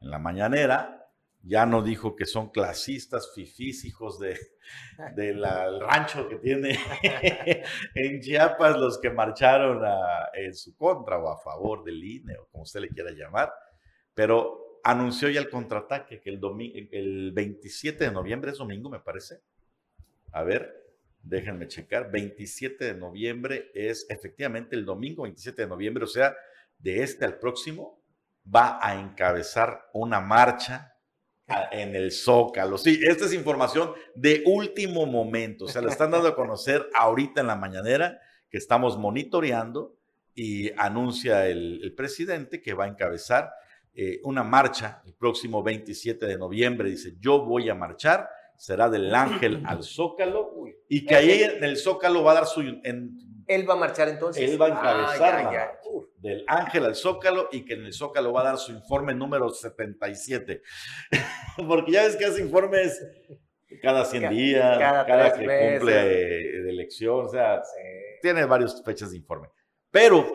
en 0.00 0.10
la 0.10 0.18
mañanera. 0.20 1.05
Ya 1.46 1.64
no 1.66 1.82
dijo 1.82 2.16
que 2.16 2.26
son 2.26 2.50
clasistas, 2.50 3.32
fifís, 3.34 3.84
hijos 3.84 4.18
de, 4.18 4.36
del 5.14 5.42
rancho 5.80 6.28
que 6.28 6.36
tiene 6.36 6.76
en 7.94 8.20
Chiapas 8.20 8.76
los 8.76 8.98
que 8.98 9.10
marcharon 9.10 9.84
a- 9.84 10.30
en 10.34 10.54
su 10.54 10.76
contra 10.76 11.18
o 11.18 11.28
a 11.30 11.38
favor 11.38 11.84
del 11.84 12.02
INE 12.02 12.36
o 12.36 12.46
como 12.48 12.64
usted 12.64 12.80
le 12.80 12.88
quiera 12.88 13.12
llamar. 13.12 13.52
Pero 14.14 14.80
anunció 14.82 15.28
ya 15.28 15.40
el 15.40 15.48
contraataque 15.50 16.20
que 16.20 16.30
el, 16.30 16.40
el 16.92 17.32
27 17.32 18.04
de 18.04 18.10
noviembre, 18.10 18.50
es 18.50 18.58
domingo 18.58 18.90
me 18.90 19.00
parece. 19.00 19.40
A 20.32 20.42
ver, 20.42 20.74
déjenme 21.22 21.68
checar. 21.68 22.10
27 22.10 22.84
de 22.86 22.94
noviembre 22.94 23.70
es 23.74 24.06
efectivamente 24.08 24.74
el 24.74 24.84
domingo 24.84 25.22
27 25.24 25.62
de 25.62 25.68
noviembre, 25.68 26.04
o 26.04 26.08
sea, 26.08 26.36
de 26.78 27.02
este 27.02 27.24
al 27.24 27.38
próximo, 27.38 28.02
va 28.44 28.78
a 28.84 29.00
encabezar 29.00 29.88
una 29.92 30.20
marcha 30.20 30.95
en 31.70 31.94
el 31.94 32.10
Zócalo. 32.12 32.78
Sí, 32.78 33.00
esta 33.06 33.26
es 33.26 33.32
información 33.32 33.92
de 34.14 34.42
último 34.46 35.06
momento, 35.06 35.66
o 35.66 35.68
sea, 35.68 35.82
la 35.82 35.90
están 35.90 36.10
dando 36.10 36.28
a 36.28 36.34
conocer 36.34 36.88
ahorita 36.94 37.40
en 37.40 37.46
la 37.46 37.56
mañanera 37.56 38.20
que 38.50 38.58
estamos 38.58 38.98
monitoreando 38.98 39.96
y 40.34 40.70
anuncia 40.78 41.46
el, 41.46 41.80
el 41.82 41.94
presidente 41.94 42.60
que 42.60 42.74
va 42.74 42.84
a 42.84 42.88
encabezar 42.88 43.52
eh, 43.98 44.20
una 44.24 44.42
marcha 44.42 45.00
el 45.06 45.14
próximo 45.14 45.62
27 45.62 46.26
de 46.26 46.36
noviembre. 46.36 46.90
Dice, 46.90 47.16
yo 47.18 47.42
voy 47.42 47.70
a 47.70 47.74
marchar, 47.74 48.28
será 48.56 48.88
del 48.88 49.14
Ángel 49.14 49.62
al 49.66 49.82
Zócalo 49.82 50.52
y 50.88 51.04
que 51.06 51.14
ahí 51.16 51.42
en 51.42 51.62
el 51.64 51.76
Zócalo 51.76 52.22
va 52.22 52.32
a 52.32 52.34
dar 52.34 52.46
su... 52.46 52.60
en- 52.60 53.18
Él 53.46 53.68
va 53.68 53.74
a 53.74 53.76
marchar 53.76 54.08
entonces. 54.08 54.48
él 54.50 54.60
va 54.60 54.66
a 54.66 54.68
Ah, 54.68 54.72
encabezar 55.12 55.38
ya, 55.38 55.44
la 55.44 55.52
ya. 55.52 55.72
del 56.18 56.44
Ángel 56.48 56.84
al 56.84 56.94
Zócalo 56.96 57.48
y 57.52 57.64
que 57.64 57.74
en 57.74 57.84
el 57.86 57.92
Zócalo 57.92 58.32
va 58.32 58.40
a 58.40 58.44
dar 58.44 58.58
su 58.58 58.72
informe 58.72 59.14
número 59.14 59.48
77. 59.50 60.62
Porque 61.68 61.92
ya 61.92 62.02
ves 62.02 62.16
que 62.16 62.24
hace 62.24 62.42
informes 62.42 63.00
cada 63.82 64.04
100 64.04 64.22
Ca- 64.22 64.30
días, 64.30 64.78
cada 64.78 65.06
cada, 65.06 65.32
que 65.32 65.46
meses. 65.46 65.78
cumple 65.80 65.94
eh, 66.00 66.62
de 66.62 66.70
elección, 66.70 67.26
o 67.26 67.28
sea, 67.28 67.62
tiene 68.22 68.44
varias 68.46 68.82
fechas 68.84 69.10
de 69.10 69.16
informe. 69.18 69.48
Pero, 69.90 70.26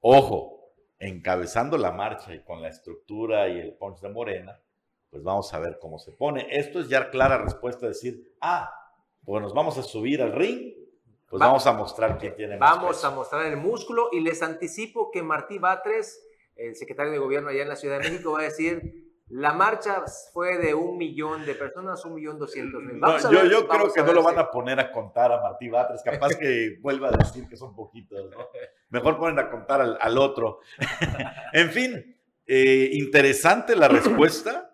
ojo, 0.00 0.72
encabezando 0.98 1.76
la 1.76 1.92
marcha 1.92 2.34
y 2.34 2.42
con 2.42 2.62
la 2.62 2.68
estructura 2.68 3.48
y 3.48 3.58
el 3.58 3.74
punch 3.74 4.00
de 4.00 4.08
Morena, 4.08 4.60
pues 5.12 5.22
vamos 5.22 5.52
a 5.52 5.58
ver 5.58 5.78
cómo 5.78 5.98
se 5.98 6.10
pone. 6.10 6.46
Esto 6.50 6.80
es 6.80 6.88
ya 6.88 7.10
clara 7.10 7.36
respuesta, 7.36 7.86
decir, 7.86 8.32
ah, 8.40 8.72
pues 9.22 9.42
nos 9.42 9.52
vamos 9.52 9.76
a 9.76 9.82
subir 9.82 10.22
al 10.22 10.32
ring, 10.32 10.72
pues 11.28 11.40
Va- 11.40 11.48
vamos 11.48 11.66
a 11.66 11.72
mostrar 11.74 12.16
quién 12.16 12.34
tiene 12.34 12.56
más 12.56 12.76
Vamos 12.76 12.96
peso. 12.96 13.08
a 13.08 13.10
mostrar 13.10 13.44
el 13.44 13.58
músculo 13.58 14.08
y 14.10 14.20
les 14.20 14.42
anticipo 14.42 15.10
que 15.10 15.22
Martí 15.22 15.58
Batres, 15.58 16.18
el 16.56 16.74
secretario 16.76 17.12
de 17.12 17.18
gobierno 17.18 17.50
allá 17.50 17.60
en 17.62 17.68
la 17.68 17.76
Ciudad 17.76 17.98
de 18.00 18.08
México, 18.10 18.32
va 18.32 18.40
a 18.40 18.44
decir, 18.44 19.12
la 19.28 19.52
marcha 19.52 20.02
fue 20.32 20.56
de 20.56 20.72
un 20.72 20.96
millón 20.96 21.44
de 21.44 21.56
personas, 21.56 22.02
un 22.06 22.14
millón 22.14 22.38
doscientos 22.38 22.82
mil. 22.82 22.98
No, 22.98 23.18
yo, 23.30 23.44
yo 23.44 23.68
creo 23.68 23.92
que 23.92 24.02
no 24.02 24.14
lo 24.14 24.22
van 24.22 24.38
a 24.38 24.50
poner 24.50 24.80
a 24.80 24.90
contar 24.90 25.30
a 25.30 25.42
Martí 25.42 25.68
Batres, 25.68 26.02
capaz 26.02 26.30
que 26.38 26.78
vuelva 26.80 27.08
a 27.08 27.12
decir 27.18 27.46
que 27.50 27.56
son 27.58 27.74
poquitos, 27.76 28.30
¿no? 28.30 28.46
Mejor 28.88 29.18
ponen 29.18 29.38
a 29.38 29.50
contar 29.50 29.82
al, 29.82 29.98
al 30.00 30.16
otro. 30.16 30.60
en 31.52 31.70
fin, 31.70 32.16
eh, 32.46 32.88
interesante 32.94 33.76
la 33.76 33.88
respuesta 33.88 34.70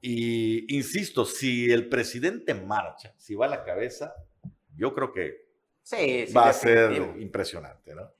y 0.00 0.76
insisto, 0.76 1.24
si 1.24 1.70
el 1.72 1.88
presidente 1.88 2.54
marcha, 2.54 3.12
si 3.16 3.34
va 3.34 3.46
a 3.46 3.48
la 3.48 3.64
cabeza, 3.64 4.14
yo 4.76 4.94
creo 4.94 5.12
que 5.12 5.48
Sí, 5.82 6.26
sí, 6.26 6.32
va 6.32 6.48
a 6.48 6.52
ser 6.52 6.92
impresionante, 7.18 7.94
¿no? 7.94 8.10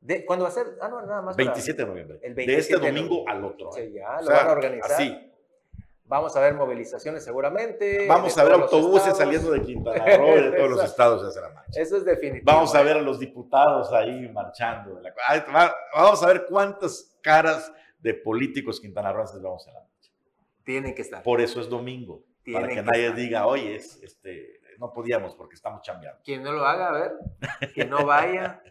De- 0.00 0.24
¿Cuándo 0.24 0.44
va 0.44 0.48
a 0.50 0.52
ser? 0.52 0.66
Ah, 0.80 0.88
no, 0.88 1.02
nada 1.02 1.20
más. 1.20 1.36
para- 1.36 1.44
27 1.46 1.82
de 1.82 1.88
noviembre. 1.88 2.18
El 2.22 2.34
de 2.34 2.46
27 2.46 2.60
este 2.60 2.78
de 2.78 2.92
domingo 2.92 3.16
noviembre. 3.24 3.32
al 3.34 3.44
otro. 3.44 3.72
Sí, 3.72 3.80
¿eh? 3.80 3.92
ya, 3.96 4.16
O 4.16 4.20
lo 4.20 4.26
sea, 4.28 4.36
van 4.36 4.48
a 4.48 4.52
organizar. 4.52 4.92
Así. 4.92 5.26
Vamos 6.04 6.34
a 6.36 6.40
ver 6.40 6.54
movilizaciones 6.54 7.22
seguramente. 7.22 8.06
Vamos 8.08 8.34
de 8.34 8.40
a 8.40 8.44
ver 8.44 8.54
autobuses 8.54 9.16
saliendo 9.16 9.50
de 9.52 9.62
Quintana 9.66 10.16
Roo 10.16 10.34
de 10.36 10.52
todos 10.52 10.70
los 10.70 10.84
estados 10.84 11.22
hacia 11.22 11.42
la 11.42 11.50
marcha. 11.50 11.80
Eso 11.80 11.96
es 11.98 12.04
definitivo. 12.04 12.44
Vamos 12.50 12.74
a 12.74 12.80
¿eh? 12.80 12.84
ver 12.84 12.96
a 12.96 13.00
los 13.02 13.20
diputados 13.20 13.92
ahí 13.92 14.28
marchando. 14.32 14.94
de 14.96 15.02
la- 15.02 15.74
Vamos 15.94 16.22
a 16.22 16.26
ver 16.28 16.46
cuántas 16.48 17.16
caras 17.22 17.70
de 17.98 18.14
políticos 18.14 18.80
quintanarroenses 18.80 19.40
vamos 19.42 19.68
a 19.68 19.72
marcha. 19.72 19.89
Tienen 20.64 20.94
que 20.94 21.02
estar. 21.02 21.22
Por 21.22 21.40
eso 21.40 21.60
es 21.60 21.68
domingo. 21.68 22.24
Tienen 22.42 22.62
para 22.62 22.74
que, 22.74 22.80
que 22.80 22.82
nadie 22.82 23.04
estar. 23.06 23.18
diga, 23.18 23.46
oye, 23.46 23.76
es, 23.76 24.02
este, 24.02 24.60
no 24.78 24.92
podíamos 24.92 25.34
porque 25.34 25.54
estamos 25.54 25.82
chambeando. 25.82 26.20
Quien 26.24 26.42
no 26.42 26.52
lo 26.52 26.64
haga, 26.64 26.88
a 26.88 26.92
ver, 26.92 27.12
que 27.74 27.84
no 27.84 28.04
vaya. 28.04 28.62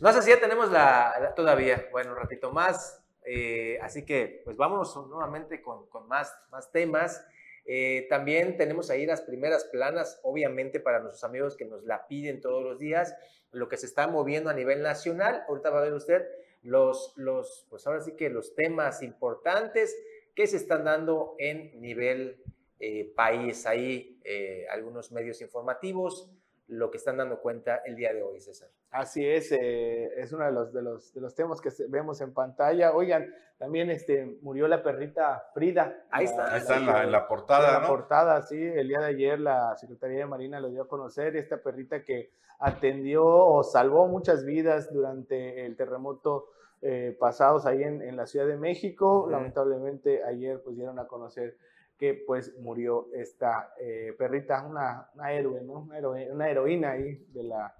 No 0.00 0.12
sé 0.12 0.22
si 0.22 0.30
ya 0.30 0.38
tenemos 0.38 0.70
la, 0.70 1.32
todavía, 1.34 1.88
bueno, 1.90 2.12
un 2.12 2.18
ratito 2.18 2.52
más, 2.52 3.02
eh, 3.24 3.78
así 3.82 4.04
que 4.04 4.42
pues 4.44 4.56
vámonos 4.56 4.94
nuevamente 5.08 5.60
con, 5.60 5.88
con 5.88 6.06
más, 6.06 6.32
más 6.50 6.70
temas. 6.70 7.24
Eh, 7.64 8.06
también 8.08 8.56
tenemos 8.56 8.90
ahí 8.90 9.06
las 9.06 9.22
primeras 9.22 9.64
planas, 9.64 10.20
obviamente 10.22 10.78
para 10.78 11.00
nuestros 11.00 11.24
amigos 11.24 11.56
que 11.56 11.64
nos 11.64 11.84
la 11.84 12.06
piden 12.06 12.40
todos 12.40 12.62
los 12.62 12.78
días, 12.78 13.14
lo 13.50 13.68
que 13.68 13.76
se 13.76 13.86
está 13.86 14.06
moviendo 14.06 14.50
a 14.50 14.54
nivel 14.54 14.82
nacional. 14.82 15.44
Ahorita 15.48 15.70
va 15.70 15.80
a 15.80 15.84
ver 15.84 15.94
usted 15.94 16.24
los, 16.62 17.12
los 17.16 17.66
pues 17.68 17.86
ahora 17.86 18.00
sí 18.00 18.12
que 18.12 18.30
los 18.30 18.54
temas 18.54 19.02
importantes 19.02 19.96
que 20.38 20.46
se 20.46 20.56
están 20.56 20.84
dando 20.84 21.34
en 21.36 21.80
nivel 21.80 22.40
eh, 22.78 23.12
país. 23.16 23.66
Ahí 23.66 24.20
eh, 24.22 24.68
algunos 24.70 25.10
medios 25.10 25.42
informativos, 25.42 26.30
lo 26.68 26.92
que 26.92 26.98
están 26.98 27.16
dando 27.16 27.40
cuenta 27.40 27.82
el 27.84 27.96
día 27.96 28.14
de 28.14 28.22
hoy, 28.22 28.38
César. 28.38 28.68
Así 28.92 29.26
es, 29.26 29.50
es 29.50 30.32
uno 30.32 30.44
de 30.44 30.52
los, 30.52 30.72
de, 30.72 30.82
los, 30.82 31.12
de 31.12 31.20
los 31.20 31.34
temas 31.34 31.60
que 31.60 31.70
vemos 31.88 32.20
en 32.20 32.32
pantalla. 32.32 32.92
Oigan, 32.92 33.34
también 33.58 33.90
este, 33.90 34.38
murió 34.40 34.68
la 34.68 34.80
perrita 34.80 35.50
Frida. 35.54 36.06
Ahí 36.08 36.26
está. 36.26 36.54
Ahí 36.54 36.60
está 36.60 36.76
en 36.76 36.86
la, 36.86 37.02
en 37.02 37.10
la 37.10 37.26
portada. 37.26 37.74
En 37.74 37.82
la 37.82 37.88
portada, 37.88 38.42
sí. 38.42 38.62
El 38.62 38.86
día 38.86 39.00
de 39.00 39.06
ayer 39.06 39.40
la 39.40 39.76
Secretaría 39.76 40.18
de 40.18 40.26
Marina 40.26 40.60
lo 40.60 40.70
dio 40.70 40.82
a 40.82 40.88
conocer. 40.88 41.34
Esta 41.34 41.60
perrita 41.60 42.04
que 42.04 42.30
atendió 42.60 43.26
o 43.26 43.64
salvó 43.64 44.06
muchas 44.06 44.44
vidas 44.44 44.92
durante 44.92 45.66
el 45.66 45.74
terremoto 45.74 46.50
eh, 46.82 47.16
pasados 47.18 47.66
ahí 47.66 47.82
en, 47.82 48.02
en, 48.02 48.16
la 48.16 48.26
Ciudad 48.26 48.46
de 48.46 48.56
México. 48.56 49.28
Lamentablemente 49.30 50.22
ayer 50.24 50.60
pues 50.62 50.76
dieron 50.76 50.98
a 50.98 51.06
conocer 51.06 51.56
que 51.98 52.14
pues 52.14 52.56
murió 52.60 53.08
esta 53.12 53.74
eh, 53.80 54.14
perrita, 54.16 54.64
una, 54.64 55.10
una 55.14 55.32
héroe, 55.32 55.62
¿no? 55.62 55.80
Una, 55.80 55.98
una 56.32 56.48
heroína 56.48 56.92
ahí 56.92 57.26
de 57.32 57.42
la, 57.42 57.74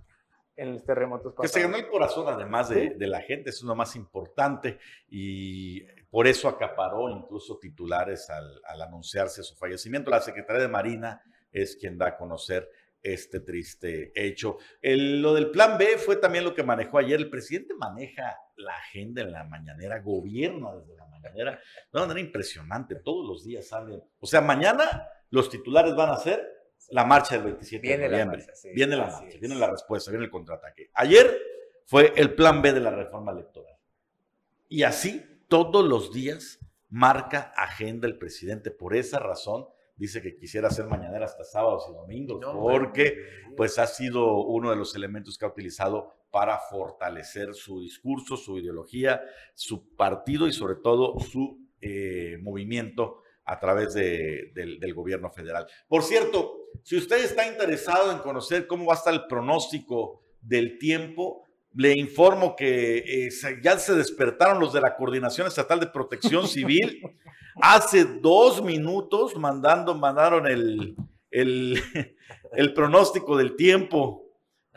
en 0.57 0.75
los 0.75 0.85
terremotos 0.85 1.33
pasados. 1.33 1.53
Que 1.53 1.61
se 1.61 1.63
ganó 1.63 1.77
el 1.77 1.89
corazón, 1.89 2.27
además 2.27 2.69
de, 2.69 2.91
de, 2.91 3.07
la 3.07 3.21
gente, 3.21 3.51
es 3.51 3.63
lo 3.63 3.77
más 3.77 3.95
importante 3.95 4.79
y 5.09 5.83
por 6.11 6.27
eso 6.27 6.49
acaparó 6.49 7.09
incluso 7.09 7.59
titulares 7.59 8.29
al, 8.29 8.61
al, 8.65 8.83
anunciarse 8.83 9.45
su 9.45 9.55
fallecimiento. 9.55 10.11
La 10.11 10.21
Secretaría 10.21 10.63
de 10.63 10.69
Marina 10.69 11.23
es 11.53 11.77
quien 11.77 11.97
da 11.97 12.09
a 12.09 12.17
conocer 12.17 12.69
este 13.13 13.41
triste 13.41 14.13
hecho. 14.15 14.59
El, 14.81 15.23
lo 15.23 15.35
del 15.35 15.51
plan 15.51 15.79
B 15.79 15.99
fue 15.99 16.17
también 16.17 16.45
lo 16.45 16.55
que 16.55 16.63
manejó 16.63 16.99
ayer. 16.99 17.19
El 17.19 17.31
presidente 17.31 17.75
maneja 17.75 18.37
la 18.57 18.75
agenda 18.75 19.23
en 19.23 19.33
la 19.33 19.45
mañanera, 19.45 20.01
gobierna 20.01 20.75
desde 20.77 20.97
la 20.97 21.07
mañanera 21.07 21.53
de 21.53 21.99
una 21.99 22.07
manera 22.07 22.27
impresionante. 22.27 22.97
Todos 22.97 23.27
los 23.27 23.45
días 23.45 23.69
salen. 23.69 24.03
O 24.21 24.27
sea, 24.27 24.41
mañana 24.41 25.09
los 25.31 25.51
titulares 25.51 25.95
van 25.95 26.11
a 26.11 26.17
ser 26.17 26.59
la 26.91 27.05
marcha 27.05 27.35
del 27.35 27.45
27 27.45 27.83
viene 27.83 28.03
de 28.05 28.09
noviembre. 28.09 28.39
La 28.39 28.47
marcha, 28.47 28.57
sí, 28.57 28.71
viene 28.75 28.97
la 28.97 29.07
marcha, 29.07 29.39
viene 29.39 29.55
la 29.57 29.71
respuesta, 29.71 30.11
viene 30.11 30.25
el 30.25 30.31
contraataque. 30.31 30.91
Ayer 30.95 31.39
fue 31.85 32.13
el 32.17 32.35
plan 32.35 32.63
B 32.63 32.73
de 32.73 32.81
la 32.81 32.91
reforma 32.91 33.33
electoral. 33.33 33.77
Y 34.69 34.83
así 34.83 35.25
todos 35.49 35.85
los 35.85 36.13
días 36.13 36.59
marca 36.89 37.53
agenda 37.57 38.07
el 38.07 38.19
presidente. 38.19 38.71
Por 38.71 38.95
esa 38.95 39.19
razón 39.19 39.67
dice 39.99 40.23
que 40.23 40.37
quisiera 40.37 40.69
hacer 40.69 40.87
mañanera 40.87 41.27
hasta 41.27 41.45
sábados 41.45 41.87
y 41.91 41.93
domingos, 41.93 42.41
no, 42.41 42.61
porque 42.61 43.17
pues 43.57 43.79
ha 43.79 43.87
sido 43.87 44.43
uno 44.45 44.71
de 44.71 44.77
los 44.77 44.95
elementos 44.95 45.37
que 45.37 45.45
ha 45.45 45.49
utilizado 45.49 46.15
para 46.31 46.59
fortalecer 46.59 47.55
su 47.55 47.81
discurso, 47.81 48.37
su 48.37 48.59
ideología, 48.59 49.21
su 49.55 49.95
partido 49.97 50.47
y 50.47 50.53
sobre 50.53 50.77
todo 50.77 51.19
su 51.19 51.67
eh, 51.81 52.39
movimiento 52.41 53.23
a 53.45 53.59
través 53.59 53.95
de, 53.95 54.53
del, 54.55 54.79
del 54.79 54.95
gobierno 54.95 55.31
federal. 55.31 55.67
Por 55.89 56.03
cierto, 56.03 56.55
si 56.83 56.97
usted 56.97 57.25
está 57.25 57.49
interesado 57.49 58.13
en 58.13 58.19
conocer 58.19 58.67
cómo 58.67 58.87
va 58.87 58.95
a 58.95 58.97
estar 58.97 59.15
el 59.15 59.27
pronóstico 59.27 60.23
del 60.41 60.79
tiempo, 60.79 61.45
le 61.79 61.97
informo 61.97 62.57
que 62.57 63.27
eh, 63.27 63.31
ya 63.63 63.79
se 63.79 63.95
despertaron 63.95 64.59
los 64.59 64.73
de 64.73 64.81
la 64.81 64.97
Coordinación 64.97 65.47
Estatal 65.47 65.79
de 65.79 65.87
Protección 65.87 66.49
Civil. 66.49 67.01
Hace 67.63 68.05
dos 68.05 68.61
minutos 68.65 69.37
mandando, 69.37 69.95
mandaron 69.95 70.49
el, 70.49 70.97
el, 71.31 71.81
el 72.53 72.75
pronóstico 72.75 73.37
del 73.37 73.55
tiempo. 73.55 74.28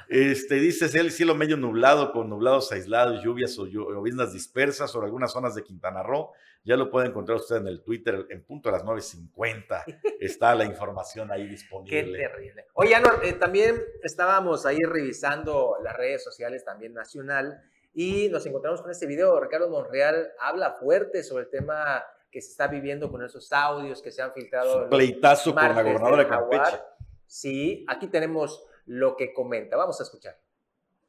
Este, 0.08 0.56
dice 0.56 0.86
el 1.00 1.12
cielo 1.12 1.36
medio 1.36 1.56
nublado 1.56 2.12
con 2.12 2.30
nublados 2.30 2.72
aislados, 2.72 3.24
lluvias 3.24 3.58
o 3.58 3.66
lluvias 3.66 4.34
dispersas 4.34 4.92
sobre 4.92 5.06
algunas 5.06 5.32
zonas 5.32 5.56
de 5.56 5.64
Quintana 5.64 6.04
Roo. 6.04 6.32
Ya 6.64 6.76
lo 6.76 6.92
puede 6.92 7.08
encontrar 7.08 7.38
usted 7.38 7.56
en 7.56 7.68
el 7.68 7.82
Twitter 7.82 8.28
en 8.30 8.44
punto 8.44 8.70
a 8.70 8.74
las 8.74 8.84
9.50. 8.84 9.84
Está 10.20 10.54
la 10.54 10.66
información 10.66 11.32
ahí 11.32 11.48
disponible. 11.48 12.12
Qué 12.12 12.28
terrible. 12.28 12.66
Oye, 12.74 12.94
Anor, 12.94 13.22
eh, 13.24 13.34
también 13.34 13.82
estábamos 14.04 14.66
ahí 14.66 14.80
revisando 14.84 15.78
las 15.82 15.96
redes 15.96 16.24
sociales 16.24 16.64
también 16.66 16.94
nacional 16.94 17.62
y 17.94 18.30
nos 18.30 18.46
encontramos 18.46 18.82
con 18.82 18.92
este 18.92 19.08
video. 19.08 19.39
Ricardo 19.39 19.70
Monreal 19.70 20.32
habla 20.39 20.74
fuerte 20.74 21.24
sobre 21.24 21.46
el 21.46 21.50
tema 21.50 22.04
que 22.30 22.42
se 22.42 22.52
está 22.52 22.68
viviendo 22.68 23.10
con 23.10 23.24
esos 23.24 23.52
audios 23.52 24.02
que 24.02 24.12
se 24.12 24.22
han 24.22 24.32
filtrado. 24.34 24.84
Su 24.84 24.89
pleitazo 24.89 25.54
con 25.54 25.64
la 25.64 25.82
gobernadora 25.82 26.24
de 26.24 26.30
Campeche. 26.30 26.80
Sí, 27.26 27.86
aquí 27.88 28.08
tenemos 28.08 28.66
lo 28.86 29.15
que 29.15 29.34
comenta. 29.34 29.77
Vamos 29.77 29.99
a 29.99 30.03
escuchar. 30.03 30.39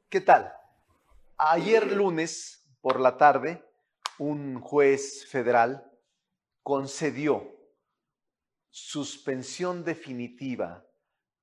¿Qué 0.09 0.21
tal? 0.21 0.53
Ayer 1.37 1.93
lunes 1.93 2.69
por 2.81 3.01
la 3.01 3.17
tarde, 3.17 3.65
un 4.19 4.61
juez 4.61 5.27
federal 5.27 5.91
concedió 6.63 7.53
suspensión 8.71 9.85
definitiva 9.85 10.87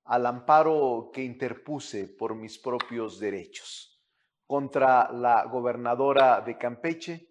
al 0.05 0.25
amparo 0.25 1.11
que 1.13 1.23
interpuse 1.23 2.07
por 2.07 2.34
mis 2.34 2.57
propios 2.57 3.19
derechos 3.19 4.01
contra 4.47 5.11
la 5.11 5.45
gobernadora 5.45 6.41
de 6.41 6.57
Campeche 6.57 7.30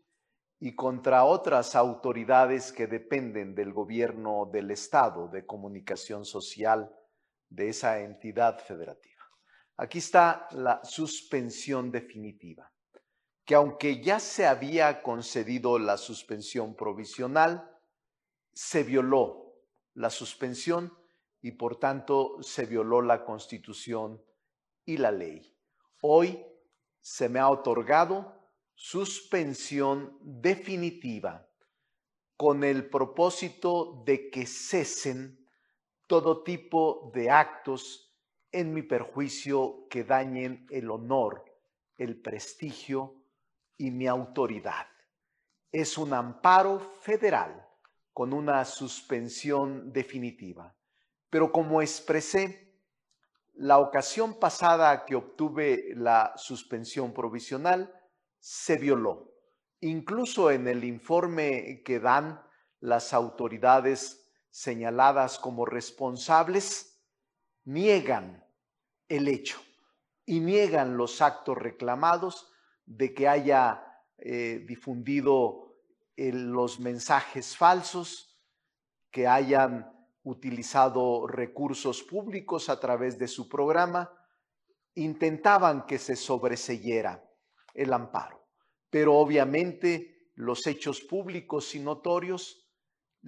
y 0.61 0.77
contra 0.77 1.25
otras 1.25 1.75
autoridades 1.75 2.73
que 2.73 2.87
dependen 2.87 3.55
del 3.55 3.73
gobierno 3.73 4.49
del 4.53 4.71
Estado 4.71 5.29
de 5.29 5.45
comunicación 5.45 6.25
social 6.25 6.95
de 7.49 7.71
esa 7.71 8.01
entidad 8.01 8.59
federativa. 8.59 9.25
Aquí 9.77 9.99
está 9.99 10.49
la 10.53 10.81
suspensión 10.85 11.91
definitiva, 11.91 12.73
que 13.45 13.55
aunque 13.55 14.03
ya 14.03 14.19
se 14.19 14.47
había 14.47 15.03
concedido 15.03 15.79
la 15.79 15.97
suspensión 15.97 16.75
provisional, 16.75 17.71
se 18.53 18.83
violó 18.83 19.55
la 19.95 20.11
suspensión 20.11 20.93
y 21.41 21.53
por 21.53 21.79
tanto 21.79 22.43
se 22.43 22.67
violó 22.67 23.03
la 23.03 23.25
constitución 23.25 24.23
y 24.85 24.97
la 24.97 25.13
ley. 25.13 25.57
Hoy 26.03 26.45
se 27.01 27.29
me 27.29 27.39
ha 27.39 27.49
otorgado 27.49 28.35
suspensión 28.75 30.19
definitiva 30.21 31.49
con 32.37 32.63
el 32.63 32.89
propósito 32.89 34.03
de 34.05 34.31
que 34.31 34.47
cesen 34.47 35.48
todo 36.09 36.43
tipo 36.43 37.13
de 37.15 37.31
actos 37.31 38.13
en 38.51 38.73
mi 38.73 38.83
perjuicio 38.83 39.87
que 39.89 40.03
dañen 40.03 40.67
el 40.71 40.91
honor, 40.91 41.45
el 41.97 42.21
prestigio 42.21 43.23
y 43.77 43.91
mi 43.91 44.07
autoridad. 44.09 44.87
Es 45.71 45.99
un 45.99 46.15
amparo 46.15 46.81
federal 46.81 47.65
con 48.13 48.33
una 48.33 48.65
suspensión 48.65 49.93
definitiva. 49.93 50.75
Pero 51.29 51.53
como 51.53 51.83
expresé, 51.83 52.75
la 53.55 53.79
ocasión 53.79 54.39
pasada 54.39 55.05
que 55.05 55.15
obtuve 55.15 55.93
la 55.95 56.33
suspensión 56.37 57.13
provisional 57.13 57.93
se 58.39 58.79
violó. 58.79 59.35
Incluso 59.81 60.51
en 60.51 60.69
el 60.69 60.85
informe 60.85 61.83
que 61.85 62.01
dan 62.01 62.43
las 62.81 63.13
autoridades 63.13 64.28
señaladas 64.51 65.39
como 65.39 65.65
responsables 65.65 67.01
niegan 67.65 68.45
el 69.09 69.29
hecho 69.29 69.61
y 70.25 70.41
niegan 70.41 70.97
los 70.97 71.21
actos 71.23 71.57
reclamados 71.57 72.51
de 72.85 73.15
que 73.15 73.29
haya 73.29 73.85
eh, 74.19 74.65
difundido 74.67 75.77
eh, 76.17 76.33
los 76.33 76.81
mensajes 76.81 77.57
falsos, 77.57 78.41
que 79.11 79.27
hayan 79.27 79.91
utilizado 80.23 81.27
recursos 81.27 82.03
públicos 82.03 82.69
a 82.69 82.81
través 82.81 83.19
de 83.19 83.29
su 83.29 83.49
programa, 83.49 84.13
intentaban 84.95 85.87
que 85.87 85.99
se 85.99 86.17
sobreseyera 86.17 87.25
el 87.73 87.93
amparo. 87.93 88.49
Pero 88.91 89.17
obviamente 89.17 90.33
los 90.35 90.67
hechos 90.67 91.01
públicos 91.01 91.75
y 91.75 91.81
notorios 91.81 92.68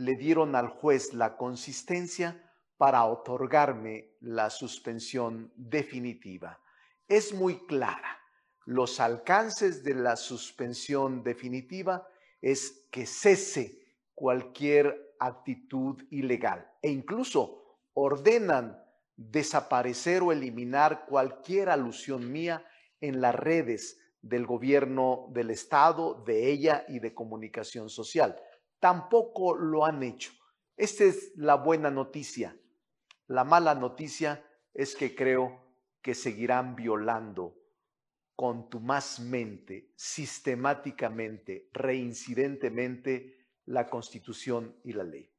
le 0.00 0.16
dieron 0.16 0.56
al 0.56 0.68
juez 0.68 1.12
la 1.12 1.36
consistencia 1.36 2.42
para 2.78 3.04
otorgarme 3.04 4.16
la 4.20 4.48
suspensión 4.48 5.52
definitiva. 5.56 6.58
Es 7.06 7.34
muy 7.34 7.66
clara. 7.66 8.18
Los 8.64 8.98
alcances 8.98 9.84
de 9.84 9.94
la 9.94 10.16
suspensión 10.16 11.22
definitiva 11.22 12.08
es 12.40 12.88
que 12.90 13.04
cese 13.04 13.94
cualquier 14.14 15.14
actitud 15.18 16.02
ilegal 16.10 16.66
e 16.80 16.88
incluso 16.88 17.78
ordenan 17.92 18.82
desaparecer 19.16 20.22
o 20.22 20.32
eliminar 20.32 21.04
cualquier 21.04 21.68
alusión 21.68 22.32
mía 22.32 22.64
en 23.02 23.20
las 23.20 23.34
redes 23.34 24.00
del 24.22 24.46
gobierno 24.46 25.26
del 25.32 25.50
Estado, 25.50 26.22
de 26.24 26.50
ella 26.50 26.86
y 26.88 27.00
de 27.00 27.12
comunicación 27.12 27.90
social. 27.90 28.40
Tampoco 28.80 29.54
lo 29.54 29.84
han 29.84 30.02
hecho. 30.02 30.32
Esta 30.76 31.04
es 31.04 31.32
la 31.36 31.56
buena 31.56 31.90
noticia. 31.90 32.58
La 33.26 33.44
mala 33.44 33.74
noticia 33.74 34.44
es 34.74 34.96
que 34.96 35.14
creo 35.14 35.60
que 36.02 36.14
seguirán 36.14 36.74
violando 36.74 37.56
contumazmente, 38.34 39.92
sistemáticamente, 39.96 41.68
reincidentemente 41.72 43.48
la 43.66 43.86
Constitución 43.86 44.80
y 44.82 44.94
la 44.94 45.04
ley. 45.04 45.30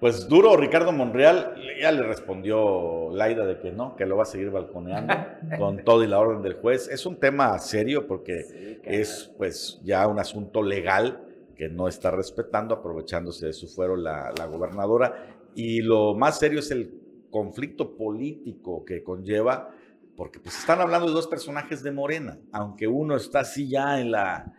Pues 0.00 0.28
duro, 0.28 0.56
Ricardo 0.56 0.92
Monreal 0.92 1.56
ya 1.80 1.90
le 1.90 2.04
respondió 2.04 3.10
Laida 3.12 3.44
de 3.44 3.58
que 3.58 3.72
no, 3.72 3.96
que 3.96 4.06
lo 4.06 4.16
va 4.16 4.22
a 4.22 4.26
seguir 4.26 4.50
balconeando 4.50 5.14
con 5.58 5.82
todo 5.84 6.04
y 6.04 6.06
la 6.06 6.20
orden 6.20 6.40
del 6.40 6.54
juez. 6.54 6.88
Es 6.88 7.04
un 7.04 7.16
tema 7.16 7.58
serio 7.58 8.06
porque 8.06 8.80
es 8.84 9.32
pues 9.36 9.80
ya 9.82 10.06
un 10.06 10.20
asunto 10.20 10.62
legal 10.62 11.24
que 11.56 11.68
no 11.68 11.88
está 11.88 12.12
respetando, 12.12 12.76
aprovechándose 12.76 13.46
de 13.46 13.52
su 13.52 13.66
fuero 13.66 13.96
la, 13.96 14.32
la 14.38 14.46
gobernadora. 14.46 15.36
Y 15.56 15.82
lo 15.82 16.14
más 16.14 16.38
serio 16.38 16.60
es 16.60 16.70
el 16.70 16.94
conflicto 17.30 17.96
político 17.96 18.84
que 18.84 19.02
conlleva, 19.02 19.74
porque 20.16 20.38
pues 20.38 20.56
están 20.56 20.80
hablando 20.80 21.08
de 21.08 21.12
dos 21.12 21.26
personajes 21.26 21.82
de 21.82 21.90
Morena, 21.90 22.38
aunque 22.52 22.86
uno 22.86 23.16
está 23.16 23.40
así 23.40 23.68
ya 23.68 24.00
en 24.00 24.12
la, 24.12 24.54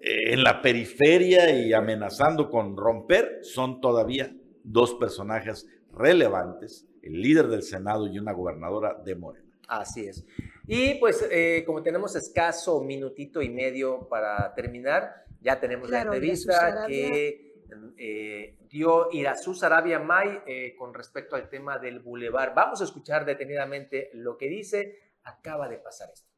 en 0.00 0.44
la 0.44 0.62
periferia 0.62 1.50
y 1.50 1.72
amenazando 1.72 2.48
con 2.48 2.76
romper, 2.76 3.40
son 3.42 3.80
todavía 3.80 4.32
dos 4.66 4.94
personajes 4.94 5.66
relevantes, 5.92 6.86
el 7.02 7.20
líder 7.20 7.46
del 7.48 7.62
Senado 7.62 8.06
y 8.06 8.18
una 8.18 8.32
gobernadora 8.32 8.94
de 8.94 9.14
Morena. 9.14 9.46
Así 9.68 10.06
es. 10.06 10.24
Y 10.66 10.94
pues 10.94 11.26
eh, 11.30 11.62
como 11.64 11.82
tenemos 11.82 12.14
escaso 12.16 12.80
minutito 12.82 13.42
y 13.42 13.48
medio 13.48 14.08
para 14.08 14.54
terminar, 14.54 15.24
ya 15.40 15.58
tenemos 15.58 15.88
la 15.90 16.02
entrevista 16.02 16.86
que 16.86 17.54
eh, 17.96 18.58
dio 18.68 19.08
Irazú 19.12 19.54
Sarabia 19.54 19.98
May 19.98 20.40
eh, 20.46 20.74
con 20.76 20.94
respecto 20.94 21.36
al 21.36 21.48
tema 21.48 21.78
del 21.78 22.00
bulevar. 22.00 22.54
Vamos 22.54 22.80
a 22.80 22.84
escuchar 22.84 23.24
detenidamente 23.24 24.10
lo 24.14 24.36
que 24.36 24.48
dice. 24.48 24.98
Acaba 25.24 25.68
de 25.68 25.78
pasar 25.78 26.10
esto 26.12 26.35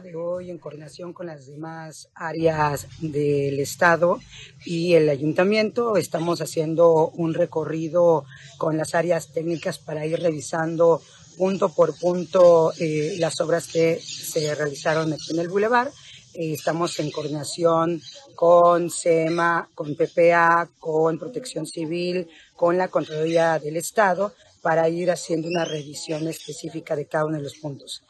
de 0.00 0.14
hoy 0.14 0.50
en 0.50 0.58
coordinación 0.58 1.12
con 1.12 1.26
las 1.26 1.46
demás 1.46 2.08
áreas 2.14 2.86
del 3.00 3.58
Estado 3.58 4.20
y 4.64 4.94
el 4.94 5.08
ayuntamiento 5.08 5.96
estamos 5.96 6.40
haciendo 6.40 7.08
un 7.08 7.34
recorrido 7.34 8.24
con 8.58 8.76
las 8.76 8.94
áreas 8.94 9.32
técnicas 9.32 9.78
para 9.78 10.06
ir 10.06 10.20
revisando 10.20 11.02
punto 11.36 11.70
por 11.70 11.98
punto 11.98 12.72
eh, 12.78 13.16
las 13.18 13.40
obras 13.40 13.66
que 13.66 13.98
se 14.00 14.54
realizaron 14.54 15.12
aquí 15.12 15.32
en 15.32 15.40
el 15.40 15.48
bulevar. 15.48 15.90
Eh, 16.34 16.52
estamos 16.52 16.98
en 17.00 17.10
coordinación 17.10 18.00
con 18.36 18.90
SEMA, 18.90 19.68
con 19.74 19.96
PPA, 19.96 20.68
con 20.78 21.18
Protección 21.18 21.66
Civil, 21.66 22.28
con 22.54 22.78
la 22.78 22.88
Contraloría 22.88 23.58
del 23.58 23.76
Estado 23.76 24.32
para 24.62 24.88
ir 24.88 25.10
haciendo 25.10 25.48
una 25.48 25.64
revisión 25.64 26.28
específica 26.28 26.94
de 26.94 27.06
cada 27.06 27.24
uno 27.24 27.38
de 27.38 27.42
los 27.42 27.56
puntos. 27.56 28.02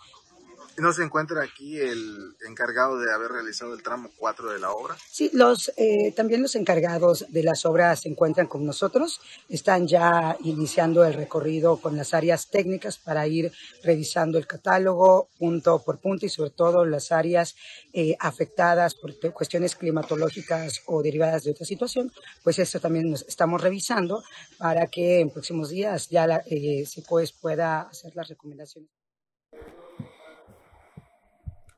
¿No 0.79 0.93
se 0.93 1.03
encuentra 1.03 1.43
aquí 1.43 1.81
el 1.81 2.37
encargado 2.47 3.01
de 3.01 3.12
haber 3.12 3.33
realizado 3.33 3.74
el 3.74 3.83
tramo 3.83 4.11
4 4.16 4.53
de 4.53 4.61
la 4.61 4.70
obra? 4.70 4.97
Sí, 5.11 5.29
los, 5.33 5.72
eh, 5.76 6.12
también 6.14 6.41
los 6.41 6.55
encargados 6.55 7.26
de 7.31 7.43
las 7.43 7.66
obras 7.66 8.03
se 8.03 8.09
encuentran 8.09 8.47
con 8.47 8.64
nosotros. 8.64 9.20
Están 9.49 9.89
ya 9.89 10.37
iniciando 10.45 11.05
el 11.05 11.14
recorrido 11.14 11.79
con 11.79 11.97
las 11.97 12.14
áreas 12.14 12.49
técnicas 12.49 12.97
para 12.97 13.26
ir 13.26 13.53
revisando 13.83 14.39
el 14.39 14.47
catálogo 14.47 15.29
punto 15.37 15.83
por 15.85 15.99
punto 15.99 16.26
y 16.26 16.29
sobre 16.29 16.51
todo 16.51 16.85
las 16.85 17.11
áreas 17.11 17.57
eh, 17.93 18.14
afectadas 18.20 18.95
por 18.95 19.18
cuestiones 19.33 19.74
climatológicas 19.74 20.83
o 20.87 21.03
derivadas 21.03 21.43
de 21.43 21.51
otra 21.51 21.66
situación. 21.66 22.12
Pues 22.45 22.61
eso 22.61 22.79
también 22.79 23.11
nos 23.11 23.22
estamos 23.22 23.61
revisando 23.61 24.22
para 24.59 24.87
que 24.87 25.18
en 25.18 25.31
próximos 25.31 25.70
días 25.70 26.09
ya 26.09 26.29
la, 26.29 26.43
eh, 26.47 26.87
pueda 27.41 27.81
hacer 27.81 28.14
las 28.14 28.29
recomendaciones. 28.29 28.98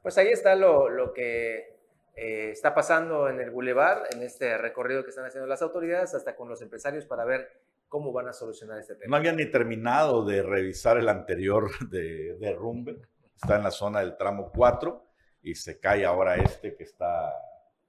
Pues 0.03 0.17
ahí 0.19 0.29
está 0.29 0.55
lo, 0.55 0.89
lo 0.89 1.13
que 1.13 1.79
eh, 2.17 2.51
está 2.51 2.75
pasando 2.75 3.29
en 3.29 3.41
el 3.41 3.51
Boulevard, 3.51 4.03
en 4.15 4.23
este 4.23 4.59
recorrido 4.59 5.05
que 5.05 5.11
están 5.11 5.27
haciendo 5.27 5.47
las 5.47 5.63
autoridades, 5.63 6.15
hasta 6.15 6.37
con 6.37 6.49
los 6.49 6.61
empresarios 6.63 7.07
para 7.07 7.25
ver 7.25 7.49
cómo 7.89 8.13
van 8.13 8.29
a 8.29 8.33
solucionar 8.33 8.79
este 8.79 8.95
tema. 8.95 9.11
No 9.11 9.17
habían 9.17 9.37
ni 9.37 9.47
terminado 9.47 10.25
de 10.25 10.43
revisar 10.43 10.99
el 10.99 11.09
anterior 11.09 11.71
de 11.91 12.37
derrumbe. 12.39 12.97
Está 13.35 13.57
en 13.57 13.63
la 13.63 13.71
zona 13.71 14.01
del 14.01 14.17
tramo 14.17 14.51
4 14.55 15.07
y 15.43 15.55
se 15.55 15.81
cae 15.81 16.05
ahora 16.05 16.37
este 16.37 16.77
que 16.77 16.85
está 16.85 17.35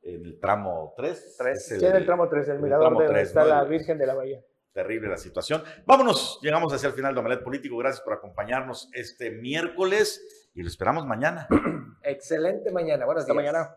en 0.01 0.26
el 0.26 0.39
tramo 0.39 0.93
3. 0.97 1.36
3. 1.38 1.66
Sí, 1.66 1.86
en 1.86 1.95
el 1.95 2.05
tramo 2.05 2.30
3, 2.30 2.49
el 2.49 2.59
mirador 2.59 2.97
de 2.97 3.05
donde 3.05 3.22
está 3.22 3.43
la 3.43 3.64
Virgen 3.64 3.97
de 3.97 4.07
la 4.07 4.14
Bahía. 4.14 4.41
Terrible 4.74 5.09
la 5.09 5.18
situación. 5.18 5.62
Vámonos, 5.86 6.39
llegamos 6.41 6.74
hacia 6.74 6.88
el 6.88 6.93
final 6.93 7.14
de 7.14 7.20
Omelet 7.20 7.43
Político. 7.43 7.78
Gracias 7.78 8.01
por 8.01 8.14
acompañarnos 8.14 8.89
este 8.93 9.30
miércoles 9.30 10.41
y 10.54 10.62
lo 10.62 10.68
esperamos 10.68 11.06
mañana. 11.06 11.47
Excelente 12.04 12.72
mañana. 12.72 13.06
Buenas 13.06 13.24
Hasta 13.24 13.34
mañana. 13.34 13.76